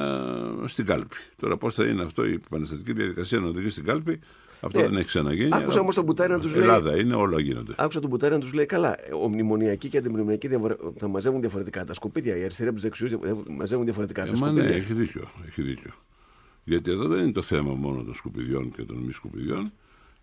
ε, 0.63 0.67
στην 0.67 0.85
κάλπη. 0.85 1.15
Τώρα 1.41 1.57
πώς 1.57 1.73
θα 1.75 1.83
είναι 1.85 2.03
αυτό 2.03 2.25
η 2.25 2.33
επαναστατική 2.33 2.93
διαδικασία 2.93 3.39
να 3.39 3.47
οδηγεί 3.47 3.69
στην 3.69 3.83
κάλπη 3.85 4.19
αυτό 4.61 4.79
Ε, 4.79 4.83
δεν 4.83 4.95
έχει 4.95 5.05
ξαναγίνει. 5.05 5.49
άκουσα 5.53 5.71
αλλά 5.71 5.79
όμως 5.81 5.95
τον 5.95 6.03
Μπουτάρη 6.03 6.31
να 6.31 6.39
τους 6.39 6.53
λέει- 6.53 6.63
Ελλάδα 6.63 6.97
είναι, 6.99 7.15
όλα 7.15 7.39
γίνονται. 7.41 7.73
Άκουσα 7.77 7.99
τον 7.99 8.09
Μπουτάρη 8.09 8.33
να 8.33 8.39
τους 8.39 8.53
λέει: 8.53 8.65
Καλά, 8.65 8.95
ο 9.23 9.27
μνημονιακή 9.27 9.89
και 9.89 9.97
αντιμνημονιακή 9.97 10.47
διαφορε... 10.47 10.75
θα 10.97 11.07
μαζεύουν 11.07 11.39
διαφορετικά. 11.41 11.83
Τα 11.85 11.93
σκουπίδια, 11.93 12.37
οι 12.37 12.43
αριστεροί 12.43 12.67
από 12.69 12.77
τους 12.79 12.83
δεξιούς 12.83 13.11
μαζεύουν 13.49 13.85
διαφορετικά. 13.85 14.25
τα 14.25 14.31
Ε, 14.31 14.35
μα 14.37 14.51
ναι, 14.51 14.59
σκουπίδια. 14.59 14.83
έχει 14.83 14.93
δίκιο, 14.93 15.29
έχει 15.47 15.61
δίκιο. 15.61 15.91
Γιατί 16.69 16.91
εδώ 16.91 17.07
δεν 17.07 17.23
είναι 17.23 17.31
το 17.31 17.41
θέμα 17.41 17.73
μόνο 17.73 18.03
των 18.03 18.13
σκουπιδιών 18.13 18.71
και 18.71 18.83
των 18.83 18.97
μη 18.97 19.11
σκουπιδιών. 19.11 19.71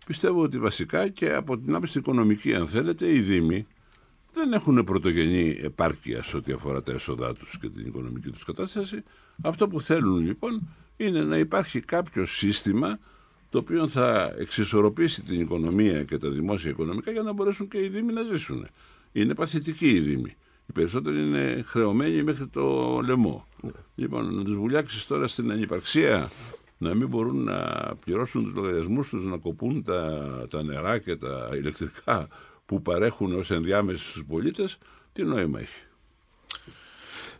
Πιστεύω 0.05 0.41
ότι 0.41 0.59
βασικά 0.59 1.07
και 1.07 1.33
από 1.33 1.57
την 1.57 1.75
άποψη 1.75 1.97
οικονομική, 1.97 2.53
αν 2.55 2.67
θέλετε, 2.67 3.13
οι 3.13 3.19
Δήμοι 3.19 3.67
δεν 4.33 4.53
έχουν 4.53 4.83
πρωτογενή 4.83 5.57
επάρκεια 5.61 6.23
σε 6.23 6.37
ό,τι 6.37 6.51
αφορά 6.51 6.83
τα 6.83 6.91
έσοδά 6.91 7.33
τους 7.33 7.59
και 7.59 7.69
την 7.69 7.85
οικονομική 7.85 8.29
τους 8.29 8.43
κατάσταση. 8.43 9.03
Αυτό 9.41 9.67
που 9.67 9.81
θέλουν 9.81 10.17
λοιπόν 10.17 10.67
είναι 10.97 11.23
να 11.23 11.37
υπάρχει 11.37 11.79
κάποιο 11.79 12.25
σύστημα 12.25 12.99
το 13.49 13.57
οποίο 13.57 13.87
θα 13.87 14.33
εξισορροπήσει 14.37 15.23
την 15.23 15.39
οικονομία 15.39 16.03
και 16.03 16.17
τα 16.17 16.29
δημόσια 16.29 16.69
οικονομικά 16.69 17.11
για 17.11 17.21
να 17.21 17.33
μπορέσουν 17.33 17.67
και 17.67 17.83
οι 17.83 17.87
Δήμοι 17.87 18.13
να 18.13 18.21
ζήσουν. 18.21 18.67
Είναι 19.11 19.33
παθητικοί 19.33 19.87
οι 19.87 19.99
Δήμοι. 19.99 20.35
Οι 20.67 20.71
περισσότεροι 20.73 21.19
είναι 21.19 21.63
χρεωμένοι 21.65 22.23
μέχρι 22.23 22.47
το 22.47 22.99
λαιμό. 23.05 23.46
Λοιπόν, 23.95 24.35
να 24.35 24.43
τους 24.43 24.55
βουλιάξεις 24.55 25.07
τώρα 25.07 25.27
στην 25.27 25.51
ανυπαρξία, 25.51 26.29
να 26.77 26.93
μην 26.93 27.07
μπορούν 27.07 27.43
να 27.43 27.89
πληρώσουν 28.05 28.43
τους 28.43 28.53
λογαριασμούς 28.53 29.09
τους, 29.09 29.25
να 29.25 29.37
κοπούν 29.37 29.83
τα, 29.83 30.47
τα 30.49 30.63
νερά 30.63 30.97
και 30.97 31.15
τα 31.15 31.49
ηλεκτρικά 31.53 32.27
που 32.65 32.81
παρέχουν 32.81 33.33
ως 33.33 33.51
ενδιάμεση 33.51 34.09
στους 34.09 34.25
πολίτες, 34.25 34.77
τι 35.13 35.23
νόημα 35.23 35.59
έχει. 35.59 35.81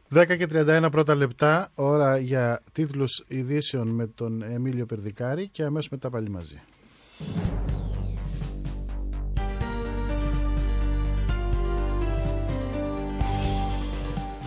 10 0.10 0.38
και 0.38 0.48
31 0.52 0.88
πρώτα 0.92 1.16
λεπτά, 1.16 1.72
ώρα 1.76 2.18
για 2.18 2.64
τίτλους 2.72 3.24
ειδήσεων 3.28 3.88
με 3.88 4.08
τον 4.08 4.42
Εμίλιο 4.42 4.86
Περδικάρη 4.86 5.48
και 5.48 5.64
αμέσως 5.64 5.90
μετά 5.90 6.10
πάλι 6.10 6.30
μαζί. 6.30 6.62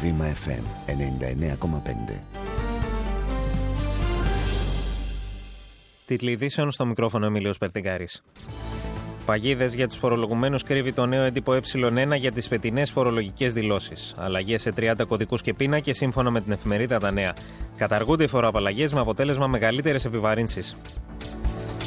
Βήμα 0.01 0.33
FM 0.47 0.63
99,5 0.87 2.15
Τίτλοι 6.07 6.31
ειδήσεων 6.31 6.71
στο 6.71 6.87
μικρόφωνο 6.87 7.27
Εμίλιος 7.27 7.59
Περτιγκάρης. 7.59 8.23
Παγίδες 9.27 9.75
για 9.75 9.89
τους 9.89 9.97
φορολογουμένους 9.97 10.63
κρύβει 10.63 10.93
το 10.93 11.07
νέο 11.07 11.23
έντυπο 11.23 11.53
Ε1 11.53 12.17
για 12.17 12.33
τις 12.33 12.49
φετινές 12.49 12.91
φορολογικές 12.91 13.53
δηλώσεις. 13.53 14.15
Αλλαγές 14.17 14.63
σε 14.63 14.73
30 14.77 15.07
κωδικούς 15.09 15.43
και 15.43 15.55
πίνακε 15.55 15.93
σύμφωνα 15.93 16.31
με 16.31 16.41
την 16.41 16.53
εφημερίδα 16.53 16.99
Τα 16.99 17.11
Νέα. 17.11 17.35
Καταργούνται 17.77 18.25
οι 18.25 18.29
φοροαπαλλαγές 18.29 18.93
με 18.93 19.01
αποτέλεσμα 19.01 19.47
μεγαλύτερες 19.47 20.05
επιβαρύνσεις. 20.05 20.77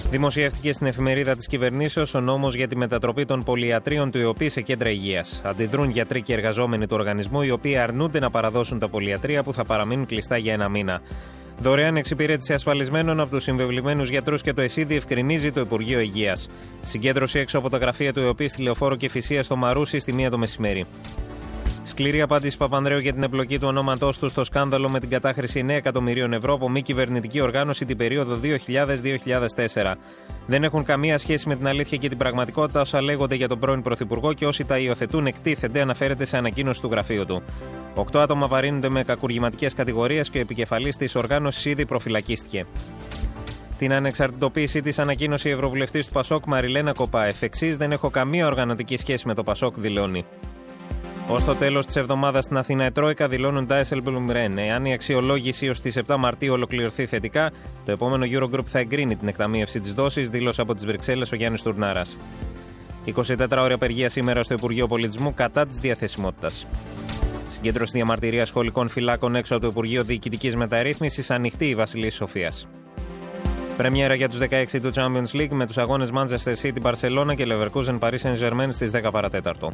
Δημοσιεύτηκε 0.10 0.72
στην 0.72 0.88
εφημερίδα 0.88 1.36
της 1.36 1.48
κυβερνήσεως 1.48 2.14
ο 2.14 2.20
νόμος 2.20 2.56
για 2.56 2.68
τη 2.68 2.76
μετατροπή 2.76 3.26
των 3.26 3.44
πολυιατρίων 3.44 4.12
του 4.12 4.18
ΕΟΠΗ 4.18 4.50
σε 4.50 4.62
κέντρα 4.62 4.90
υγείας. 4.90 5.42
Αντιδρούν 5.46 5.90
γιατροί 5.90 6.22
και 6.22 6.34
εργαζόμενοι 6.34 6.88
του 6.88 6.96
οργανισμού, 7.00 7.42
οι 7.42 7.52
οποίοι 7.52 7.78
αρνούνται 7.78 8.20
να 8.20 8.30
παραδώσουν 8.30 8.80
τα 8.80 8.90
πολυιατρία 8.90 9.44
που 9.44 9.54
θα 9.54 9.66
παραμείνουν 9.66 10.06
κλειστά 10.06 10.38
για 10.38 10.54
ένα 10.54 10.70
μήνα. 10.70 11.02
Δωρεάν 11.60 11.98
εξυπηρέτηση 11.98 12.54
ασφαλισμένων 12.54 13.20
από 13.20 13.30
τους 13.30 13.44
συμβεβλημένους 13.44 14.10
γιατρούς 14.10 14.42
και 14.42 14.54
το 14.54 14.62
ΕΣΥ 14.62 14.84
διευκρινίζει 14.84 15.52
το 15.52 15.60
Υπουργείο 15.60 16.00
Υγείας. 16.00 16.50
Συγκέντρωση 16.82 17.40
έξω 17.40 17.58
από 17.58 17.70
τα 17.70 17.78
γραφεία 17.78 18.14
του 18.14 18.20
ΕΟΠΗ 18.20 18.48
στη 18.48 18.62
Λεωφόρο 18.62 18.96
και 18.96 19.10
Φυσία 19.10 19.44
στο 19.44 19.56
Μαρούσι 19.56 20.00
στη 20.00 20.14
μία 20.14 20.30
το 20.30 20.38
μεσημέρι. 20.38 20.86
Σκληρή 21.86 22.22
απάντηση 22.22 22.58
Παπανδρέου 22.58 22.98
για 22.98 23.14
την 23.14 23.24
εμπλοκή 23.24 23.60
του 23.60 23.68
ονόματός 23.68 24.20
του 24.20 24.30
στο 24.30 24.44
σκάνδαλο 24.44 24.90
με 24.90 25.00
την 25.00 25.10
κατάχρηση 25.10 25.66
9 25.68 25.70
εκατομμυρίων 25.70 26.34
ευρώ 26.34 26.54
από 26.54 26.70
μη 26.70 26.82
κυβερνητική 26.82 27.42
οργάνωση 27.42 27.86
την 27.86 27.98
περίοδο 27.98 28.40
2000-2004. 28.44 29.94
Δεν 30.48 30.64
έχουν 30.64 30.84
καμία 30.84 31.18
σχέση 31.18 31.48
με 31.48 31.56
την 31.56 31.68
αλήθεια 31.68 31.98
και 31.98 32.10
την 32.10 32.18
πραγματικότητα 32.18 32.82
όσα 32.82 33.02
λέγονται 33.02 33.36
για 33.36 33.48
τον 33.48 33.60
πρώην 33.60 33.82
Πρωθυπουργό 33.82 34.34
και 34.34 34.46
όσοι 34.46 34.66
τα 34.66 34.78
υιοθετούν 34.78 35.26
εκτίθενται, 35.26 35.82
αναφέρεται 35.82 36.26
σε 36.26 36.38
ανακοίνωση 36.38 36.82
του 36.82 36.88
γραφείου 36.92 37.26
του. 37.26 37.44
Οκτώ 37.96 38.20
άτομα 38.20 38.48
βαρύνονται 38.48 38.90
με 38.90 39.04
κακουργηματικές 39.04 39.74
κατηγορίες 39.74 40.30
και 40.30 40.38
ο 40.38 40.42
επικεφαλής 40.42 40.98
της 40.98 41.16
οργάνωσης 41.16 41.66
ήδη 41.66 41.86
προφυλακίστηκε. 41.86 42.66
Την 43.78 43.94
ανεξαρτητοποίησή 43.94 44.82
της 44.82 45.00
ανακοίνωσε 45.00 45.50
η 45.50 45.52
Ευρωβουλευτής 45.52 46.06
του 46.06 46.14
Πασόκ 46.14 46.46
Μαριλένα 46.46 46.94
Κοπά. 46.94 47.26
Εφ' 47.26 47.42
εξής, 47.42 47.78
δεν 47.78 47.92
έχω 47.92 48.10
καμία 48.10 48.48
οργανωτική 48.48 48.98
σχέση 48.98 49.28
με 49.28 49.34
το 49.34 49.44
Πασόκ, 49.44 49.80
δηλώνει. 49.80 50.26
Ω 51.28 51.42
το 51.46 51.56
τέλος 51.56 51.86
της 51.86 51.96
εβδομάδας 51.96 52.44
στην 52.44 52.58
Αθήνα, 52.58 52.86
η 52.86 52.92
Τρόικα 52.92 53.28
δηλώνουν 53.28 53.68
τα 53.68 53.84
Esselblum 53.84 54.30
Εάν 54.56 54.86
η 54.86 54.94
αξιολόγηση 54.94 55.70
ως 55.70 55.80
τι 55.82 55.92
7 56.08 56.16
Μαρτίου 56.20 56.54
ολοκληρωθεί 56.54 57.06
θετικά, 57.06 57.52
το 57.86 57.92
επόμενο 57.92 58.26
Eurogroup 58.30 58.66
θα 58.66 58.80
εγκρίνει 58.80 59.16
την 59.16 59.28
εκταμείευση 59.28 59.80
της 59.80 59.94
δόσης, 59.94 60.30
δήλωσε 60.30 60.62
από 60.62 60.74
τις 60.74 60.86
Βρυξέλλες 60.86 61.32
ο 61.32 61.36
Γιάννης 61.36 61.62
Τουρνάρας. 61.62 62.18
24 63.06 63.62
ώρια 63.62 63.76
απεργία 63.76 64.10
σήμερα 64.10 64.44
στο 64.44 64.54
Υπουργείο 64.54 64.88
Πολιτισμού 64.88 65.34
κατά 65.34 65.68
της 65.68 65.78
διαθεσιμότητας. 65.78 66.68
Συγκέντρωση 67.48 67.92
διαμαρτυρίας 67.96 68.48
σχολικών 68.48 68.90
φυλάκων 68.90 69.36
έξω 69.36 69.54
από 69.54 69.64
το 69.64 69.70
Υπουργείο 69.70 70.04
Διοικητικής 70.04 70.56
Μεταρρύθμισης 70.56 71.32
ανοιχτή 71.32 71.66
η 71.66 71.76
Βασιλής 71.76 72.16
Σοφίας. 72.16 72.68
Πρεμιέρα 73.78 74.16
για 74.16 74.30
τους 74.30 74.38
16 74.38 74.82
του 74.82 74.92
Champions 74.96 75.38
League 75.38 75.52
με 75.52 75.66
τους 75.66 75.78
αγώνες 75.78 76.12
Manchester 76.14 76.54
City, 76.62 76.82
Barcelona 76.82 77.36
και 77.36 77.46
Leverkusen 77.48 78.00
Paris 78.00 78.18
Saint-Germain 78.24 78.68
στις 78.70 78.92
10 78.92 79.12
παρατέταρτο. 79.12 79.72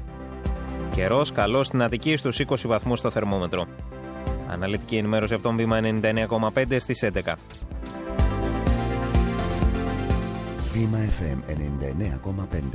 Καιρός 1.00 1.32
καλό 1.32 1.64
στην 1.64 1.82
Αττική 1.84 2.16
στους 2.16 2.40
20 2.40 2.56
βαθμούς 2.66 3.00
στο 3.00 3.12
θερμόμετρο. 3.12 3.68
Αναλυτική 4.48 4.96
ενημέρωση 4.98 5.34
από 5.34 5.44
τον 5.44 5.56
βήμα 5.56 5.80
99,5 5.82 6.80
στις 6.80 7.04
11. 7.04 7.36
Βήμα 10.74 10.98
FM 10.98 11.52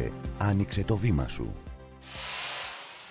99,5 0.00 0.10
Άνοιξε 0.38 0.84
το 0.84 0.96
βήμα 0.96 1.28
σου. 1.28 1.54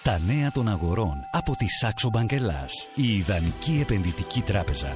Τα 0.03 0.19
νέα 0.27 0.51
των 0.51 0.67
αγορών 0.67 1.15
από 1.31 1.55
τη 1.55 1.69
Σάξο 1.69 2.09
Μπαγκελάς, 2.09 2.87
η 2.95 3.15
ιδανική 3.15 3.79
επενδυτική 3.81 4.41
τράπεζα. 4.41 4.93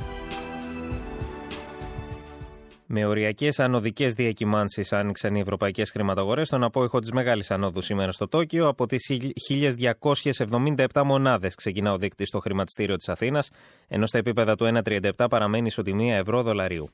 Με 2.89 3.05
οριακές 3.05 3.59
ανωδικές 3.59 4.13
διακυμάνσεις 4.13 4.93
άνοιξαν 4.93 5.35
οι 5.35 5.39
ευρωπαϊκές 5.39 5.91
χρηματαγορές 5.91 6.47
στον 6.47 6.63
απόϊχο 6.63 6.99
της 6.99 7.11
Μεγάλης 7.11 7.51
Ανόδου 7.51 7.81
σήμερα 7.81 8.11
στο 8.11 8.27
Τόκιο. 8.27 8.67
Από 8.67 8.85
τις 8.85 9.11
1277 9.33 11.03
μονάδες 11.05 11.55
ξεκινά 11.55 11.91
ο 11.91 11.97
δείκτης 11.97 12.27
στο 12.27 12.39
χρηματιστήριο 12.39 12.95
της 12.95 13.09
Αθήνας, 13.09 13.49
ενώ 13.87 14.05
στα 14.05 14.17
επίπεδα 14.17 14.55
του 14.55 14.65
1,37 14.65 15.27
παραμένει 15.29 15.67
ισοτιμία 15.67 16.15
ευρώ-δολαρίου. 16.17 16.89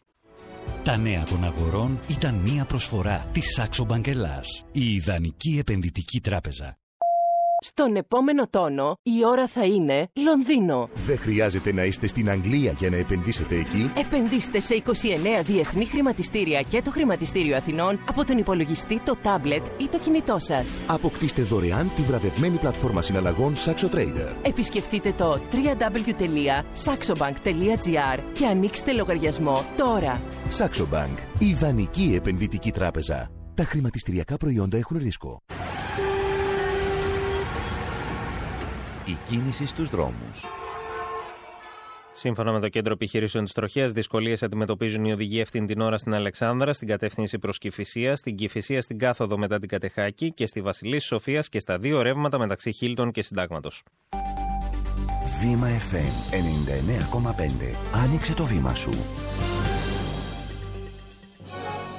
Τα 0.84 0.97
νέα 0.97 1.23
των 1.23 1.43
αγορών 1.43 1.99
ήταν 2.08 2.36
μία 2.36 2.65
προσφορά 2.65 3.29
της 3.32 3.60
Saxo 3.60 3.88
Bank 3.88 4.08
Ελλάς, 4.08 4.65
η 4.71 4.93
ιδανική 4.93 5.58
επενδυτική 5.60 6.19
τράπεζα. 6.19 6.77
Στον 7.65 7.95
επόμενο 7.95 8.47
τόνο 8.47 8.97
η 9.04 9.26
ώρα 9.26 9.47
θα 9.47 9.65
είναι 9.65 10.10
Λονδίνο. 10.13 10.89
Δεν 10.93 11.17
χρειάζεται 11.17 11.73
να 11.73 11.84
είστε 11.84 12.08
στην 12.08 12.30
Αγγλία 12.30 12.71
για 12.71 12.89
να 12.89 12.95
επενδύσετε 12.95 13.56
εκεί. 13.56 13.91
Επενδύστε 13.97 14.60
σε 14.60 14.84
29 14.86 14.91
διεθνή 15.43 15.86
χρηματιστήρια 15.86 16.62
και 16.62 16.82
το 16.82 16.91
Χρηματιστήριο 16.91 17.56
Αθηνών 17.56 17.99
από 18.08 18.26
τον 18.26 18.38
υπολογιστή, 18.38 18.99
το 18.99 19.15
τάμπλετ 19.21 19.65
ή 19.78 19.88
το 19.88 19.97
κινητό 19.97 20.39
σας. 20.39 20.82
Αποκτήστε 20.88 21.41
δωρεάν 21.41 21.91
τη 21.95 22.02
βραβευμένη 22.02 22.58
πλατφόρμα 22.58 23.02
συναλλαγών 23.02 23.54
Saxo 23.56 23.89
Trader. 23.95 24.34
Επισκεφτείτε 24.41 25.12
το 25.12 25.41
www.saxobank.gr 25.52 28.19
και 28.34 28.45
ανοίξτε 28.45 28.93
λογαριασμό 28.93 29.65
τώρα. 29.78 30.21
Saxo 30.58 30.86
Bank, 30.93 31.17
ιδανική 31.39 32.13
επενδυτική 32.15 32.71
τράπεζα. 32.71 33.32
Τα 33.54 33.63
χρηματιστηριακά 33.63 34.38
προϊόντα 34.38 34.78
έχουν 34.78 34.97
ρίσκο. 34.97 35.41
Η 39.06 39.18
κίνηση 39.30 39.66
στους 39.66 39.89
δρόμους. 39.89 40.46
Σύμφωνα 42.12 42.52
με 42.52 42.60
το 42.60 42.70
Κέντρο 42.70 42.94
Επιχειρήσεων 42.94 43.44
της 43.44 43.54
Τροχέας, 43.54 43.92
δυσκολίες 43.92 44.44
αντιμετωπίζουν 44.44 45.06
οι 45.06 45.12
οδηγοί 45.12 45.42
αυτήν 45.42 45.66
την 45.66 45.82
ώρα 45.82 45.98
στην 45.98 46.13
Αλεξάνδρα, 46.13 46.74
στην 46.74 46.88
κατεύθυνση 46.88 47.39
προς 47.39 47.58
Κυφυσία, 47.58 48.16
στην 48.16 48.36
Κυφυσία 48.36 48.82
στην 48.82 48.98
κάθοδο 48.98 49.38
μετά 49.38 49.60
την 49.60 49.70
Κατεχάκη 49.70 50.32
και 50.32 50.46
στη 50.46 50.62
Βασιλή 50.62 51.00
Σοφίας 51.00 51.50
και 51.50 51.60
στα 51.60 51.78
δύο 51.78 52.02
ρεύματα 52.02 52.38
μεταξύ 52.38 52.72
Χίλτον 52.72 53.12
και 53.12 53.22
Συντάγματος. 53.22 53.84
Βήμα 55.42 55.68
FM 55.68 56.34
99,5. 56.34 57.76
Άνοιξε 58.04 58.34
το 58.34 58.46
βήμα 58.46 58.76
σου. 58.76 58.92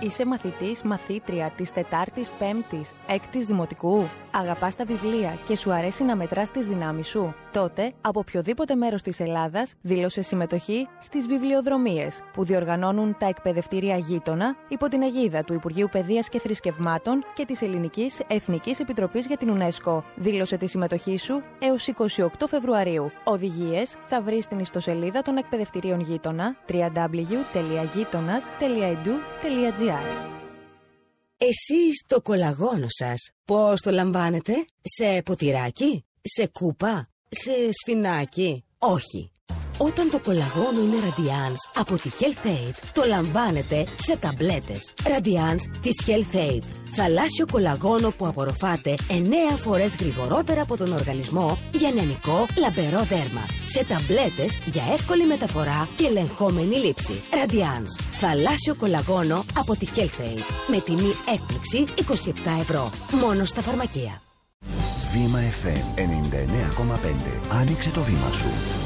Είσαι 0.05 0.27
μαθητής, 0.27 0.83
μαθήτρια 0.83 1.53
της 1.57 1.73
Τετάρτης, 1.73 2.31
Πέμπτης, 2.39 2.93
Έκτης 3.07 3.47
Δημοτικού. 3.47 4.09
Αγαπάς 4.31 4.77
τα 4.77 4.85
βιβλία 4.85 5.39
και 5.47 5.57
σου 5.57 5.73
αρέσει 5.73 6.05
να 6.05 6.17
μετράς 6.17 6.51
τις 6.51 6.67
δυνάμεις 6.67 7.07
σου. 7.07 7.35
Τότε, 7.53 7.93
από 8.01 8.21
οποιοδήποτε 8.21 8.75
μέρος 8.75 9.03
της 9.03 9.21
Ελλάδας, 9.21 9.75
δήλωσε 9.81 10.23
συμμετοχή 10.23 10.89
στις 10.99 11.27
βιβλιοδρομίες 11.27 12.23
που 12.33 12.45
διοργανώνουν 12.45 13.17
τα 13.19 13.27
εκπαιδευτήρια 13.27 13.97
γείτονα 13.97 14.57
υπό 14.69 14.89
την 14.89 15.03
αιγίδα 15.03 15.45
του 15.45 15.53
Υπουργείου 15.53 15.89
Παιδείας 15.91 16.29
και 16.29 16.39
Θρησκευμάτων 16.39 17.25
και 17.35 17.45
της 17.45 17.63
Ελληνικής 17.63 18.21
Εθνικής 18.27 18.81
Επιτροπής 18.81 19.27
για 19.27 19.37
την 19.37 19.59
UNESCO. 19.59 20.03
Δήλωσε 20.15 20.57
τη 20.57 20.67
συμμετοχή 20.67 21.17
σου 21.17 21.43
έως 21.59 21.89
28 22.17 22.27
Φεβρουαρίου. 22.49 23.11
Οδηγίες 23.25 23.97
θα 24.07 24.23
βρεις 24.23 24.45
στην 24.45 24.59
ιστοσελίδα 24.59 25.23
των 25.23 25.37
εκπαιδευτηρίων 25.37 26.01
γείτονα 26.01 26.57
www.γείτονας.edu.gr 29.95 30.25
Εσείς 31.39 32.05
το 32.07 32.21
κολαγόνο 32.21 32.87
σας 32.89 33.31
πώς 33.45 33.81
το 33.81 33.91
λαμβάνετε; 33.91 34.67
Σε 34.83 35.23
ποτηράκι; 35.23 36.05
Σε 36.23 36.47
κούπα; 36.47 37.07
Σε 37.29 37.53
σφινάκι; 37.73 38.65
Όχι. 38.79 39.31
Όταν 39.79 40.11
το 40.11 40.21
κολαγόνο 40.21 40.81
είναι 40.81 40.97
Radiance 41.05 41.81
από 41.81 41.95
τη 41.97 42.11
Health 42.19 42.47
Aid, 42.47 42.75
το 42.93 43.05
λαμβάνετε 43.07 43.87
σε 43.97 44.17
ταμπλέτες. 44.17 44.95
Radiance 45.03 45.79
της 45.83 46.03
Health 46.07 46.37
Aid. 46.37 46.63
Θαλάσσιο 46.97 47.47
κολαγόνο 47.53 48.11
που 48.11 48.27
απορροφάται 48.27 48.95
9 49.09 49.57
φορές 49.57 49.97
γρηγορότερα 49.97 50.63
από 50.63 50.77
τον 50.77 50.93
οργανισμό 50.93 51.59
για 51.73 51.91
νεανικό 51.91 52.47
λαμπερό 52.59 53.03
δέρμα. 53.03 53.47
Σε 53.65 53.85
ταμπλέτες 53.85 54.59
για 54.67 54.83
εύκολη 54.93 55.27
μεταφορά 55.27 55.89
και 55.95 56.05
ελεγχόμενη 56.05 56.77
λήψη. 56.77 57.21
Radiance. 57.31 58.03
Θαλάσσιο 58.21 58.75
κολαγόνο 58.77 59.45
από 59.59 59.77
τη 59.77 59.87
Health 59.97 60.21
Aid. 60.21 60.45
Με 60.67 60.81
τιμή 60.81 61.15
έκπληξη 61.35 61.85
27 62.55 62.61
ευρώ. 62.61 62.91
Μόνο 63.11 63.45
στα 63.45 63.63
φαρμακεία. 63.63 64.23
Βήμα 65.13 65.39
FM 65.63 66.01
99,5. 66.01 67.57
Άνοιξε 67.61 67.91
το 67.91 68.01
βήμα 68.01 68.31
σου. 68.33 68.84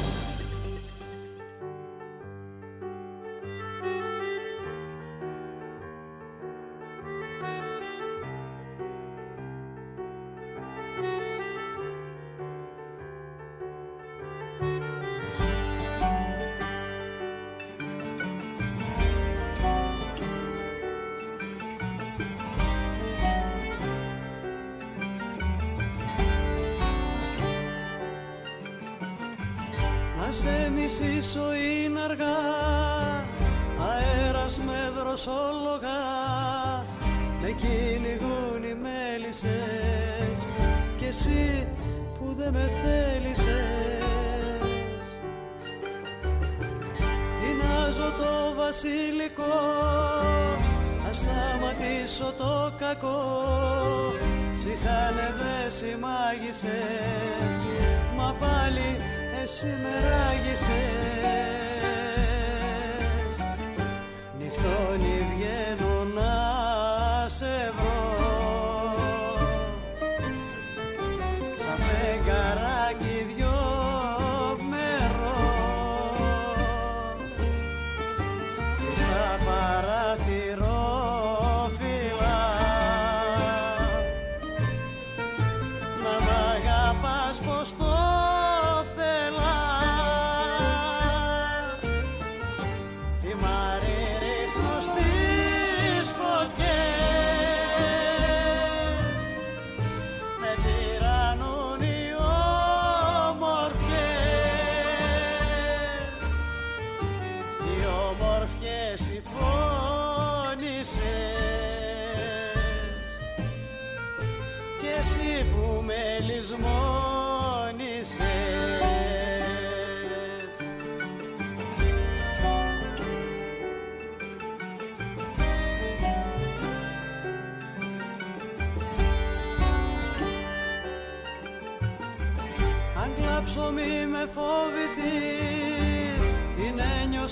Σαν 71.69 71.77
φεγγαράκι 71.77 73.33
δυο 73.35 73.48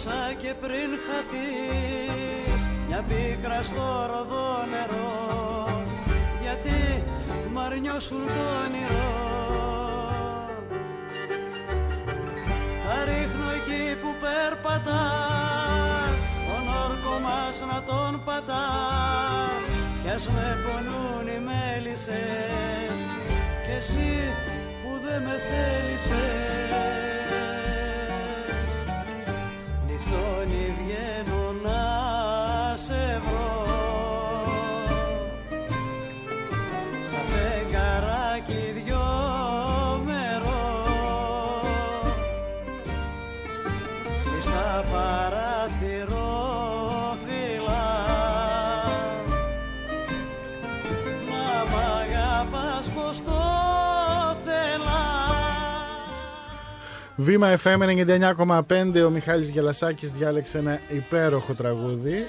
ένιωσα 0.07 0.33
και 0.41 0.53
πριν 0.61 0.89
χαθείς 1.05 2.61
Μια 2.87 3.03
πίκρα 3.07 3.63
στο 3.63 4.09
ροδό 4.11 4.65
νερό. 4.71 5.83
Γιατί 6.41 7.03
μ' 7.53 7.59
αρνιώσουν 7.59 8.25
το 8.25 8.43
όνειρο 8.65 9.09
Θα 12.83 13.03
ρίχνω 13.05 13.47
εκεί 13.59 13.95
που 14.01 14.09
περπατάς 14.21 16.17
Τον 16.47 16.65
όρκο 16.83 17.19
μας 17.19 17.55
να 17.71 17.83
τον 17.83 18.21
πατάς. 18.25 19.65
Κι 20.03 20.09
ας 20.09 20.27
με 20.27 20.57
πονούν 20.63 21.27
οι 21.27 21.39
μέλισσες 21.47 22.99
κι 23.65 23.73
εσύ 23.77 24.11
που 24.81 24.91
δεν 25.05 25.21
με 25.21 25.35
θέλησες 25.47 26.66
Βήμα 57.27 57.59
FM 57.63 57.79
99,5 58.67 59.03
ο 59.05 59.09
Μιχάλης 59.09 59.49
Γελασάκης 59.49 60.11
διάλεξε 60.11 60.57
ένα 60.57 60.79
υπέροχο 60.89 61.53
τραγούδι. 61.53 62.27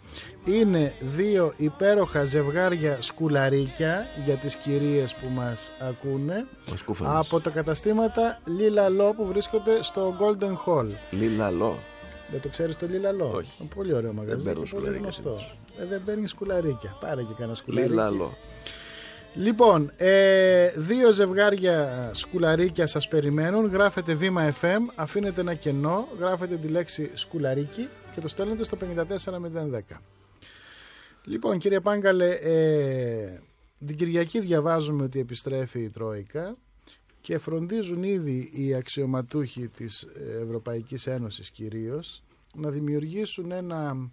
είναι 0.45 0.95
δύο 1.01 1.53
υπέροχα 1.57 2.25
ζευγάρια 2.25 2.97
σκουλαρίκια 3.01 4.07
για 4.25 4.37
τις 4.37 4.57
κυρίες 4.57 5.15
που 5.15 5.29
μας 5.29 5.73
ακούνε 5.91 6.47
σκούφανες. 6.75 7.17
από 7.17 7.41
τα 7.41 7.51
καταστήματα 7.51 8.41
Λίλα 8.45 8.89
Λό 8.89 9.15
που 9.17 9.27
βρίσκονται 9.27 9.83
στο 9.83 10.17
Golden 10.19 10.55
Hall. 10.67 10.87
Λίλαλο. 11.11 11.79
Δεν 12.31 12.41
το 12.41 12.49
ξέρεις 12.49 12.77
το 12.77 12.87
Λίλα 12.87 13.13
Λό; 13.13 13.33
Όχι. 13.35 13.69
Πολύ 13.75 13.95
ωραίο 13.95 14.13
μαγαζί 14.13 14.45
παίρνω 14.45 14.63
και 14.63 14.69
πολύ 14.71 14.83
σκουλαρίκια 14.85 15.01
γνωστό. 15.03 15.23
συνήθως. 15.23 15.57
Ε, 15.81 15.87
δεν 15.87 16.03
παίρνεις 16.05 16.31
σκουλαρίκια. 16.31 16.97
Πάρε 17.01 17.23
και 17.23 17.33
κανένα 17.39 17.55
σκουλαρίκι. 17.57 17.91
Λίλαλο. 17.91 18.37
Λοιπόν, 19.35 19.93
ε, 19.97 20.71
δύο 20.77 21.13
ζευγάρια 21.13 22.11
σκουλαρίκια 22.15 22.87
σας 22.87 23.09
περιμένουν. 23.09 23.67
Γράφετε 23.67 24.15
βήμα 24.15 24.55
FM, 24.61 24.79
αφήνετε 24.95 25.41
ένα 25.41 25.55
κενό, 25.55 26.09
γράφετε 26.19 26.57
τη 26.57 26.69
λέξη 26.69 27.11
σκουλαρίκι 27.15 27.89
και 28.15 28.21
το 28.21 28.29
στέλνετε 28.29 28.65
στο 28.65 28.77
54010. 28.77 30.01
Λοιπόν, 31.25 31.59
κύριε 31.59 31.81
Πάγκαλε, 31.81 32.31
ε, 32.31 33.41
την 33.87 33.97
Κυριακή 33.97 34.41
διαβάζουμε 34.41 35.03
ότι 35.03 35.19
επιστρέφει 35.19 35.81
η 35.81 35.91
Τρόικα 35.91 36.57
και 37.21 37.39
φροντίζουν 37.39 38.03
ήδη 38.03 38.51
οι 38.53 38.75
αξιωματούχοι 38.75 39.69
της 39.69 40.07
Ευρωπαϊκής 40.43 41.07
Ένωσης 41.07 41.51
κυρίως 41.51 42.23
να 42.55 42.71
δημιουργήσουν 42.71 43.53
ένα, 43.53 44.11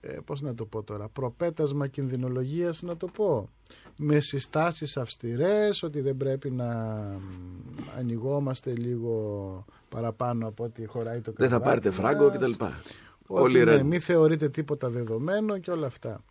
ε, 0.00 0.18
πώς 0.24 0.40
να 0.40 0.54
το 0.54 0.64
πω 0.64 0.82
τώρα, 0.82 1.08
προπέτασμα 1.08 1.86
κινδυνολογίας 1.86 2.82
να 2.82 2.96
το 2.96 3.06
πω 3.06 3.48
με 3.96 4.20
συστάσεις 4.20 4.96
αυστηρές 4.96 5.82
ότι 5.82 6.00
δεν 6.00 6.16
πρέπει 6.16 6.50
να 6.50 6.66
μ, 6.66 7.98
ανοιγόμαστε 7.98 8.72
λίγο 8.74 9.64
παραπάνω 9.88 10.46
από 10.46 10.64
ό,τι 10.64 10.86
χωράει 10.86 11.20
το 11.20 11.32
Δεν 11.36 11.48
θα 11.48 11.58
κρεβάτι 11.58 11.64
πάρετε 11.64 11.90
φράγκο 11.90 12.24
μας. 12.28 12.36
κτλ. 12.36 12.64
Ότι 13.26 13.42
Όλοι 13.42 13.58
ναι, 13.58 13.64
ρεν. 13.64 13.86
μην 13.86 14.00
θεωρείτε 14.00 14.48
τίποτα 14.48 14.88
δεδομένο 14.88 15.58
και 15.58 15.70
όλα 15.70 15.86
αυτά. 15.86 16.22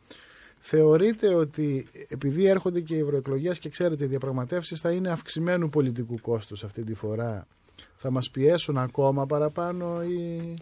Θεωρείτε 0.60 1.34
ότι 1.34 1.88
επειδή 2.08 2.46
έρχονται 2.46 2.82
και 2.82 2.96
οι 2.96 3.00
ευρωεκλογές 3.00 3.60
και 3.60 3.70
ξέρετε 3.70 4.04
οι 4.04 4.08
διαπραγματεύσεις 4.08 4.82
θα 4.82 4.92
είναι 4.92 5.12
αυξημένου 5.12 5.70
πολιτικού 5.70 6.22
κόστους 6.22 6.64
αυτή 6.64 6.84
τη 6.84 6.94
φορά, 6.94 7.48
θα 7.96 8.12
μας 8.12 8.30
πιέσουν 8.30 8.78
ακόμα 8.78 9.26
παραπάνω 9.26 10.04
οι 10.04 10.54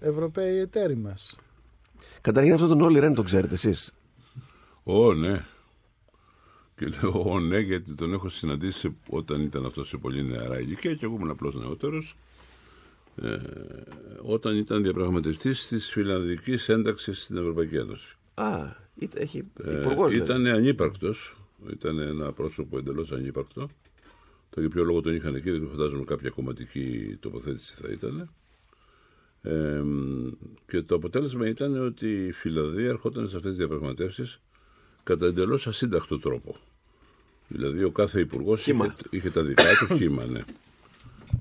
Ευρωπαίοι 0.00 0.58
εταίροι 0.58 0.96
μας. 0.96 1.38
Καταρχήν 2.20 2.52
αυτόν 2.52 2.68
τον 2.68 2.80
Όλι 2.80 2.98
Ρεν 2.98 3.14
τον 3.14 3.24
ξέρετε 3.24 3.54
εσείς. 3.54 3.94
Ω, 4.82 5.14
ναι. 5.14 5.44
Και 6.76 6.86
λέω 6.86 7.22
ω, 7.32 7.40
ναι, 7.40 7.58
γιατί 7.58 7.94
τον 7.94 8.12
έχω 8.12 8.28
συναντήσει 8.28 8.78
σε- 8.78 8.94
όταν 9.10 9.40
ήταν 9.40 9.66
αυτός 9.66 9.88
σε 9.88 9.96
πολύ 9.96 10.24
νεαρά 10.24 10.60
ηλικία 10.60 10.94
και 10.94 11.04
εγώ 11.04 11.14
ήμουν 11.14 11.30
απλώ 11.30 11.52
νεότερος. 11.56 12.16
Ε, 13.22 13.36
όταν 14.22 14.56
ήταν 14.56 14.82
διαπραγματευτής 14.82 15.66
της 15.68 15.90
φιλανδικής 15.90 16.68
ένταξης 16.68 17.22
στην 17.22 17.36
Ευρωπαϊκή 17.36 17.76
Ένωση. 17.76 18.16
Α, 18.34 18.58
ήταν- 18.98 19.22
έχει 19.22 19.44
Ε, 19.64 19.80
υπουργός. 19.80 20.12
δηλαδή. 20.12 20.30
ήταν 20.32 20.46
ανύπαρκτος. 20.46 21.36
Ήταν 21.72 21.98
ένα 21.98 22.32
πρόσωπο 22.32 22.78
εντελώς 22.78 23.12
ανύπαρκτο. 23.12 23.68
Το 24.50 24.60
για 24.60 24.68
ποιο 24.68 24.84
λόγο 24.84 25.00
τον 25.00 25.14
είχαν 25.14 25.34
εκεί, 25.34 25.50
δεν 25.50 25.68
φαντάζομαι 25.70 26.04
κάποια 26.04 26.30
κομματική 26.30 27.16
τοποθέτηση 27.20 27.74
θα 27.82 27.88
ήταν. 27.92 28.30
Ε, 29.42 29.82
και 30.66 30.82
το 30.82 30.94
αποτέλεσμα 30.94 31.48
ήταν 31.48 31.84
ότι 31.86 32.26
η 32.26 32.32
Φιλανδία 32.32 32.88
ερχόταν 32.88 33.28
σε 33.28 33.36
αυτές 33.36 33.50
τις 33.50 33.58
διαπραγματεύσεις 33.58 34.40
κατά 35.02 35.26
εντελώς 35.26 35.66
ασύντακτο 35.66 36.18
τρόπο. 36.18 36.56
Δηλαδή 37.48 37.84
ο 37.84 37.90
κάθε 37.90 38.20
υπουργός 38.20 38.66
είχε, 38.66 38.94
είχε 39.10 39.30
τα 39.30 39.42
δικά 39.42 39.64
του 39.78 39.96
χήμα, 39.96 40.24
ναι. 40.26 40.40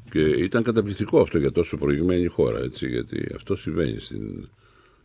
Και 0.10 0.20
ήταν 0.20 0.64
καταπληκτικό 0.64 1.22
αυτό 1.22 1.38
για 1.38 1.52
τόσο 1.52 1.78
προηγμένη 1.78 2.28
χώρα, 2.28 2.60
έτσι, 2.60 2.88
γιατί 2.88 3.28
αυτό 3.36 3.56
συμβαίνει 3.56 4.00
στην, 4.00 4.50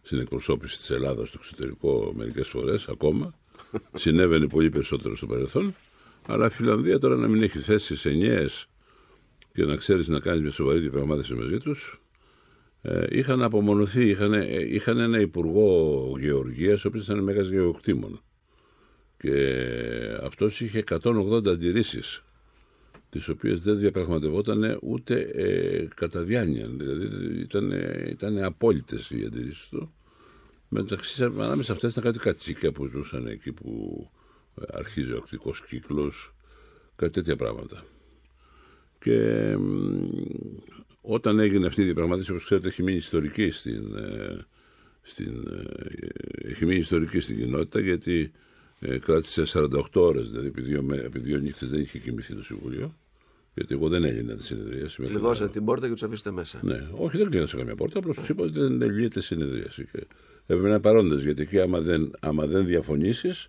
στην 0.02 0.18
εκπροσώπηση 0.18 0.78
της 0.78 0.90
Ελλάδας 0.90 1.28
στο 1.28 1.38
εξωτερικό 1.40 2.12
μερικές 2.16 2.48
φορές 2.48 2.88
ακόμα. 2.88 3.34
Συνέβαινε 3.94 4.46
πολύ 4.46 4.70
περισσότερο 4.70 5.16
στο 5.16 5.26
παρελθόν. 5.26 5.74
Αλλά 6.26 6.46
η 6.46 6.50
Φιλανδία 6.50 6.98
τώρα 6.98 7.16
να 7.16 7.28
μην 7.28 7.42
έχει 7.42 7.58
θέσεις 7.58 8.04
ενιαίες 8.04 8.66
και 9.52 9.64
να 9.64 9.76
ξέρεις 9.76 10.08
να 10.08 10.20
κάνεις 10.20 10.40
μια 10.40 10.50
σοβαρή 10.50 10.78
διαπραγμάτευση 10.78 11.34
μαζί 11.34 11.58
τους 11.58 12.00
ε, 12.00 12.01
είχαν 13.10 13.42
απομονωθεί, 13.42 14.08
είχαν, 14.08 14.32
ε, 14.32 14.62
είχαν 14.68 14.98
ένα 14.98 15.20
υπουργό 15.20 16.14
γεωργίας 16.18 16.84
ο 16.84 16.88
οποίος 16.88 17.04
ήταν 17.04 17.18
μέγας 17.22 17.46
γεωκτήμων 17.48 18.20
και 19.18 20.18
αυτός 20.22 20.60
είχε 20.60 20.78
180 20.78 21.50
αντιρρήσεις 21.50 22.24
τις 23.10 23.28
οποίες 23.28 23.60
δεν 23.60 23.78
διαπραγματευόταν 23.78 24.78
ούτε 24.82 25.20
ε, 25.20 25.88
κατά 25.94 26.22
διάνοια. 26.22 26.66
Δηλαδή 26.68 27.40
ήταν, 27.40 27.70
ήταν 28.08 28.42
απόλυτες 28.42 29.10
οι 29.10 29.24
αντιρρήσεις 29.26 29.68
του. 29.68 29.92
Μεταξύ 30.68 31.24
ανάμεσα 31.24 31.62
σε 31.62 31.72
αυτές 31.72 31.90
ήταν 31.90 32.04
κάτι 32.04 32.18
κατσίκια 32.18 32.72
που 32.72 32.86
ζούσαν 32.86 33.26
εκεί 33.26 33.52
που 33.52 34.10
ε, 34.60 34.64
αρχίζει 34.72 35.12
ο 35.12 35.16
ακτικός 35.16 35.62
κύκλος 35.64 36.34
κάτι 36.96 37.12
τέτοια 37.12 37.36
πράγματα 37.36 37.84
και 39.02 39.16
μ, 39.56 40.08
όταν 41.00 41.38
έγινε 41.38 41.66
αυτή 41.66 41.80
η 41.82 41.84
διαπραγμάτευση, 41.84 42.30
όπως 42.30 42.44
ξέρετε, 42.44 42.68
έχει 42.68 42.82
μείνει 42.82 42.96
ιστορική 42.96 43.50
στην, 43.50 43.96
ε, 43.96 44.46
στην, 45.02 45.32
ε, 45.50 46.48
έχει 46.50 46.66
μείνει 46.66 46.78
ιστορική 46.78 47.20
στην 47.20 47.36
κοινότητα 47.36 47.80
γιατί 47.80 48.32
ε, 48.80 48.98
κράτησε 48.98 49.42
48 49.46 49.82
ώρες, 49.92 50.28
δηλαδή 50.30 50.46
επί 50.46 50.60
δύο, 50.60 50.82
μέ- 50.82 51.04
επί 51.04 51.18
δύο 51.18 51.38
νύχτες 51.38 51.70
δεν 51.70 51.80
είχε 51.80 51.98
κοιμηθεί 51.98 52.34
το 52.34 52.42
Συμβουλίο. 52.42 52.96
Γιατί 53.54 53.74
εγώ 53.74 53.88
δεν 53.88 54.04
έγινα 54.04 54.34
τη 54.34 54.42
συνεδρίαση. 54.44 55.00
μέχρι 55.00 55.16
Κλειδώσατε 55.16 55.44
να- 55.44 55.50
την 55.50 55.64
πόρτα 55.64 55.86
και 55.86 55.92
τους 55.92 56.02
αφήσετε 56.02 56.30
μέσα. 56.30 56.60
ναι, 56.62 56.88
όχι, 56.92 57.16
δεν 57.16 57.30
κλείνω 57.30 57.46
σε 57.46 57.56
καμία 57.56 57.74
πόρτα. 57.74 57.98
Απλώς 57.98 58.16
τους 58.16 58.28
είπα 58.28 58.42
ότι 58.42 58.58
δεν 58.58 58.90
λύεται 58.90 59.20
συνεδρίαση. 59.20 59.88
Και 59.92 59.98
έπρεπε 60.42 60.62
να 60.62 60.68
είναι 60.68 60.80
παρόντες. 60.80 61.22
Γιατί 61.22 61.42
εκεί, 61.42 61.60
άμα 61.60 61.80
δεν, 61.80 62.10
άμα 62.20 62.46
δεν 62.46 62.66
διαφωνήσεις, 62.66 63.48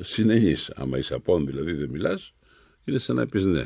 συνενείς. 0.00 0.70
Άμα 0.76 0.98
είσαι 0.98 1.14
απόν, 1.14 1.46
δηλαδή 1.46 1.72
δεν 1.72 1.88
μιλάς, 1.90 2.34
είναι 2.84 2.98
σαν 2.98 3.16
να 3.16 3.26
πεις 3.26 3.44
ναι. 3.44 3.64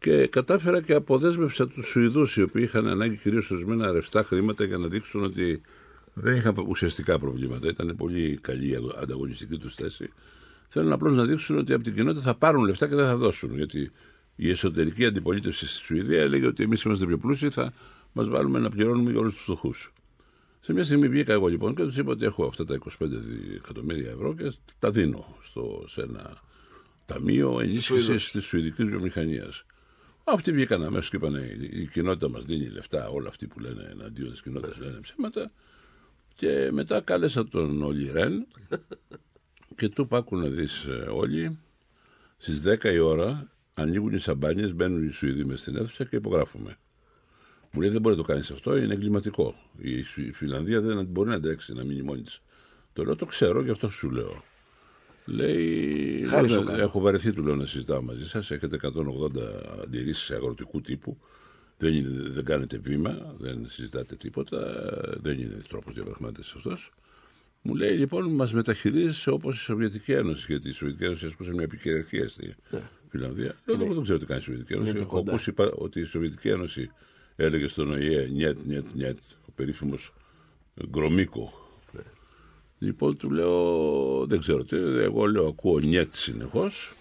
Και 0.00 0.26
κατάφερα 0.26 0.82
και 0.82 0.94
αποδέσμευσα 0.94 1.68
τους 1.68 1.86
Σουηδούς, 1.86 2.36
οι 2.36 2.42
οποίοι 2.42 2.62
είχαν 2.66 2.88
ανάγκη 2.88 3.16
κυρίως 3.16 3.50
ορισμένα 3.50 3.92
ρευστά 3.92 4.24
χρήματα 4.24 4.64
για 4.64 4.78
να 4.78 4.88
δείξουν 4.88 5.24
ότι 5.24 5.60
δεν 6.14 6.36
είχαν 6.36 6.54
ουσιαστικά 6.68 7.18
προβλήματα. 7.18 7.68
Ήταν 7.68 7.94
πολύ 7.96 8.38
καλή 8.40 8.68
η 8.68 8.76
ανταγωνιστική 9.00 9.56
τους 9.58 9.74
θέση. 9.74 10.12
Θέλουν 10.68 10.92
απλώς 10.92 11.14
να 11.14 11.24
δείξουν 11.24 11.58
ότι 11.58 11.72
από 11.72 11.84
την 11.84 11.94
κοινότητα 11.94 12.22
θα 12.22 12.34
πάρουν 12.34 12.64
λεφτά 12.64 12.88
και 12.88 12.94
δεν 12.94 13.04
θα 13.06 13.16
δώσουν. 13.16 13.56
Γιατί 13.56 13.90
η 14.36 14.50
εσωτερική 14.50 15.04
αντιπολίτευση 15.04 15.66
στη 15.68 15.78
Σουηδία 15.78 16.20
έλεγε 16.20 16.46
ότι 16.46 16.62
εμείς 16.62 16.82
είμαστε 16.82 17.06
πιο 17.06 17.18
πλούσιοι, 17.18 17.50
θα 17.50 17.72
μας 18.12 18.28
βάλουμε 18.28 18.58
να 18.58 18.70
πληρώνουμε 18.70 19.10
για 19.10 19.20
όλους 19.20 19.34
τους 19.34 19.42
φτωχούς. 19.42 19.92
Σε 20.60 20.72
μια 20.72 20.84
στιγμή 20.84 21.08
βγήκα 21.08 21.32
εγώ 21.32 21.46
λοιπόν 21.46 21.74
και 21.74 21.82
τους 21.82 21.96
είπα 21.96 22.10
ότι 22.10 22.24
έχω 22.24 22.46
αυτά 22.46 22.64
τα 22.64 22.78
25 22.78 22.90
εκατομμύρια 23.56 24.10
ευρώ 24.10 24.34
και 24.34 24.52
τα 24.78 24.90
δίνω 24.90 25.36
στο, 25.42 25.84
σε 25.86 26.02
ένα 26.02 26.40
ταμείο 27.06 27.60
ενίσχυσης 27.60 28.04
Σουηδούς. 28.04 28.30
της 28.30 28.44
Σουηδικής 28.44 28.84
βιομηχανίας. 28.84 29.64
Αυτοί 30.24 30.52
βγήκαν 30.52 30.82
αμέσως 30.84 31.10
και 31.10 31.16
είπαν 31.16 31.34
η 31.70 31.86
κοινότητα 31.92 32.28
μας 32.28 32.44
δίνει 32.44 32.68
λεφτά. 32.68 33.08
Όλα 33.08 33.28
αυτοί 33.28 33.46
που 33.46 33.60
λένε 33.60 33.88
εναντίον 33.90 34.30
της 34.30 34.42
κοινότητας 34.42 34.78
λένε 34.78 35.00
ψέματα. 35.00 35.52
Και 36.34 36.68
μετά 36.72 37.00
κάλεσα 37.00 37.48
τον 37.48 37.82
Όλη 37.82 38.10
Ρεν 38.12 38.46
και 39.76 39.88
του 39.88 40.02
είπα 40.02 40.16
άκου 40.18 40.36
να 40.36 40.48
δεις 40.48 40.84
ε, 40.84 40.92
όλοι 41.10 41.58
Στις 42.36 42.62
10 42.66 42.84
η 42.84 42.98
ώρα 42.98 43.48
ανοίγουν 43.74 44.12
οι 44.12 44.18
σαμπάνιες, 44.18 44.74
μπαίνουν 44.74 45.04
οι 45.06 45.10
Σουηδοί 45.10 45.44
μες 45.44 45.60
στην 45.60 45.76
αίθουσα 45.76 46.04
και 46.04 46.16
υπογράφουμε. 46.16 46.76
Μου 47.72 47.80
λέει 47.80 47.90
δεν 47.90 48.00
μπορεί 48.00 48.16
να 48.16 48.22
το 48.22 48.26
κάνεις 48.28 48.50
αυτό, 48.50 48.76
είναι 48.76 48.94
εγκληματικό. 48.94 49.54
Η 49.78 50.02
Σου- 50.02 50.26
η 50.26 50.32
Φιλανδία 50.32 50.80
δεν 50.80 51.04
μπορεί 51.04 51.28
να 51.28 51.34
αντέξει 51.34 51.72
να 51.72 51.84
μείνει 51.84 52.02
μόνη 52.02 52.22
της. 52.22 52.42
Το 52.92 53.04
λέω, 53.04 53.16
το 53.16 53.26
ξέρω, 53.26 53.62
γι' 53.62 53.70
αυτό 53.70 53.88
σου 53.88 54.10
λέω. 54.10 54.42
Λέει, 55.24 56.24
Χάρη 56.26 56.46
«Δεν- 56.46 56.56
σου 56.58 56.64
κάνω». 56.64 56.82
έχω 56.82 57.00
βαρεθεί 57.00 57.32
του 57.32 57.42
λέω 57.42 57.56
να 57.56 57.66
συζητάω 57.66 58.02
μαζί 58.02 58.28
σας. 58.28 58.50
Έχετε 58.50 58.76
180 58.76 59.82
αντιρρήσεις 59.82 60.30
αγροτικού 60.30 60.80
τύπου. 60.80 61.18
Δεν, 61.78 61.94
είναι, 61.94 62.28
δεν 62.28 62.44
κάνετε 62.44 62.78
βήμα, 62.78 63.34
δεν 63.38 63.64
συζητάτε 63.68 64.16
τίποτα. 64.16 64.58
Δεν 65.22 65.38
είναι 65.38 65.56
τρόπος 65.68 65.94
διαπραγμάτευσης 65.94 66.54
αυτός. 66.54 66.92
Μου 67.62 67.74
λέει 67.74 67.96
λοιπόν, 67.96 68.34
μας 68.34 68.52
μεταχειρίζεσαι 68.52 69.30
όπως 69.30 69.56
η 69.60 69.62
Σοβιετική 69.62 70.12
Ένωση. 70.12 70.44
Γιατί 70.48 70.68
η 70.68 70.72
Σοβιετική 70.72 71.04
Ένωση 71.06 71.26
ασκούσε 71.26 71.50
μια 71.52 71.62
επικυριαρχία 71.62 72.28
στη 72.28 72.54
Φιλανδία. 73.08 73.54
Λέω, 73.64 73.74
Είναι- 73.76 73.84
εγώ 73.84 73.94
δεν 73.94 74.02
ξέρω 74.02 74.18
τι 74.18 74.26
κάνει 74.26 74.40
η 74.40 74.44
Σοβιετική 74.44 74.72
Ένωση. 74.72 74.90
είναι 74.90 74.98
το 74.98 75.04
Έχω 75.04 75.16
κοντά. 75.16 75.30
ακούσει 75.32 75.52
πα- 75.52 75.72
ότι 75.74 76.00
η 76.00 76.04
Σοβιετική 76.04 76.48
Ένωση 76.48 76.90
έλεγε 77.36 77.66
στον 77.66 77.90
ΟΗΕ 77.90 78.26
νιέτ, 78.32 78.58
νιέτ, 78.66 78.86
νιέτ, 78.94 79.18
ο 79.48 79.52
περίφημος 79.54 80.12
Γκρομίκο. 80.90 81.52
Λοιπόν, 82.82 83.16
του 83.16 83.30
λέω, 83.30 84.26
δεν 84.26 84.38
ξέρω 84.38 84.64
τι, 84.64 84.76
εγώ 84.76 85.26
λέω, 85.26 85.46
ακούω 85.46 85.78
νιέτ 85.78 86.14
συνεχώς. 86.14 86.92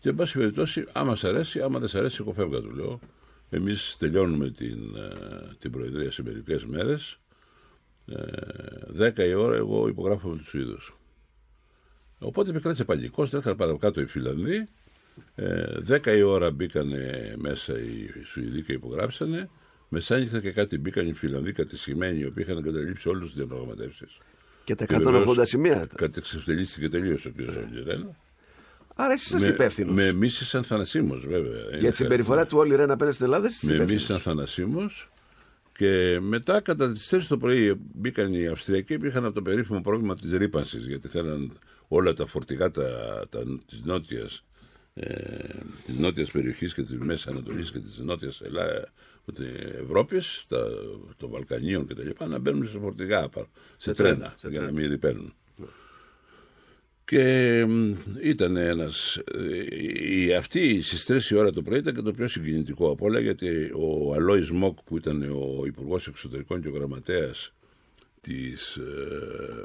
Και 0.00 0.08
εν 0.08 0.14
πάση 0.14 0.38
περιπτώσει, 0.38 0.84
άμα 0.92 1.14
σ' 1.14 1.24
αρέσει, 1.24 1.60
άμα 1.60 1.78
δεν 1.78 1.88
σ' 1.88 1.94
αρέσει, 1.94 2.16
εγώ 2.20 2.32
φεύγα, 2.32 2.60
του 2.60 2.70
λέω. 2.70 3.00
Εμείς 3.50 3.96
τελειώνουμε 3.98 4.50
την, 4.50 4.78
ε, 4.96 5.56
την 5.58 5.70
Προεδρία 5.70 6.10
σε 6.10 6.22
μερικές 6.22 6.66
μέρες. 6.66 7.18
Ε, 8.06 9.12
10 9.12 9.24
η 9.24 9.34
ώρα 9.34 9.56
εγώ 9.56 9.88
υπογράφω 9.88 10.28
με 10.28 10.36
τους 10.36 10.48
Σουηδούς. 10.48 10.96
Οπότε 12.18 12.50
επικράτησε 12.50 12.84
πανικός, 12.84 13.30
τρέχανε 13.30 13.56
παρακάτω 13.56 14.00
οι 14.00 14.06
Φιλανδοί. 14.06 14.68
Ε, 15.34 15.80
10 15.80 16.16
η 16.16 16.22
ώρα 16.22 16.50
μπήκανε 16.50 17.34
μέσα 17.38 17.78
οι 17.78 18.24
Σουηδοί 18.24 18.62
και 18.62 18.72
υπογράψανε. 18.72 19.50
Μεσάνυχτα 19.88 20.40
και 20.40 20.52
κάτι 20.52 20.78
μπήκαν 20.78 21.08
οι 21.08 21.12
Φιλανδοί 21.12 21.52
κατησχημένοι, 21.52 22.18
οι 22.18 22.24
οποίοι 22.24 22.44
είχαν 22.48 22.58
εγκαταλείψει 22.58 23.08
όλε 23.08 23.24
τι 23.24 23.32
διαπραγματεύσεις. 23.34 24.18
Και 24.74 24.86
τα 24.86 24.86
180 25.26 25.40
σημεία. 25.42 25.86
Κατεξευτελίστηκε 25.94 26.88
τελείω 26.88 27.18
ο 27.26 27.30
κ. 27.36 27.50
Ζολγερέν. 27.50 28.16
Άρα 28.94 29.12
εσύ 29.12 29.24
είσαστε 29.26 29.52
υπεύθυνος. 29.52 29.94
Με 29.94 30.12
μίσησαν 30.12 30.64
θανασίμω, 30.64 31.14
βέβαια. 31.14 31.78
Για 31.80 31.90
τη 31.90 31.96
συμπεριφορά 31.96 32.46
του 32.46 32.58
Όλη 32.58 32.74
Ρεν 32.74 32.90
απέναντι 32.90 33.14
στην 33.14 33.26
Ελλάδα, 33.26 33.46
εσύ 33.46 33.56
είσαι 33.56 33.66
Με 33.66 33.74
υπεύθυνος. 33.74 34.00
μίσησαν 34.02 34.18
θανασίμω. 34.34 34.90
Και 35.72 36.18
μετά, 36.20 36.60
κατά 36.60 36.92
τις 36.92 37.06
4 37.06 37.28
το 37.28 37.38
πρωί, 37.38 37.80
μπήκαν 37.94 38.32
οι 38.32 38.46
Αυστριακοί 38.46 38.98
που 38.98 39.06
είχαν 39.06 39.24
από 39.24 39.34
το 39.34 39.42
περίφημο 39.42 39.80
πρόβλημα 39.80 40.14
της 40.14 40.32
ρήπανσης, 40.32 40.86
γιατί 40.86 41.08
θέλαν 41.08 41.58
όλα 41.88 42.12
τα 42.12 42.26
φορτηγά 42.26 42.70
τα, 42.70 42.82
τα, 43.28 43.42
της 43.66 43.82
νότιας 43.84 44.44
ε, 44.94 45.14
της 45.84 45.98
νότιας 45.98 46.30
περιοχής 46.30 46.74
και 46.74 46.82
της 46.82 46.98
Μέσης 46.98 47.26
Ανατολής 47.26 47.70
και 47.70 47.78
της 47.78 47.98
νότιας 47.98 48.42
Ελλάδα, 49.26 49.78
Ευρώπης, 49.82 50.44
τα, 50.48 50.66
των 51.16 51.30
Βαλκανίων 51.30 51.86
και 51.86 51.94
τα 51.94 52.02
λοιπά, 52.02 52.26
να 52.26 52.38
μπαίνουν 52.38 52.66
σε 52.66 52.78
φορτηγά, 52.78 53.28
πα- 53.28 53.48
σε, 53.76 53.76
Σε 53.76 53.92
τρένα, 53.94 54.14
τρένα, 54.16 54.34
σε 54.36 54.48
για 54.48 54.60
να 54.60 54.66
τρένα. 54.66 54.80
μην 54.80 54.90
ρηπαίνουν. 54.90 55.34
Και 57.04 57.64
μ, 57.68 57.94
ήταν 58.22 58.56
ένας... 58.56 59.16
ε, 59.16 59.64
η- 60.22 60.34
Αυτή 60.34 60.82
στις 60.82 61.28
3 61.28 61.32
η 61.32 61.36
ώρα 61.36 61.52
το 61.52 61.62
πρωί 61.62 61.78
ήταν 61.78 61.94
και 61.94 62.00
το 62.02 62.12
πιο 62.12 62.28
συγκινητικό 62.28 62.90
από 62.90 63.04
όλα 63.06 63.20
γιατί 63.20 63.70
ο 63.74 64.14
Αλόης 64.14 64.50
Μόκ 64.50 64.78
που 64.84 64.96
ήταν 64.96 65.22
ο 65.22 65.62
Υπουργός 65.66 66.06
Εξωτερικών 66.08 66.62
και 66.62 66.68
ο 66.68 66.70
Γραμματέας 66.70 67.52
της, 68.20 68.76
ε, 68.76 68.82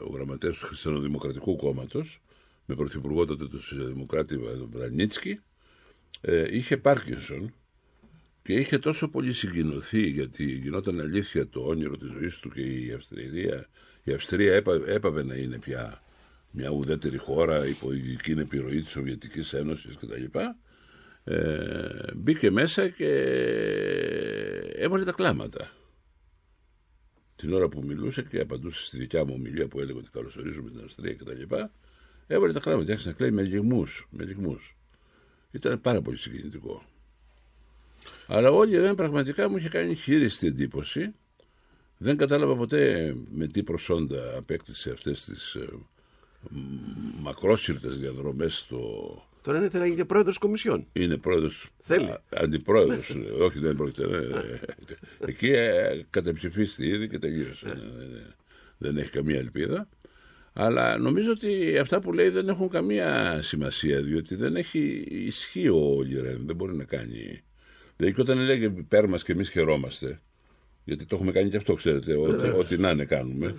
ο 0.07 0.11
γραμματέας 0.13 0.57
του 0.59 0.65
Χριστιανοδημοκρατικού 0.65 1.55
Κόμματος 1.55 2.21
με 2.65 2.75
πρωθυπουργό 2.75 3.25
τότε 3.25 3.47
του 3.47 3.61
Σοσιαλδημοκράτη 3.61 4.37
Βρανίτσκι 4.71 5.39
ε, 6.21 6.55
είχε 6.57 6.77
Πάρκινσον 6.77 7.53
και 8.45 8.53
είχε 8.53 8.77
τόσο 8.77 9.07
πολύ 9.07 9.33
συγκινηθεί 9.33 10.07
γιατί 10.07 10.43
γινόταν 10.43 10.99
αλήθεια 10.99 11.47
το 11.47 11.59
όνειρο 11.59 11.97
της 11.97 12.09
ζωής 12.09 12.39
του 12.39 12.49
και 12.49 12.61
η 12.61 12.91
Αυστρία, 12.91 13.67
η 14.03 14.13
Αυστρία 14.13 14.55
έπα, 14.55 14.81
έπαβε 14.85 15.23
να 15.23 15.35
είναι 15.35 15.59
πια 15.59 16.01
μια 16.51 16.69
ουδέτερη 16.69 17.17
χώρα 17.17 17.67
υπό 17.67 17.93
ειδική 17.93 18.31
επιρροή 18.31 18.79
της 18.79 18.89
Σοβιετικής 18.89 19.53
Ένωσης 19.53 19.95
κτλ. 19.95 20.39
Ε, 21.23 22.13
μπήκε 22.15 22.51
μέσα 22.51 22.89
και 22.89 23.11
έβαλε 24.75 25.03
τα 25.03 25.11
κλάματα. 25.11 25.71
Την 27.35 27.53
ώρα 27.53 27.67
που 27.69 27.83
μιλούσε 27.83 28.21
και 28.21 28.39
απαντούσε 28.39 28.85
στη 28.85 28.97
δικιά 28.97 29.25
μου 29.25 29.33
ομιλία 29.37 29.67
που 29.67 29.79
έλεγε 29.79 29.97
ότι 29.97 30.09
καλωσορίζουμε 30.11 30.69
την 30.69 30.81
Αυστρία 30.83 31.13
κτλ. 31.13 31.55
Έβαλε 32.27 32.53
τα 32.53 32.59
κλάματα, 32.59 32.91
άρχισε 32.91 33.09
να 33.09 33.15
κλαίει 33.15 33.31
με 33.31 33.41
λιγμούς, 33.41 34.07
με 34.11 34.23
λιγμούς. 34.23 34.77
Ήταν 35.51 35.81
πάρα 35.81 36.01
πολύ 36.01 36.17
συγκινητικό. 36.17 36.83
Αλλά 38.27 38.49
όλοι 38.51 38.77
δεν 38.77 38.95
πραγματικά 38.95 39.49
μου 39.49 39.57
είχε 39.57 39.69
κάνει 39.69 39.95
χείριστη 39.95 40.47
εντύπωση. 40.47 41.13
Δεν 41.97 42.17
κατάλαβα 42.17 42.55
ποτέ 42.55 43.15
με 43.31 43.47
τι 43.47 43.63
προσόντα 43.63 44.37
απέκτησε 44.37 44.91
αυτές 44.91 45.23
τις 45.23 45.55
ε, 45.55 45.67
μ, 46.49 46.59
μακρόσυρτες 47.21 47.99
διαδρομές 47.99 48.57
στο... 48.57 48.79
Τώρα 49.41 49.57
είναι 49.57 49.69
θέλει 49.69 49.79
να 49.81 49.85
γίνει 49.87 49.99
και 49.99 50.05
πρόεδρος 50.05 50.37
Κομισιόν. 50.37 50.87
Είναι 50.93 51.17
πρόεδρος, 51.17 51.69
Θέλει. 51.79 52.05
α, 52.05 52.21
αντιπρόεδρος, 52.29 53.15
όχι 53.39 53.59
δεν 53.59 53.75
πρόκειται. 53.75 54.07
ναι, 54.07 54.17
ναι. 54.19 54.59
Εκεί 55.25 55.47
ε, 55.51 56.05
καταψηφίστη 56.09 56.85
ήδη 56.87 57.09
και 57.09 57.19
τελείωσε. 57.19 57.67
Ναι, 57.67 57.73
ναι, 57.73 58.05
ναι. 58.13 58.25
Δεν 58.77 58.97
έχει 58.97 59.09
καμία 59.09 59.37
ελπίδα. 59.37 59.87
Αλλά 60.53 60.97
νομίζω 60.97 61.31
ότι 61.31 61.77
αυτά 61.77 61.99
που 62.01 62.13
λέει 62.13 62.29
δεν 62.29 62.49
έχουν 62.49 62.69
καμία 62.69 63.39
σημασία, 63.41 64.01
διότι 64.01 64.35
δεν 64.35 64.55
έχει 64.55 64.79
ισχύ 65.09 65.67
ο 65.69 66.01
Λιρέν, 66.01 66.43
δεν 66.45 66.55
μπορεί 66.55 66.75
να 66.75 66.83
κάνει. 66.83 67.43
Δηλαδή 67.97 68.15
και 68.15 68.21
όταν 68.21 68.39
έλεγε 68.39 68.65
υπέρ 68.65 69.07
μας 69.07 69.23
και 69.23 69.31
εμείς 69.31 69.49
χαιρόμαστε, 69.49 70.21
γιατί 70.83 71.05
το 71.05 71.15
έχουμε 71.15 71.31
κάνει 71.31 71.49
και 71.49 71.57
αυτό, 71.57 71.73
ξέρετε, 71.73 72.15
ότι, 72.15 72.35
Βεβαίως. 72.35 72.65
ό,τι 72.65 72.77
να 72.77 72.89
είναι 72.89 73.05
κάνουμε. 73.05 73.55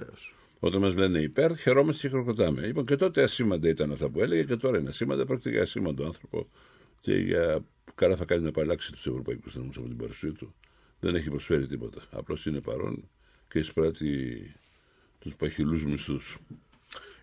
Όταν 0.59 0.81
μας 0.81 0.95
λένε 0.97 1.19
υπέρ, 1.19 1.57
χαιρόμαστε 1.57 2.01
και 2.01 2.09
χειροκροτάμε. 2.09 2.67
Λοιπόν, 2.67 2.85
και 2.87 2.97
τότε 2.97 3.23
ασήμαντα 3.23 3.69
ήταν 3.69 3.93
αυτά 3.93 4.09
που 4.09 4.21
έλεγε 4.21 4.45
και 4.45 4.57
τώρα 4.57 4.79
είναι 4.79 4.89
ασήμαντα. 4.89 5.27
Πρόκειται 5.27 5.51
για 5.51 5.63
ασήμαντο 5.63 6.05
άνθρωπο 6.05 6.49
και 7.01 7.15
για 7.15 7.65
καλά 7.95 8.17
θα 8.17 8.25
κάνει 8.25 8.43
να 8.43 8.49
απαλλάξει 8.49 8.93
τους 8.93 9.07
ευρωπαϊκούς 9.07 9.57
νόμους 9.57 9.77
από 9.77 9.87
την 9.87 9.97
παρουσία 9.97 10.33
του. 10.33 10.55
Δεν 11.01 11.15
έχει 11.15 11.31
προσφέρει 11.31 11.67
τίποτα. 11.67 12.03
Απλώς 12.11 12.47
είναι 12.47 12.61
παρόν 12.61 13.09
και 13.49 13.59
εισπράττει 13.59 14.55
τους 15.19 15.35
παχυλούς 15.35 15.85
μισθούς. 15.85 16.39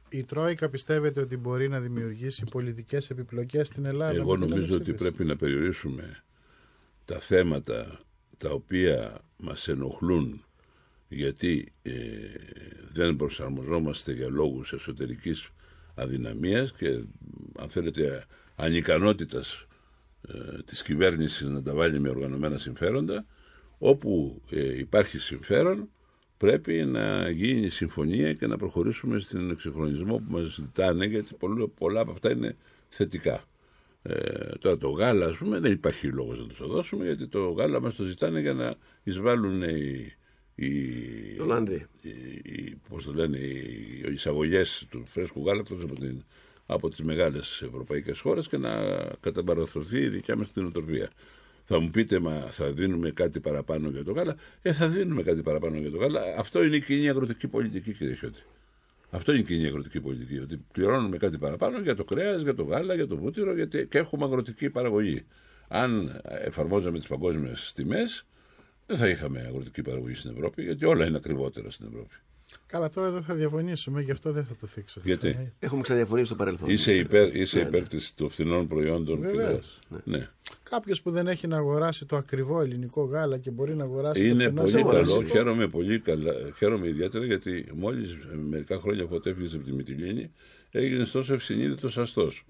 Η 0.10 0.24
Τρόικα 0.24 0.70
πιστεύετε 0.70 1.22
ότι 1.22 1.38
μπορεί 1.38 1.70
να 1.70 1.80
δημιουργήσει 1.80 2.44
πολιτικές 2.52 3.10
επιπλοκές 3.10 3.68
στην 3.68 3.86
Ελλάδα. 3.86 4.16
Εγώ 4.16 4.38
με 4.38 4.40
την 4.40 4.50
νομίζω 4.50 4.76
ότι 4.76 4.90
αποσύνδεση; 4.90 5.12
πρέπει 5.12 5.30
να 5.30 5.36
περιορίσουμε 5.36 6.24
τα 7.06 7.20
θέματα 7.20 8.00
τα 8.38 8.50
οποία 8.50 9.22
μας 9.38 9.68
ενοχλούν 9.68 10.46
γιατί 11.08 11.74
ε, 11.82 11.92
δεν 12.94 13.16
προσαρμοζόμαστε 13.16 14.14
για 14.14 14.30
λόγους 14.30 14.74
εσωτερικής 14.74 15.50
αδυναμίας 15.96 16.74
και 16.74 16.88
αν 17.60 17.70
θέλετε 17.70 18.26
ανικανότητας 18.56 19.68
ε, 20.28 20.62
της 20.66 20.82
κυβέρνησης 20.84 21.48
να 21.48 21.62
τα 21.62 21.74
βάλει 21.74 22.00
με 22.00 22.10
οργανωμένα 22.10 22.58
συμφέροντα 22.58 23.26
όπου 23.78 24.42
ε, 24.50 24.78
υπάρχει 24.78 25.18
συμφέρον 25.18 25.90
πρέπει 26.38 26.74
να 26.86 27.30
γίνει 27.30 27.70
συμφωνία 27.70 28.34
και 28.34 28.48
να 28.48 28.58
προχωρήσουμε 28.58 29.20
στην 29.20 29.50
εξυγχρονισμό 29.50 30.18
που 30.18 30.32
μας 30.32 30.46
ζητάνε 30.46 31.06
γιατί 31.06 31.36
πολλά, 31.36 31.68
πολλά 31.68 32.00
από 32.00 32.12
αυτά 32.12 32.32
είναι 32.32 32.56
θετικά. 32.90 33.44
Ε, 34.06 34.50
τώρα 34.60 34.78
το 34.78 34.90
γάλα 34.90 35.26
ας 35.26 35.38
πούμε 35.38 35.60
δεν 35.60 35.72
υπάρχει 35.72 36.08
λόγος 36.08 36.40
να 36.40 36.48
τους 36.48 36.58
το 36.58 36.68
δώσουμε 36.68 37.06
γιατί 37.06 37.28
το 37.28 37.50
γάλα 37.50 37.82
μας 37.82 37.96
το 37.96 38.04
ζητάνε 38.04 38.40
για 38.40 38.54
να 38.54 38.76
εισβάλλουν 39.04 39.62
οι, 39.62 40.14
οι, 40.56 41.40
Ολλανδοί. 41.40 41.86
οι, 42.02 42.10
οι, 42.44 42.82
πώς 42.90 43.04
το 43.04 43.14
λένε, 43.14 43.38
οι, 43.38 44.04
οι 44.08 44.12
εισαγωγές 44.12 44.86
του 44.90 45.04
φρέσκου 45.06 45.46
γάλακτος 45.46 45.84
από, 45.84 45.94
την, 45.94 46.24
από 46.66 46.90
τις 46.90 47.04
μεγάλες 47.04 47.62
ευρωπαϊκές 47.62 48.20
χώρες 48.20 48.48
και 48.48 48.58
να 48.58 48.72
καταπαραθρωθεί 49.20 49.98
η 50.00 50.08
δικιά 50.08 50.36
μας 50.36 50.52
την 50.52 50.66
οτροπία. 50.66 51.10
Θα 51.66 51.80
μου 51.80 51.90
πείτε, 51.90 52.20
μα 52.20 52.40
θα 52.52 52.72
δίνουμε 52.72 53.12
κάτι 53.12 53.40
παραπάνω 53.40 53.90
για 53.90 54.04
το 54.04 54.12
γάλα; 54.12 54.36
Ε, 54.62 54.74
θα 54.74 54.90
δίνουμε 54.90 55.24
κάτι 55.24 55.42
παραπάνω 55.42 55.78
για 55.78 55.92
το 55.92 55.98
γάλα. 55.98 56.22
Αυτό 56.38 56.64
είναι 56.64 56.76
η 56.76 56.82
κοινή 56.82 57.10
αγροτική 57.10 57.48
πολιτική, 57.48 57.94
κύριε 57.94 58.16
Χιώτη. 58.16 58.44
Αυτό 59.14 59.32
είναι 59.32 59.42
η 59.42 59.44
κοινή 59.44 59.66
αγροτική 59.66 60.02
πολιτική. 60.02 60.40
Ότι 60.40 60.66
πληρώνουμε 60.72 61.18
κάτι 61.18 61.38
παραπάνω 61.38 61.80
για 61.80 61.96
το 61.96 62.04
κρέας, 62.04 62.42
για 62.42 62.56
το 62.56 62.64
γάλα, 62.64 62.94
για 62.96 63.08
το 63.08 63.18
βούτυρο 63.18 63.56
γιατί 63.56 63.88
και 63.88 63.98
έχουμε 63.98 64.26
αγροτική 64.26 64.70
παραγωγή. 64.70 65.26
Αν 65.68 66.22
εφαρμόζαμε 66.24 66.98
τις 66.98 67.08
παγκόσμιες 67.08 67.72
τιμές, 67.76 68.26
δεν 68.86 68.98
θα 68.98 69.10
είχαμε 69.10 69.40
αγροτική 69.40 69.82
παραγωγή 69.82 70.16
στην 70.16 70.32
Ευρώπη, 70.32 70.64
γιατί 70.64 70.86
όλα 70.86 71.06
είναι 71.06 71.18
ακριβότερα 71.18 71.72
στην 71.72 71.88
Ευρώπη. 71.88 72.16
Καλά, 72.66 72.90
τώρα 72.90 73.10
δεν 73.10 73.24
θα 73.24 73.34
διαφωνήσουμε, 73.36 74.02
γι' 74.02 74.12
αυτό 74.12 74.32
δεν 74.32 74.44
θα 74.46 74.56
το 74.60 74.68
θίξω. 74.68 75.00
το 75.00 75.08
Γιατί; 75.08 75.32
θέμα. 75.32 75.52
Έχουμε 75.60 75.82
ξαναδιαφωνήσει 75.82 76.28
στο 76.28 76.36
παρελθόν. 76.36 76.70
Είσαι 76.70 76.94
υπέρ, 76.94 77.36
είσαι 77.36 77.60
Ναι, 77.62 77.68
υπέρ 77.68 77.88
της, 77.88 78.14
των 78.16 78.30
φθηνών 78.30 78.68
προϊόντων. 78.68 79.22
και 79.22 79.28
Βεβαίως. 79.28 79.80
δεν- 79.90 80.02
ναι. 80.04 80.28
Κάποιος 80.64 81.02
που 81.02 81.12
δεν 81.12 81.28
έχει 81.28 81.48
να 81.48 81.58
αγοράσει 81.58 82.06
το 82.06 82.16
ακριβό 82.16 82.62
ελληνικό 82.62 83.04
γάλα 83.04 83.38
και 83.38 83.52
μπορεί 83.52 83.76
να 83.76 83.84
αγοράσει 83.84 84.28
Είναι 84.28 84.34
το 84.34 84.40
φθηνό 84.44 84.62
πολύ 84.62 84.78
αγοράσει. 84.78 85.12
καλό. 85.14 85.24
Χαίρομαι 85.28 85.68
πολύ 85.68 86.00
καλά. 86.00 86.34
Χαίρομαι 86.58 86.88
ιδιαίτερα 86.88 87.26
γιατί 87.26 87.66
μόλις 87.74 88.18
μερικά 88.50 88.80
χρόνια 88.80 89.04
αφού 89.04 89.20
έφυγε 89.24 89.56
από 89.56 89.66
τη 89.66 89.72
Μυτιλίνη 89.72 90.32
έγινε 90.72 91.06
τόσο 91.06 91.34
ευσυνείδητος 91.34 91.98
αστός. 91.98 92.46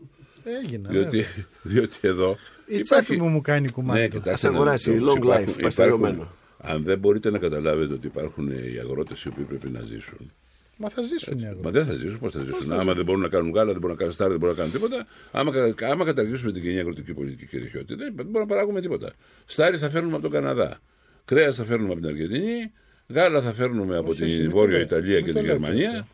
Έγινα. 0.64 0.90
Διότι, 0.90 1.10
βέβαια. 1.18 1.46
διότι 1.62 1.98
εδώ. 2.02 2.36
Η 2.68 2.82
τσέπη 2.82 3.18
μου 3.18 3.28
μου 3.28 3.42
κάνει 3.42 3.70
κουμάντα. 3.72 4.00
Ναι, 4.00 4.08
κοιτάξτε, 4.08 4.32
Ας 4.32 4.44
αγοράσει 4.44 4.90
να 4.90 4.96
δείτε, 4.96 5.12
long 5.12 5.24
life, 5.24 5.40
υπάρχουν- 5.42 5.62
παστεριωμένο. 5.64 6.32
Υπάρχουν- 6.64 6.82
Αν 6.82 6.84
δεν 6.84 7.00
μπορείτε 7.00 7.30
να 7.32 7.38
καταλάβετε 7.38 7.94
ότι 7.94 8.08
υπάρχουν 8.08 8.50
οι 8.50 8.78
αγρότες 8.80 9.24
οι 9.24 9.28
οποίοι 9.28 9.44
πρέπει 9.44 9.70
να 9.70 9.82
ζήσουν. 9.82 10.32
Μα 10.78 10.90
θα 10.90 11.02
ζήσουν 11.02 11.38
οι 11.40 11.42
Μα 11.42 11.48
αγρότες. 11.50 11.72
δεν 11.72 11.86
θα 11.86 11.94
ζήσουν, 11.94 12.20
πώς 12.20 12.32
θα 12.34 12.40
ζήσουν; 12.40 12.62
θα 12.64 12.66
άμα 12.74 12.82
ζήσουν. 12.82 12.96
δεν 12.96 13.06
μπορούν 13.06 13.22
να 13.22 13.28
κάνουν 13.28 13.52
γάλα, 13.54 13.72
δεν 13.72 13.76
μπορούν 13.82 13.90
να 13.96 13.96
κάνουν 13.98 14.14
στάρι, 14.14 14.30
δεν 14.32 14.40
μπορούν 14.40 14.56
να 14.56 14.62
κάνουν 14.62 14.78
τίποτα. 14.80 15.08
Άμα, 15.32 15.52
κα- 15.74 15.88
άμα 15.92 16.06
καταργήσουμε 16.06 16.52
την 16.52 16.62
κοινή 16.62 16.80
αγροτική 16.80 17.14
πολιτική 17.14 17.46
και 17.48 17.58
ρηχιότητα, 17.58 17.96
δεν 17.96 18.14
μπορούμε 18.14 18.40
να 18.40 18.46
παράγουμε 18.46 18.82
τίποτα. 18.82 19.14
Στάρι 19.46 19.78
θα 19.78 19.90
φέρνουμε 19.90 20.14
από 20.14 20.22
τον 20.22 20.32
Καναδά. 20.32 20.80
Κρέας 21.26 21.56
θα 21.56 21.64
φέρνουμε 21.64 21.92
από 21.92 22.02
την 22.02 22.10
Αργεντινή. 22.10 22.72
Γάλα 23.08 23.42
θα 23.42 23.54
φέρνουμε 23.54 23.98
από 23.98 24.10
Όχι, 24.10 24.18
την 24.22 24.28
όχι, 24.30 24.38
μην 24.42 24.50
το 24.50 24.56
Βόρεια 24.56 24.78
λέτε. 24.78 24.96
Ιταλία 24.96 25.16
Μην 25.16 25.26
και 25.26 25.32
το 25.32 25.38
την 25.40 25.48
λέτε 25.48 25.58
Γερμανία. 25.60 26.08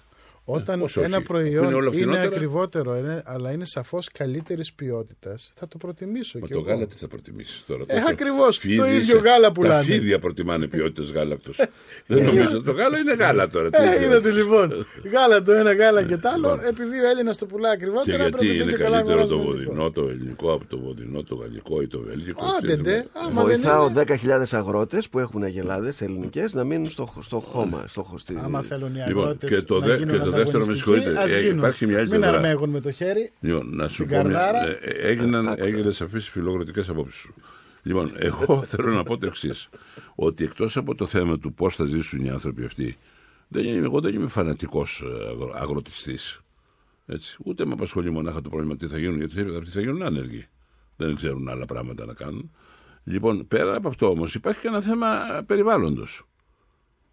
Αυτό. 0.53 0.63
Όταν 0.63 0.79
Πώς 0.79 0.97
όχι. 0.97 1.05
ένα 1.05 1.15
Είναι 1.15 1.25
προϊόν 1.25 1.73
όλο 1.73 1.77
είναι, 1.87 1.95
φθηνότερα. 1.95 2.23
ακριβότερο, 2.23 2.95
είναι- 2.97 3.21
αλλά 3.25 3.51
είναι 3.51 3.65
σαφώς 3.65 4.09
καλύτερης 4.13 4.73
ποιότητας, 4.73 5.51
θα 5.55 5.67
το 5.67 5.77
προτιμήσω. 5.77 6.39
Μα 6.39 6.47
κι 6.47 6.53
το 6.53 6.59
εγώ. 6.59 6.67
γάλα 6.69 6.85
τι 6.85 6.95
θα 6.95 7.07
προτιμήσεις 7.07 7.65
τώρα. 7.67 7.83
Ε, 7.87 7.93
τόσο 7.99 8.09
ακριβώς, 8.09 8.55
το 8.55 8.61
φίδι 8.61 8.73
ίδιο 8.75 8.99
είσαι. 8.99 9.17
γάλα 9.17 9.47
Τα 9.47 9.51
πουλάνε. 9.51 9.83
φίδια 9.83 10.19
προτιμάνε 10.19 10.67
ποιότητε 10.67 11.11
γάλακτος. 11.19 11.57
δεν 12.07 12.25
νομίζω. 12.25 12.61
Το 12.61 12.71
γάλα 12.71 12.97
είναι 12.97 13.13
γάλα 13.13 13.47
τώρα. 13.49 13.69
τι 13.69 13.83
Ε, 13.83 13.95
είναι. 13.95 14.05
είδατε 14.05 14.31
λοιπόν. 14.31 14.85
Γάλα 15.13 15.41
το 15.43 15.51
ένα, 15.51 15.73
γάλα 15.73 16.03
και 16.03 16.17
το 16.17 16.29
άλλο. 16.29 16.59
Επειδή 16.69 16.99
ο 16.99 17.07
Έλληνας 17.09 17.37
το 17.37 17.45
πουλάει 17.45 17.77
Και 17.77 17.83
ακριβότερα, 17.83 18.17
γιατί 18.23 18.35
πρέπει 18.37 18.55
είναι 18.61 18.71
και 18.71 18.77
καλά 18.77 18.95
καλύτερο 18.95 19.19
αγοράζουμε 19.21 19.43
το 19.43 19.49
ελληνικό. 19.51 19.73
βοδινό, 19.73 19.91
το 19.91 20.09
ελληνικό 20.09 20.53
από 20.53 20.65
το 20.65 20.79
βοδινό, 20.79 21.23
το 21.23 21.35
γαλλικό 21.35 21.81
ή 21.81 21.87
το 21.87 21.99
βέλγικο. 21.99 22.45
Άντε, 22.57 22.67
Τι 22.67 22.73
είναι 22.73 22.81
ντε. 22.81 22.97
αυτό. 22.97 23.19
Άμα 23.19 23.29
δεν 23.43 23.43
Βοηθάω 23.43 23.83
είναι- 23.85 23.93
10.000 23.93 24.53
αγρότες 24.53 25.09
που 25.09 25.19
έχουν 25.19 25.43
αγελάδες 25.43 26.01
ελληνικές 26.01 26.53
να 26.53 26.63
μείνουν 26.63 26.89
στο, 26.89 27.13
στο 27.21 27.39
χώμα. 27.39 27.83
Στο, 27.87 28.03
χω- 28.03 28.19
στη... 28.19 28.39
Άμα 28.43 28.61
θέλουν 28.61 28.95
οι 28.95 29.03
Λοιπόν, 29.07 29.23
αγρότες 29.23 29.49
και 29.49 29.61
το 29.61 29.81
να 30.43 30.51
δε- 30.51 30.57
γίνουν 30.57 30.75
και 30.75 30.83
το 30.83 30.91
δεύτερο, 30.91 30.99
με 30.99 30.99
ανταγωνιστικοί, 30.99 30.99
συγχωρείτε, 30.99 31.21
ας 31.21 31.31
ε, 31.35 31.41
γίνουν. 31.41 31.57
υπάρχει 31.57 31.85
μια 31.85 31.97
άλλη 31.99 32.09
Μην 32.09 32.19
πλευρά. 32.19 32.37
αρμέγουν 32.37 32.69
με 32.69 32.79
το 32.79 32.91
χέρι. 32.91 33.31
Λοιπόν, 33.39 33.75
να 33.75 33.87
σου 33.87 33.93
Στην 33.93 34.07
πω 34.07 34.13
μια, 34.13 34.21
καρδάρα. 34.23 34.67
ε, 34.67 34.77
ε, 34.81 35.07
έγιναν, 35.07 35.55
έγινε 35.57 35.91
σαφείς 35.91 36.27
οι 36.27 36.31
φιλοκροτικέ 36.31 36.83
απόψεις 36.91 37.19
σου. 37.19 37.33
Λοιπόν, 37.83 38.11
εγώ 38.15 38.63
θέλω 38.71 38.91
να 38.93 39.03
πω 39.03 39.17
το 39.17 39.25
εξής. 39.25 39.69
Ότι 40.15 40.43
εκτός 40.43 40.77
από 40.77 40.95
το 40.95 41.05
θέμα 41.05 41.37
του 41.39 41.53
πώς 41.53 41.75
θα 41.75 41.85
ζήσουν 41.85 42.25
οι 42.25 42.29
άνθρωποι 42.29 42.63
αυτοί, 42.65 42.97
δεν 43.47 43.63
είμαι, 43.65 43.85
εγώ 43.85 43.99
δεν 44.01 44.13
είμαι 44.15 44.27
φανατικός 44.27 45.03
αγροτιστής. 45.53 46.41
Έτσι. 47.05 47.37
Ούτε 47.45 47.65
με 47.65 47.73
απασχολεί 47.73 48.09
μονάχα 48.11 48.41
το 48.41 48.49
πρόβλημα 48.49 48.75
τι 48.77 48.87
θα 48.87 48.97
γίνουν, 48.97 49.17
γιατί 49.17 49.41
αυτοί 49.57 49.69
θα 49.71 49.79
γίνουν 49.79 50.03
άνεργοι. 50.03 50.47
Δεν 50.95 51.15
ξέρουν 51.15 51.49
άλλα 51.49 51.65
πράγματα 51.65 52.05
να 52.05 52.13
κάνουν. 52.13 52.51
Λοιπόν, 53.03 53.47
πέρα 53.47 53.75
από 53.75 53.87
αυτό 53.87 54.09
όμως 54.09 54.35
υπάρχει 54.35 54.61
και 54.61 54.67
ένα 54.67 54.81
θέμα 54.81 55.07
περιβάλλοντος. 55.47 56.23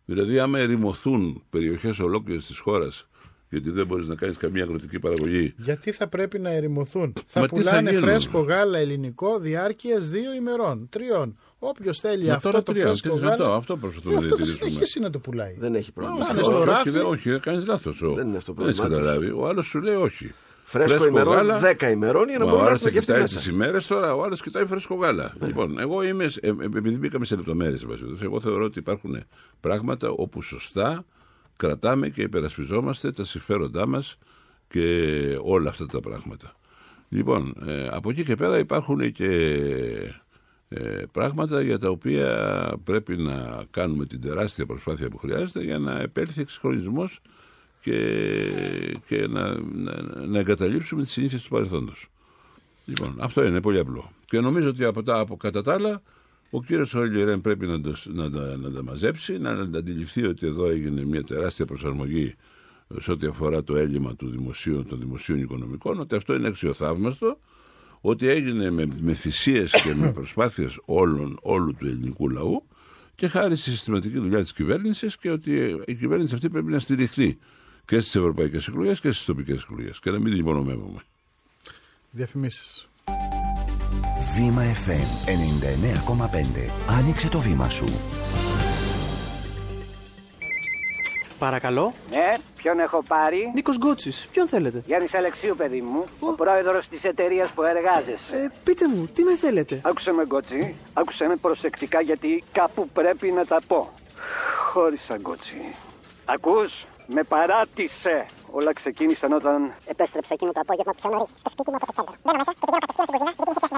Δηλαδή, 0.05 0.39
άμα 0.39 0.59
ερημωθούν 0.59 1.43
περιοχές 1.51 1.99
ολόκληρε 1.99 2.39
της 2.41 2.59
χώρας, 2.59 3.09
γιατί 3.51 3.71
δεν 3.71 3.87
μπορείς 3.87 4.07
να 4.07 4.15
κάνεις 4.15 4.37
καμία 4.37 4.63
αγροτική 4.63 4.99
παραγωγή, 4.99 5.55
Γιατί 5.57 5.93
θα 5.93 6.07
πρέπει 6.09 6.39
να 6.39 6.51
ερημωθούν. 6.51 7.13
Θα 7.27 7.41
Μα 7.41 7.47
τι 7.47 7.55
θα 7.55 7.61
πουλάνε 7.63 7.91
γίνουν; 7.91 8.05
φρέσκο 8.05 8.39
γάλα 8.41 8.79
ελληνικό 8.79 9.39
διάρκειας 9.39 10.09
δύο 10.11 10.35
ημερών, 10.35 10.89
τριών. 10.91 11.39
Όποιος 11.59 12.01
θέλει 12.01 12.27
Μα 12.27 12.35
αυτό 12.35 12.51
τώρα 12.51 12.63
το 12.63 12.73
τρία, 12.73 12.85
φρέσκο 12.87 13.11
τις 13.11 13.21
γάλα. 13.21 13.33
ζητώ, 13.37 13.53
αυτό 13.53 13.77
προσπαθούμε 13.77 14.13
Ε, 14.15 14.17
να 14.17 14.23
αυτό 14.25 14.37
θα 14.37 14.37
διατηρήσουμε. 14.37 14.69
συνεχίσει 14.71 15.01
να 15.01 15.11
το 15.11 15.19
πουλάει. 15.19 15.55
Δεν 15.59 15.75
έχει 15.75 15.93
πρόβλημα. 15.93 16.25
Θα 16.25 16.33
είναι 16.33 16.41
όχι, 16.41 16.51
στο 16.51 16.59
όχι, 16.61 16.69
ράφι. 16.71 16.91
δεν- 16.91 17.05
όχι, 17.05 17.31
δεν 17.31 17.41
κάνεις 17.41 17.67
λάθος. 17.67 17.99
Δεν 18.15 18.27
είναι 18.27 18.37
αυτό 18.37 18.55
το 18.55 18.59
Δεν 18.63 18.69
έχεις 18.69 18.81
πρόβλημά 18.81 18.99
τους. 18.99 19.07
καταλάβει. 19.07 19.41
Ο 19.41 19.49
άλλος 19.49 19.67
σου 19.67 19.81
λέει 19.81 19.95
όχι. 19.95 20.33
Φρέσκο 20.65 21.07
ημερών, 21.07 21.47
10 21.61 21.91
ημερών 21.91 22.29
για 22.29 22.39
να 22.39 22.45
Μα 22.45 22.51
μπορούν 22.51 22.61
Ο 22.61 22.63
να 22.65 22.69
άλλος 22.71 22.83
έρθουν 22.83 22.87
θα 22.87 22.91
και 22.91 22.99
αυτοί 22.99 23.11
κοιτάει 23.11 23.21
μέσα. 23.21 23.37
τις 23.37 23.47
ημέρες 23.47 23.87
τώρα, 23.87 24.15
ο 24.15 24.23
άλλος 24.23 24.43
κοιτάει 24.43 24.67
φρέσκο 24.67 24.95
γάλα. 24.95 25.35
Λοιπόν, 25.45 25.79
εγώ 25.79 26.03
είμαι, 26.03 26.25
ε, 26.25 26.49
ε, 26.49 26.49
επειδή 26.65 26.97
μπήκαμε 26.97 27.25
σε 27.25 27.37
λεπτομέρειες, 27.37 27.87
εγώ 28.23 28.41
θεωρώ 28.41 28.65
ότι 28.65 28.79
υπάρχουν 28.79 29.25
πράγματα 29.61 30.11
όπου 30.11 30.43
σωστά 30.43 31.05
κρατάμε 31.57 32.09
και 32.09 32.23
υπερασπιζόμαστε 32.23 33.11
τα 33.11 33.25
συμφέροντά 33.25 33.87
μας 33.87 34.19
και 34.69 35.39
όλα 35.43 35.71
αυτά 35.71 35.87
τα 35.87 36.01
πράγματα. 36.01 36.57
Λοιπόν, 37.09 37.55
ε, 37.67 37.89
από 37.91 38.11
εκεί 38.11 38.25
και 38.25 38.35
πέρα 38.35 38.59
υπάρχουν 38.59 39.13
και 39.13 39.31
ε, 40.69 41.03
πράγματα 41.13 41.61
για 41.61 41.79
τα 41.79 41.89
οποία 41.89 42.73
πρέπει 42.85 43.17
να 43.17 43.65
κάνουμε 43.71 44.07
την 44.07 44.21
τεράστια 44.21 44.67
προσπάθεια 44.67 45.09
που 45.09 45.19
χρειάζεται 45.19 45.65
για 45.65 45.79
να 45.79 46.01
επέλθει 46.01 46.41
εξυγχρονισμός 46.41 47.21
και, 47.81 47.99
και 49.07 49.27
να, 49.27 49.61
να, 49.61 50.03
να 50.27 50.39
εγκαταλείψουμε 50.39 51.03
τις 51.03 51.13
συνήθειες 51.13 51.43
του 51.43 51.49
παρελθόντος. 51.49 52.09
Λοιπόν, 52.85 53.17
αυτό 53.21 53.45
είναι 53.45 53.61
πολύ 53.61 53.79
απλό. 53.79 54.11
Και 54.25 54.41
νομίζω 54.41 54.69
ότι 54.69 54.85
από 54.85 55.03
τα, 55.03 55.19
από, 55.19 55.37
κατά 55.37 55.63
τα 55.63 55.73
άλλα, 55.73 56.03
ο 56.51 56.63
κύριος 56.63 56.95
Ολιερέν 56.95 57.41
πρέπει 57.41 57.67
να, 57.67 57.81
το, 57.81 57.95
να, 58.05 58.31
τα- 58.31 58.57
να 58.57 58.71
τα 58.71 58.83
μαζέψει, 58.83 59.39
να, 59.39 59.55
να 59.67 59.79
αντιληφθεί 59.79 60.27
ότι 60.27 60.47
εδώ 60.47 60.67
έγινε 60.67 61.05
μια 61.05 61.23
τεράστια 61.25 61.65
προσαρμογή 61.67 62.35
σε 62.99 63.11
ό,τι 63.11 63.27
αφορά 63.27 63.65
το 63.65 63.77
έλλειμμα 63.77 64.17
του 64.17 64.29
δημοσίου, 64.29 64.85
των 64.85 64.99
δημοσίων 64.99 65.39
οικονομικών, 65.41 66.01
ότι 66.01 66.15
αυτό 66.15 66.35
είναι 66.35 66.47
αξιοθαύμαστο, 66.49 67.39
ότι 68.01 68.29
έγινε 68.29 68.71
με, 68.71 68.87
με 69.01 69.15
θυσίες 69.15 69.83
και 69.83 69.95
με 69.95 70.13
προσπάθειες 70.19 70.79
όλων, 70.85 71.39
όλου 71.43 71.75
του 71.75 71.87
ελληνικού 71.87 72.29
λαού 72.31 72.63
και 73.15 73.29
χάρη 73.29 73.57
στη 73.57 73.71
συστηματική 73.71 74.19
δουλειά 74.19 74.43
της 74.43 74.53
κυβέρνησης 74.53 75.17
και 75.17 75.31
ότι 75.31 75.81
η 75.87 75.95
κυβέρνηση 75.95 76.35
αυτή 76.35 76.49
πρέπει 76.49 76.71
να 76.71 76.79
στηριχθεί 76.79 77.39
και 77.85 78.01
στις 78.01 78.15
ευρωπαϊκές 78.17 78.67
εκλογές 78.69 79.01
και 79.01 79.11
στις 79.11 79.25
τοπικές 79.25 79.63
εκλογές 79.63 79.99
και 80.01 80.11
να 80.11 80.19
μην 80.19 80.31
την 80.31 80.41
υπονομεύουμε. 80.41 80.99
Διαφημίσεις. 82.11 82.89
Βήμα 84.37 84.63
FM 84.63 85.29
99,5. 85.29 86.71
Άνοιξε 86.99 87.29
το 87.29 87.39
βήμα 87.39 87.69
σου. 87.69 87.85
Παρακαλώ. 91.39 91.93
Ναι, 92.11 92.35
ποιον 92.57 92.79
έχω 92.79 93.03
πάρει; 93.09 93.51
Νίκος 93.55 93.77
Γκότσης, 93.77 94.29
ποιον 94.33 94.49
θέλετε; 94.49 94.83
Γιάννης 94.87 95.15
Αλεξίου, 95.15 95.57
παιδί 95.57 95.81
μου. 95.81 96.05
Ο 96.21 96.33
πρόεδρος 96.35 96.89
της 96.89 97.05
εταιρείας 97.05 97.51
που 97.51 97.63
εργάζεσαι. 97.63 98.37
Ε, 98.37 98.49
πείτε 98.65 98.89
μου, 98.89 99.09
τι 99.15 99.23
με 99.23 99.37
θέλετε; 99.37 99.81
Άκουσε 99.85 100.13
με, 100.13 100.25
Γκότσι. 100.25 100.75
Άκουσε 100.93 101.27
με 101.27 101.37
προσεκτικά 101.37 102.01
γιατί 102.01 102.45
κάπου 102.53 102.89
πρέπει 102.89 103.31
να 103.31 103.45
τα 103.45 103.61
πω. 103.67 103.91
Χώρισα, 104.73 105.17
Γκότσι. 105.17 105.75
Ακούς, 106.25 106.87
με 107.07 107.23
παράτησε. 107.23 108.27
Όλα 108.51 108.73
ξεκίνησαν 108.73 109.33
όταν. 109.33 109.73
Επέστρεψα 109.87 110.33
εκείνο 110.35 110.53
το 110.53 110.61
απόγευμα 110.63 110.93
πιο 111.01 111.11
νωρίς. 111.11 111.31
Το 111.43 111.51
σπίτι 111.55 111.71
μου 111.71 111.77
από 111.81 111.87
το 111.87 111.93
κέντρο. 111.97 112.15
Μπαίνω 112.25 112.39
μέσα 112.41 112.53
και 112.53 112.61
πηγαίνω 112.63 112.81
κατευθείαν 112.85 113.07
στην 113.07 113.19
κουζίνα 113.19 113.33
γιατί 113.37 113.51
είχε 113.51 113.61
πιάσει 113.61 113.75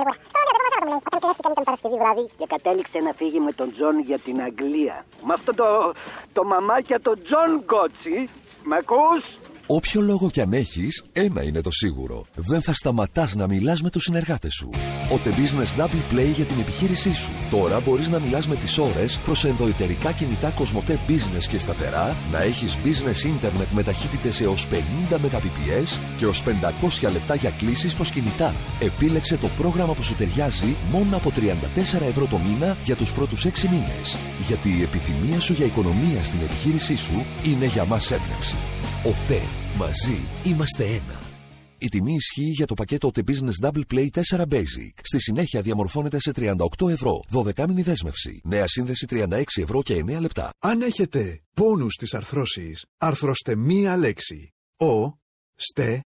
Παρασκευή 1.82 1.96
βράδυ. 2.02 2.30
Και 2.38 2.46
κατέληξε 2.48 2.98
να 2.98 3.12
φύγει 3.12 3.40
με 3.40 3.52
τον 3.52 3.72
Τζον 3.72 4.00
για 4.00 4.18
την 4.18 4.42
Αγγλία. 4.42 5.04
Με 5.24 5.34
αυτό 5.34 5.54
το. 5.54 5.92
το 6.32 6.44
μαμάκια 6.44 7.00
το 7.00 7.12
Τζον 7.22 7.62
Γκότσι. 7.64 8.28
Μ' 8.64 8.72
ακούς; 8.72 9.38
Όποιο 9.70 10.00
λόγο 10.00 10.30
κι 10.30 10.40
αν 10.40 10.52
έχεις, 10.52 11.04
ένα 11.12 11.42
είναι 11.42 11.60
το 11.60 11.70
σίγουρο. 11.72 12.26
Δεν 12.34 12.62
θα 12.62 12.74
σταματάς 12.74 13.34
να 13.34 13.46
μιλάς 13.46 13.82
με 13.82 13.90
τους 13.90 14.02
συνεργάτες 14.02 14.54
σου. 14.54 14.70
Ο 15.12 15.18
The 15.24 15.28
Business 15.28 15.80
Double 15.80 16.14
Play 16.14 16.30
για 16.34 16.44
την 16.44 16.60
επιχείρησή 16.60 17.14
σου. 17.14 17.30
Τώρα 17.50 17.80
μπορείς 17.80 18.08
να 18.08 18.18
μιλάς 18.18 18.48
με 18.48 18.56
τις 18.56 18.78
ώρες 18.78 19.18
προς 19.18 19.44
ενδοετερικά 19.44 20.12
κινητά 20.12 20.50
Κοσμοτέ 20.50 20.98
Business 21.08 21.44
και 21.48 21.58
σταθερά, 21.58 22.16
να 22.32 22.42
έχεις 22.42 22.78
business 22.84 23.26
internet 23.26 23.68
με 23.74 23.82
ταχύτητες 23.82 24.40
έως 24.40 24.66
50 25.10 25.16
Mbps 25.16 25.98
και 26.16 26.24
έω 26.24 26.32
500 26.32 27.12
λεπτά 27.12 27.34
για 27.34 27.50
κλήσεις 27.50 27.94
προς 27.94 28.10
κινητά. 28.10 28.54
Επίλεξε 28.80 29.36
το 29.36 29.48
πρόγραμμα 29.58 29.94
που 29.94 30.02
σου 30.02 30.14
ταιριάζει 30.14 30.76
μόνο 30.90 31.16
από 31.16 31.32
34 31.36 32.02
ευρώ 32.08 32.26
το 32.26 32.38
μήνα 32.38 32.76
για 32.84 32.96
τους 32.96 33.12
πρώτους 33.12 33.44
6 33.44 33.68
μήνες. 33.68 34.16
Γιατί 34.46 34.68
η 34.78 34.82
επιθυμία 34.82 35.40
σου 35.40 35.52
για 35.52 35.66
οικονομία 35.66 36.22
στην 36.22 36.40
επιχείρησή 36.40 36.96
σου 36.96 37.24
είναι 37.44 37.66
για 37.66 37.84
μας 37.84 38.10
έμπνευση. 38.10 38.56
ΟΤΕ. 39.04 39.42
Μαζί 39.76 40.28
είμαστε 40.44 40.84
ένα. 40.84 41.20
Η 41.78 41.88
τιμή 41.88 42.14
ισχύει 42.14 42.50
για 42.50 42.66
το 42.66 42.74
πακέτο 42.74 43.10
The 43.14 43.20
Business 43.20 43.68
Double 43.68 43.82
Play 43.94 44.06
4 44.30 44.42
Basic. 44.42 44.92
Στη 45.02 45.20
συνέχεια 45.20 45.62
διαμορφώνεται 45.62 46.20
σε 46.20 46.30
38 46.34 46.88
ευρώ, 46.88 47.20
12 47.32 47.66
μήνη 47.66 47.82
δέσμευση. 47.82 48.40
Νέα 48.44 48.66
σύνδεση 48.66 49.06
36 49.10 49.42
ευρώ 49.56 49.82
και 49.82 50.04
9 50.06 50.20
λεπτά. 50.20 50.50
Αν 50.58 50.80
έχετε 50.80 51.42
πόνους 51.54 51.92
στις 51.92 52.14
αρθρώσεις, 52.14 52.84
αρθρώστε 52.98 53.56
μία 53.56 53.96
λέξη. 53.96 54.52
Ο, 54.76 55.18
στε, 55.54 56.00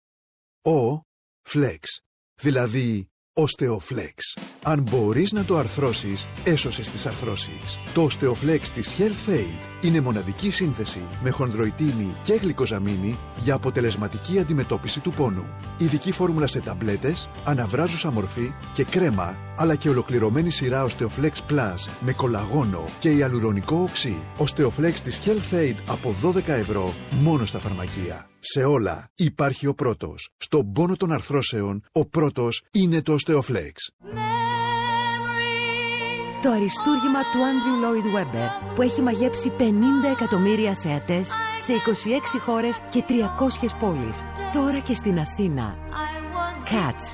ο, 0.62 1.01
φλεξ. 1.43 2.01
Δηλαδή, 2.40 3.09
οστεοφλεξ. 3.32 4.36
Αν 4.62 4.82
μπορείς 4.82 5.32
να 5.32 5.45
το 5.45 5.57
αρθρώσεις, 5.57 6.26
έσωσες 6.45 6.90
τις 6.90 7.07
αρθρώσεις. 7.07 7.78
Το 7.95 8.03
οστεοφλεξ 8.03 8.70
της 8.70 8.97
Health 8.99 9.28
Aid 9.28 9.71
είναι 9.83 10.01
μοναδική 10.01 10.51
σύνθεση 10.51 11.01
με 11.22 11.30
χονδροϊτίνη 11.30 12.14
και 12.22 12.35
γλυκοζαμίνη 12.35 13.16
για 13.39 13.55
αποτελεσματική 13.55 14.39
αντιμετώπιση 14.39 15.01
του 15.01 15.12
πόνου. 15.12 15.47
Ειδική 15.78 16.12
φόρμουλα 16.12 16.47
σε 16.47 16.61
ταμπλέτες, 16.61 17.28
αναβράζουσα 17.45 18.11
μορφή 18.11 18.53
και 18.74 18.85
κρέμα, 18.85 19.37
αλλά 19.57 19.74
και 19.74 19.89
ολοκληρωμένη 19.89 20.51
σειρά 20.51 20.87
Osteoflex 20.87 21.53
Plus 21.53 21.91
με 22.01 22.12
κολαγόνο 22.12 22.85
και 22.99 23.11
ιαλουρονικό 23.11 23.76
οξύ. 23.76 24.16
Osteoflex 24.39 24.95
της 25.05 25.22
Health 25.24 25.55
Aid 25.55 25.76
από 25.87 26.14
12 26.22 26.49
ευρώ 26.49 26.93
μόνο 27.11 27.45
στα 27.45 27.59
φαρμακεία. 27.59 28.26
Σε 28.39 28.64
όλα 28.64 29.11
υπάρχει 29.14 29.66
ο 29.66 29.74
πρώτος. 29.74 30.30
Στον 30.37 30.72
πόνο 30.72 30.97
των 30.97 31.12
αρθρώσεων, 31.12 31.83
ο 31.93 32.05
πρώτος 32.07 32.62
είναι 32.72 33.03
το 33.03 33.16
Osteoflex. 33.18 33.72
Το 36.43 36.51
αριστούργημα 36.51 37.20
του 37.32 37.45
Άντριου 37.45 37.80
Λόιντ 37.80 38.05
Βέμπερ 38.05 38.49
που 38.74 38.82
έχει 38.82 39.03
μαγέψει 39.03 39.53
50 39.59 39.62
εκατομμύρια 40.12 40.74
θεατές 40.74 41.32
σε 41.57 41.72
26 41.72 42.40
χώρες 42.45 42.78
και 42.88 43.05
300 43.09 43.12
πόλεις. 43.78 44.22
Τώρα 44.53 44.78
και 44.78 44.95
στην 44.95 45.18
Αθήνα. 45.18 45.76
Cats. 46.64 47.05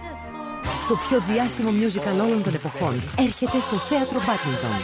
Το 0.89 0.95
πιο 1.09 1.21
διάσημο 1.21 1.71
musical 1.71 2.25
όλων 2.25 2.43
των 2.43 2.55
εποχών 2.55 3.03
έρχεται 3.19 3.61
στο 3.61 3.77
Θέατρο 3.77 4.19
Μπάτμιντον 4.19 4.77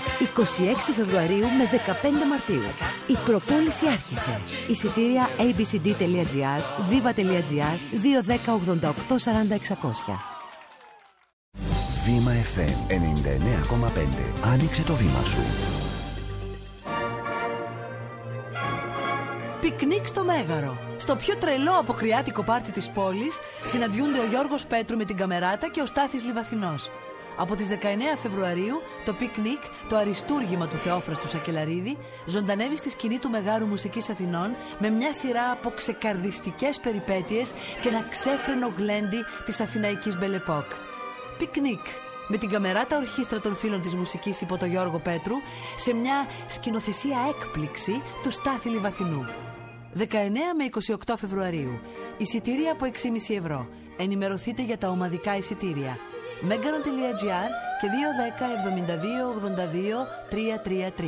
26 0.91 0.93
Φεβρουαρίου 0.97 1.47
με 1.59 1.65
15 1.71 2.29
Μαρτίου. 2.29 2.69
Η 3.07 3.17
προπόληση 3.25 3.89
άρχισε. 3.89 4.41
Εισιτήρια 4.69 5.29
abcd.gr, 5.39 6.61
viva.gr, 6.91 7.77
210 8.33 8.53
88 8.81 8.89
40 8.89 9.57
600. 10.19 10.34
Βήμα 12.05 12.33
FM 12.33 12.93
99,5. 12.93 14.49
Άνοιξε 14.53 14.83
το 14.83 14.95
βήμα 14.95 15.23
σου. 15.25 15.39
Πικνίκ 19.61 20.07
στο 20.07 20.25
Μέγαρο. 20.25 20.79
Στο 20.99 21.17
πιο 21.17 21.37
τρελό 21.37 21.73
αποκριάτικο 21.79 22.43
πάρτι 22.43 22.73
της 22.73 22.91
πόλης 22.91 23.39
συναντιούνται 23.65 24.19
ο 24.19 24.25
Γιώργος 24.25 24.67
Πέτρου 24.67 24.97
με 24.97 25.05
την 25.05 25.17
Καμεράτα 25.17 25.71
και 25.71 25.81
ο 25.81 25.87
Στάθης 25.87 26.25
Λιβαθινός. 26.25 26.91
Από 27.37 27.57
τις 27.57 27.69
19 27.69 27.75
Φεβρουαρίου 28.23 28.81
το 29.05 29.13
πικνίκ, 29.13 29.63
το 29.89 29.97
αριστούργημα 29.97 30.69
του 30.69 30.77
Θεόφραστου 30.77 31.29
Σακελλαρίδη, 31.29 31.99
ζωντανεύει 32.27 32.77
στη 32.77 32.91
σκηνή 32.91 33.19
του 33.19 33.31
Μεγάρου 33.31 33.67
Μουσικής 33.67 34.11
Αθηνών 34.11 34.57
με 34.79 34.91
μια 34.91 35.13
σειρά 35.13 35.51
από 35.51 35.71
ξεκαρδιστικές 35.71 36.81
περιπέτειες 36.81 37.53
και 37.81 37.89
ένα 37.89 38.07
ξέφρενο 38.11 38.73
γλέντι 38.77 39.25
της 39.45 39.61
αθηναϊκής 39.61 40.19
Belle 40.19 40.38
Époque. 40.38 40.65
Πικνίκ 41.39 41.87
με 42.29 42.37
την 42.37 42.49
καμεράτα 42.49 42.97
ορχήστρα 42.97 43.41
των 43.41 43.57
φίλων 43.57 43.81
της 43.81 43.95
μουσικής 43.95 44.41
υπό 44.41 44.57
το 44.59 44.67
Γιώργο 44.67 44.99
Πέτρου 44.99 45.35
σε 45.77 45.95
μια 45.95 46.27
σκηνοθεσία 46.49 47.19
έκπληξη 47.29 48.03
του 48.23 48.31
Στάθη 48.31 48.69
Λιβαθινού. 48.69 49.25
19 49.99 50.03
με 50.57 50.95
28 51.07 51.15
Φεβρουαρίου. 51.17 51.81
Εισιτήρια 52.19 52.73
από 52.73 52.87
6,5 53.29 53.37
ευρώ. 53.37 53.69
Ενημερωθείτε 53.97 54.63
για 54.63 54.79
τα 54.79 54.89
ομαδικά 54.89 55.37
εισιτήρια. 55.37 55.99
megaron.gr 56.49 57.49
και 57.81 57.89
210 57.89 58.55
72 60.31 60.31
82 60.31 61.01
333. 61.01 61.05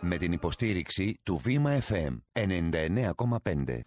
Με 0.00 0.16
την 0.16 0.32
υποστήριξη 0.32 1.20
του 1.22 1.36
Βήμα 1.36 1.78
FM 1.88 2.18
99,5. 2.32 3.80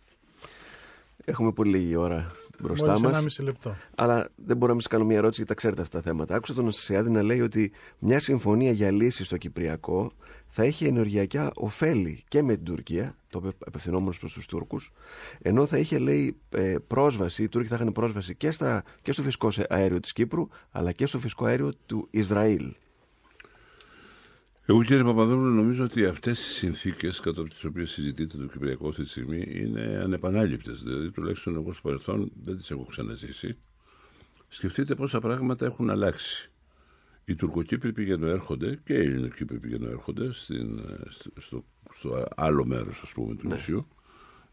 Έχουμε 1.26 1.52
πολύ 1.52 1.78
λίγη 1.78 1.96
ώρα 1.96 2.32
μπροστά 2.62 3.00
Μόλις 3.00 3.02
μας. 3.24 3.40
1,5 3.40 3.44
λεπτό. 3.44 3.76
Αλλά 3.96 4.30
δεν 4.36 4.58
μπορώ 4.58 4.74
να 4.74 4.82
σα 4.82 4.90
κάνω 4.90 5.06
μια 5.06 5.16
ερώτηση 5.18 5.36
γιατί 5.36 5.50
τα 5.54 5.58
ξέρετε 5.58 5.82
αυτά 5.82 6.02
τα 6.02 6.10
θέματα. 6.10 6.36
Άκουσα 6.36 6.54
τον 6.54 6.64
Αναστασιάδη 6.64 7.10
να 7.10 7.22
λέει 7.24 7.42
ότι 7.42 7.72
μια 8.00 8.20
συμφωνία 8.20 8.72
για 8.72 8.92
λύση 8.92 9.24
στο 9.24 9.38
Κυπριακό 9.38 10.12
θα 10.48 10.64
έχει 10.64 10.86
ενεργειακά 10.86 11.52
ωφέλη 11.56 12.24
και 12.28 12.42
με 12.44 12.56
την 12.56 12.64
Τουρκία, 12.66 13.16
το 13.30 13.42
είπε 13.46 13.66
απευθυνόμενος 13.66 14.20
προς 14.20 14.34
τους 14.34 14.46
Τούρκους, 14.46 14.92
ενώ 15.42 15.66
θα 15.66 15.78
είχε 15.78 15.98
λέει 15.98 16.38
ε, 16.50 16.76
πρόσβαση, 16.88 17.44
οι 17.44 17.50
Τούρκοι 17.50 17.68
θα 17.68 17.76
είχαν 17.76 17.92
πρόσβαση 17.92 18.36
και, 18.36 18.52
στα, 18.52 18.84
και 19.02 19.12
στο 19.12 19.22
φυσικό 19.22 19.52
σε- 19.52 19.66
αέριο 19.70 20.00
της 20.00 20.14
Κύπρου, 20.14 20.48
αλλά 20.72 20.92
και 20.92 21.06
στο 21.06 21.20
φυσικό 21.20 21.46
αέριο 21.46 21.72
του 21.86 22.08
Ισραήλ. 22.12 22.74
Εγώ 24.68 24.84
κύριε 24.84 25.04
Παπαδόπουλο 25.04 25.50
νομίζω 25.50 25.84
ότι 25.84 26.06
αυτές 26.06 26.40
οι 26.40 26.50
συνθήκες 26.50 27.20
κατά 27.20 27.44
τις 27.44 27.64
οποίες 27.64 27.90
συζητείτε 27.90 28.38
το 28.38 28.46
Κυπριακό 28.46 28.88
αυτή 28.88 29.04
τη 29.04 29.10
στιγμή 29.10 29.46
είναι 29.48 30.00
ανεπανάληπτες. 30.04 30.84
Δηλαδή 30.84 31.12
τουλάχιστον 31.12 31.56
εγώ 31.56 31.72
στο 31.72 31.82
παρελθόν 31.82 32.32
δεν 32.44 32.58
τις 32.58 32.72
έχω 32.72 32.86
ξαναζήσει. 32.86 33.58
Σκεφτείτε 34.48 34.96
πόσα 34.96 35.20
πράγματα 35.20 35.66
έχουν 35.66 35.90
αλλάξει. 35.90 36.52
Οι 37.26 37.36
Τουρκοκύπροι 37.36 37.94
πηγαίνουν 37.94 38.30
έρχονται 38.30 38.80
και 38.84 38.94
οι 38.94 39.06
Ελληνοκύπροι 39.06 39.60
πηγαίνουν 39.60 39.90
έρχονται 39.90 40.32
στην, 40.32 40.80
ε, 40.80 41.10
στο, 41.10 41.32
στο, 41.40 41.66
στο 41.94 42.28
άλλο 42.36 42.66
μέρος 42.66 43.02
ας 43.02 43.12
πούμε 43.12 43.36
του 43.36 43.48
νησιού. 43.48 43.88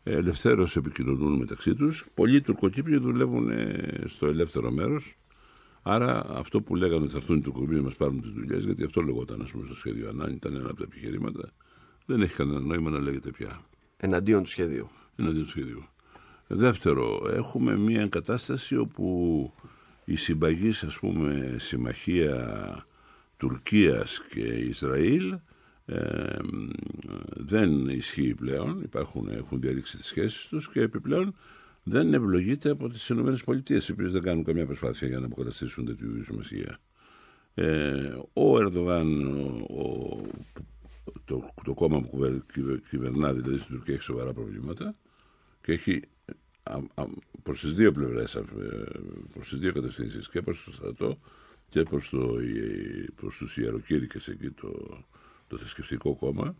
Ε, 0.03 0.13
Ελευθέρως 0.17 0.77
επικοινωνούν 0.77 1.39
μεταξύ 1.39 1.75
τους. 1.75 2.07
Πολλοί 2.15 2.41
Τουρκοκύπροι 2.41 2.97
δουλεύουν 2.97 3.51
ε, 3.51 4.03
στο 4.05 4.27
ελεύθερο 4.27 4.71
μέρος. 4.71 5.17
Άρα 5.83 6.25
αυτό 6.29 6.61
που 6.61 6.75
λέγανε 6.77 7.03
ότι 7.03 7.13
θα 7.13 7.17
έρθουν 7.17 7.37
οι 7.37 7.41
Τουρκοκύπροι 7.41 7.77
να 7.77 7.83
μας 7.83 7.97
πάρουν 7.97 8.21
τις 8.21 8.33
δουλειές, 8.33 8.65
γιατί 8.65 8.85
αυτό 8.85 9.01
λεγόταν 9.01 9.41
ας 9.43 9.51
πούμε, 9.51 9.65
στο 9.65 9.75
σχέδιο 9.75 10.09
Ανάν, 10.09 10.33
ήταν 10.33 10.55
ένα 10.55 10.67
από 10.67 10.77
τα 10.77 10.85
επιχειρήματα, 10.85 11.51
δεν 12.07 12.23
έχει 12.23 12.35
κανένα 12.35 12.61
νόημα 12.61 12.91
να 12.91 12.99
λέγεται 12.99 13.31
πια. 13.31 13.61
Εναντίον 13.97 14.43
του 14.43 14.49
σχεδίου. 14.49 14.91
Εναντίον 15.17 15.43
του 15.43 15.49
σχεδίου. 15.49 15.85
Δεύτερο, 16.47 17.31
έχουμε 17.33 17.77
μια 17.77 18.07
κατάσταση 18.07 18.77
όπου 18.77 19.53
η 20.05 20.17
συμπαγής 20.17 20.83
ας 20.83 20.99
πούμε 20.99 21.55
συμμαχία 21.59 22.87
Τουρκίας 23.37 24.23
και 24.31 24.41
Ισραήλ 24.41 25.35
ε, 25.87 26.37
δεν 27.35 27.89
ισχύει 27.89 28.35
πλέον, 28.35 28.81
υπάρχουν, 28.83 29.29
έχουν 29.29 29.61
διαδείξει 29.61 29.97
τις 29.97 30.07
σχέσεις 30.07 30.47
τους 30.47 30.71
και 30.71 30.81
επιπλέον 30.81 31.35
δεν 31.83 32.15
ευλογείται 32.15 32.71
από 32.71 32.89
τις 32.89 33.09
ΗΠΑ, 33.09 33.39
οι 33.67 33.93
οποίες 33.93 34.13
δεν 34.13 34.23
κάνουν 34.23 34.45
καμία 34.45 34.67
προσπάθεια 34.67 35.09
για 35.09 35.19
να 35.19 35.27
αποκαταστήσουν 35.27 35.85
τέτοιου 35.85 36.25
σημασία. 36.25 36.79
Ε, 37.55 38.15
ο 38.33 38.59
Ερντογάν, 38.59 39.27
ο, 39.27 39.81
ο- 39.81 40.27
το, 41.25 41.49
το 41.65 41.75
κόμμα 41.75 42.01
που 42.01 42.11
κυβερ- 42.11 42.47
κυβερ- 42.53 42.81
κυβερνά 42.89 43.33
δηλαδή 43.33 43.59
στην 43.59 43.75
Τουρκία 43.75 43.95
έχει 43.95 44.03
σοβαρά 44.03 44.33
προβλήματα 44.33 44.95
και 45.63 45.73
έχει 45.73 46.03
α, 46.63 46.75
α, 46.95 47.05
προς 47.43 47.61
τις 47.61 47.75
δύο 47.75 47.93
πλευρές, 47.93 48.37
α, 48.37 48.39
ε, 48.39 48.45
προς 49.33 49.49
τις 49.49 49.59
δύο 49.59 49.73
κατευθύνσεις 49.73 50.29
και 50.29 50.43
προς 50.43 50.65
το 50.65 50.73
στρατό 50.73 51.19
και 51.69 51.83
προς, 51.83 52.09
το, 52.11 52.39
ε, 52.39 53.05
προς 53.15 53.37
τους 53.37 53.57
ιεροκήρυκες 53.57 54.29
εκεί 54.29 54.51
το, 54.51 54.99
το 55.47 55.57
θρησκευτικό 55.57 56.15
κόμμα 56.15 56.57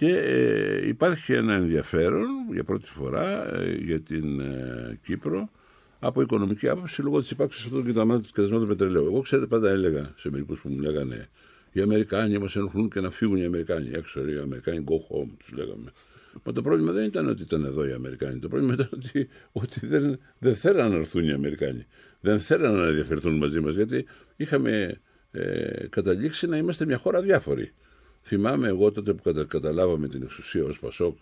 και 0.00 0.16
ε, 0.16 0.88
υπάρχει 0.88 1.32
ένα 1.32 1.54
ενδιαφέρον 1.54 2.26
για 2.52 2.64
πρώτη 2.64 2.88
φορά 2.88 3.54
ε, 3.54 3.72
για 3.72 4.00
την 4.00 4.40
ε, 4.40 4.98
Κύπρο 5.02 5.50
από 5.98 6.20
οικονομική 6.22 6.68
άποψη 6.68 7.02
λόγω 7.02 7.20
της 7.20 7.30
ύπαρξη 7.30 7.62
αυτών 7.64 7.94
των 7.94 8.20
κοιτασμάτων 8.20 8.68
πετρελαίου. 8.68 9.06
Εγώ 9.06 9.20
ξέρετε, 9.20 9.48
πάντα 9.48 9.70
έλεγα 9.70 10.12
σε 10.16 10.30
μερικούς 10.30 10.60
που 10.60 10.68
μου 10.68 10.78
λέγανε 10.78 11.28
Οι 11.72 11.80
Αμερικάνοι 11.80 12.38
μα 12.38 12.48
ενοχλούν 12.54 12.90
και 12.90 13.00
να 13.00 13.10
φύγουν 13.10 13.36
οι 13.36 13.44
Αμερικάνοι. 13.44 13.90
Έξω, 13.92 14.24
ρε, 14.24 14.32
οι 14.32 14.38
Αμερικάνοι 14.38 14.84
go 14.88 14.94
home, 14.94 15.28
τους 15.38 15.52
λέγαμε. 15.52 15.92
Μα 16.42 16.52
το 16.52 16.62
πρόβλημα 16.62 16.92
δεν 16.92 17.04
ήταν 17.04 17.28
ότι 17.28 17.42
ήταν 17.42 17.64
εδώ 17.64 17.86
οι 17.86 17.92
Αμερικάνοι. 17.92 18.38
Το 18.38 18.48
πρόβλημα 18.48 18.72
ήταν 18.72 18.88
ότι, 18.92 19.28
ότι 19.52 19.86
δεν, 19.86 20.18
δεν 20.38 20.54
θέλαν 20.54 20.90
να 20.90 20.96
έρθουν 20.96 21.24
οι 21.24 21.32
Αμερικάνοι. 21.32 21.86
Δεν 22.20 22.38
θέλαν 22.38 22.74
να 22.74 22.86
ενδιαφερθούν 22.86 23.36
μαζί 23.36 23.60
μας 23.60 23.74
γιατί 23.74 24.04
είχαμε 24.36 25.00
ε, 25.30 25.86
καταλήξει 25.90 26.46
να 26.46 26.56
είμαστε 26.56 26.84
μια 26.84 26.98
χώρα 26.98 27.20
διάφορη. 27.20 27.72
Θυμάμαι 28.22 28.68
εγώ 28.68 28.90
τότε 28.92 29.12
που 29.12 29.22
κατα, 29.22 29.44
καταλάβαμε 29.44 30.08
την 30.08 30.22
εξουσία 30.22 30.64
ως 30.64 30.78
Πασόκ 30.78 31.16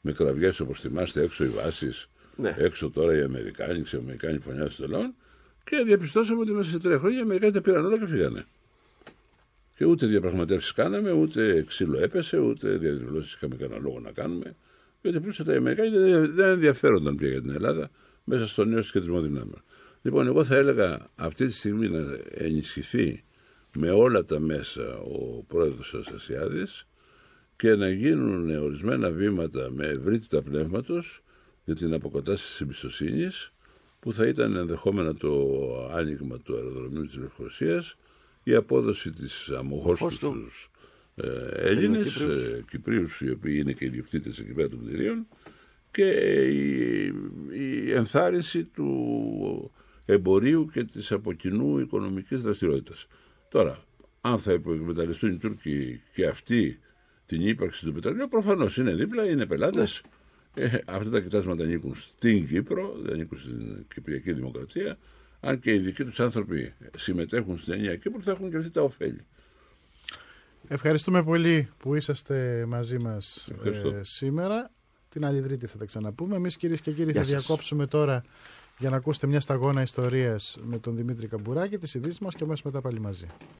με 0.00 0.12
κραυγές 0.12 0.60
όπως 0.60 0.80
θυμάστε 0.80 1.22
έξω 1.22 1.44
οι 1.44 1.48
βάσεις, 1.48 2.08
Ναι. 2.36 2.54
έξω 2.58 2.90
τώρα 2.90 3.16
οι 3.16 3.20
Αμερικάνοι, 3.20 3.78
οι 3.78 3.96
Αμερικάνοι 3.96 4.38
φωνιά 4.38 4.70
των 4.76 4.90
λαών 4.90 5.14
και 5.64 5.82
διαπιστώσαμε 5.86 6.40
ότι 6.40 6.52
μέσα 6.52 6.70
σε 6.70 6.78
τρία 6.78 6.98
χρόνια 6.98 7.18
οι 7.18 7.20
Αμερικάνοι 7.20 7.52
τα 7.52 7.60
πήραν 7.60 7.84
όλα 7.84 7.98
και 7.98 8.06
φύγανε. 8.06 8.44
Και 9.76 9.84
ούτε 9.84 10.06
διαπραγματεύσεις 10.06 10.72
κάναμε, 10.72 11.10
ούτε 11.12 11.64
ξύλο 11.68 11.98
έπεσε, 11.98 12.38
ούτε 12.38 12.68
διαδηλώσεις 12.76 13.34
είχαμε 13.34 13.56
κανένα 13.56 13.80
λόγο 13.80 14.00
να 14.00 14.10
κάνουμε. 14.10 14.56
Γιατί 15.02 15.20
πλούσια 15.20 15.44
οι 15.48 15.56
Αμερικάνοι 15.56 15.90
δεν 15.98 16.34
δεν 16.34 16.50
ενδιαφέρονταν 16.50 17.16
πια 17.16 17.28
για 17.28 17.40
την 17.40 17.50
Ελλάδα 17.50 17.90
μέσα 18.24 18.46
στο 18.46 18.64
νέο 18.64 18.82
σχετισμό 18.82 19.20
δυνάμεων. 19.20 19.62
Λοιπόν, 20.02 20.26
εγώ 20.26 20.44
θα 20.44 20.56
έλεγα 20.56 21.10
αυτή 21.14 21.46
τη 21.46 21.52
στιγμή 21.52 21.88
να 21.88 22.18
ενισχυθεί 22.30 23.24
με 23.76 23.90
όλα 23.90 24.24
τα 24.24 24.40
μέσα 24.40 24.98
ο 24.98 25.44
πρόεδρος 25.48 25.94
Αστασιάδης 25.94 26.86
και 27.56 27.74
να 27.74 27.90
γίνουν 27.90 28.56
ορισμένα 28.56 29.10
βήματα 29.10 29.70
με 29.70 29.86
ευρύτητα 29.86 30.42
πνεύματος 30.42 31.22
για 31.64 31.74
την 31.74 31.92
αποκατάσταση 31.94 32.50
της 32.50 32.60
εμπιστοσύνης 32.60 33.52
που 34.00 34.12
θα 34.12 34.26
ήταν 34.26 34.56
ενδεχόμενα 34.56 35.14
το 35.14 35.88
άνοιγμα 35.92 36.38
του 36.38 36.54
αεροδρομίου 36.56 37.04
της 37.04 37.16
Λευκορωσίας, 37.16 37.96
η 38.42 38.54
απόδοση 38.54 39.10
της 39.12 39.48
αμοχώς 39.50 40.00
Αμοχώς 40.00 40.18
του. 40.18 40.26
στους 40.26 40.70
ε, 41.14 41.28
Έλληνες, 41.52 42.16
Ελληνοκύπριους. 42.16 42.58
ε, 42.58 42.64
Κυπρίους 42.70 43.20
οι 43.20 43.30
οποίοι 43.30 43.56
είναι 43.62 43.72
και 43.72 43.84
ιδιοκτήτες 43.84 44.38
εκεί 44.38 44.52
πέρα 44.52 44.68
των 44.68 44.86
κτηρίων 44.86 45.26
και 45.90 46.10
η, 46.50 47.04
η 47.52 47.92
ενθάρρυνση 47.92 48.64
του 48.64 49.70
εμπορίου 50.06 50.68
και 50.72 50.84
της 50.84 51.12
από 51.12 51.32
κοινού 51.32 51.78
οικονομικής 51.78 52.42
δραστηριότητας. 52.42 53.06
Τώρα, 53.52 53.84
αν 54.20 54.38
θα 54.38 54.52
εκμεταλλευτούν 54.52 55.32
οι 55.32 55.36
Τούρκοι 55.36 56.00
και 56.14 56.26
αυτοί 56.26 56.80
την 57.26 57.46
ύπαρξη 57.46 57.84
του 57.84 57.92
πετρελαίου, 57.92 58.28
προφανώς 58.28 58.76
είναι 58.76 58.94
δίπλα, 58.94 59.24
είναι 59.30 59.46
πελάτες. 59.46 60.02
Ε, 60.54 60.78
αυτά 60.86 61.10
τα 61.10 61.20
κοιτάσματα 61.20 61.62
ανήκουν 61.62 61.94
στην 61.94 62.48
Κύπρο, 62.48 62.94
δεν 63.02 63.12
ανήκουν 63.12 63.38
στην 63.38 63.86
Κυπριακή 63.94 64.32
Δημοκρατία. 64.32 64.98
Αν 65.40 65.60
και 65.60 65.72
οι 65.74 65.78
δικοί 65.78 66.04
τους 66.04 66.20
άνθρωποι 66.20 66.74
συμμετέχουν 66.96 67.58
στην 67.58 67.72
ενιαία 67.72 67.96
Κύπρο, 67.96 68.20
θα 68.20 68.30
έχουν 68.30 68.50
και 68.50 68.56
αυτοί 68.56 68.70
τα 68.70 68.82
ωφέλη. 68.82 69.24
Ευχαριστούμε 70.68 71.22
πολύ 71.22 71.68
που 71.78 71.94
είσαστε 71.94 72.64
μαζί 72.68 72.98
μας 72.98 73.48
Ευχαριστώ. 73.52 73.88
ε, 73.88 74.00
σήμερα. 74.04 74.70
Την 75.08 75.24
άλλη 75.24 75.42
Τρίτη 75.42 75.66
θα 75.66 75.78
τα 75.78 75.84
ξαναπούμε. 75.84 76.36
Εμείς 76.36 76.56
κυρίες 76.56 76.80
και 76.80 76.90
κύριοι 76.90 77.10
Γεια 77.10 77.20
θα 77.22 77.28
σας. 77.28 77.38
διακόψουμε 77.44 77.86
τώρα 77.86 78.22
για 78.78 78.90
να 78.90 78.96
ακούσετε 78.96 79.26
μια 79.26 79.40
σταγόνα 79.40 79.82
ιστορίας 79.82 80.56
με 80.62 80.78
τον 80.78 80.96
Δημήτρη 80.96 81.26
Καμπουράκη, 81.26 81.78
τις 81.78 81.94
ειδήσεις 81.94 82.18
μας 82.18 82.34
και 82.34 82.44
αμέσως 82.44 82.62
μετά 82.64 82.80
πάλι 82.80 83.00
μαζί. 83.00 83.26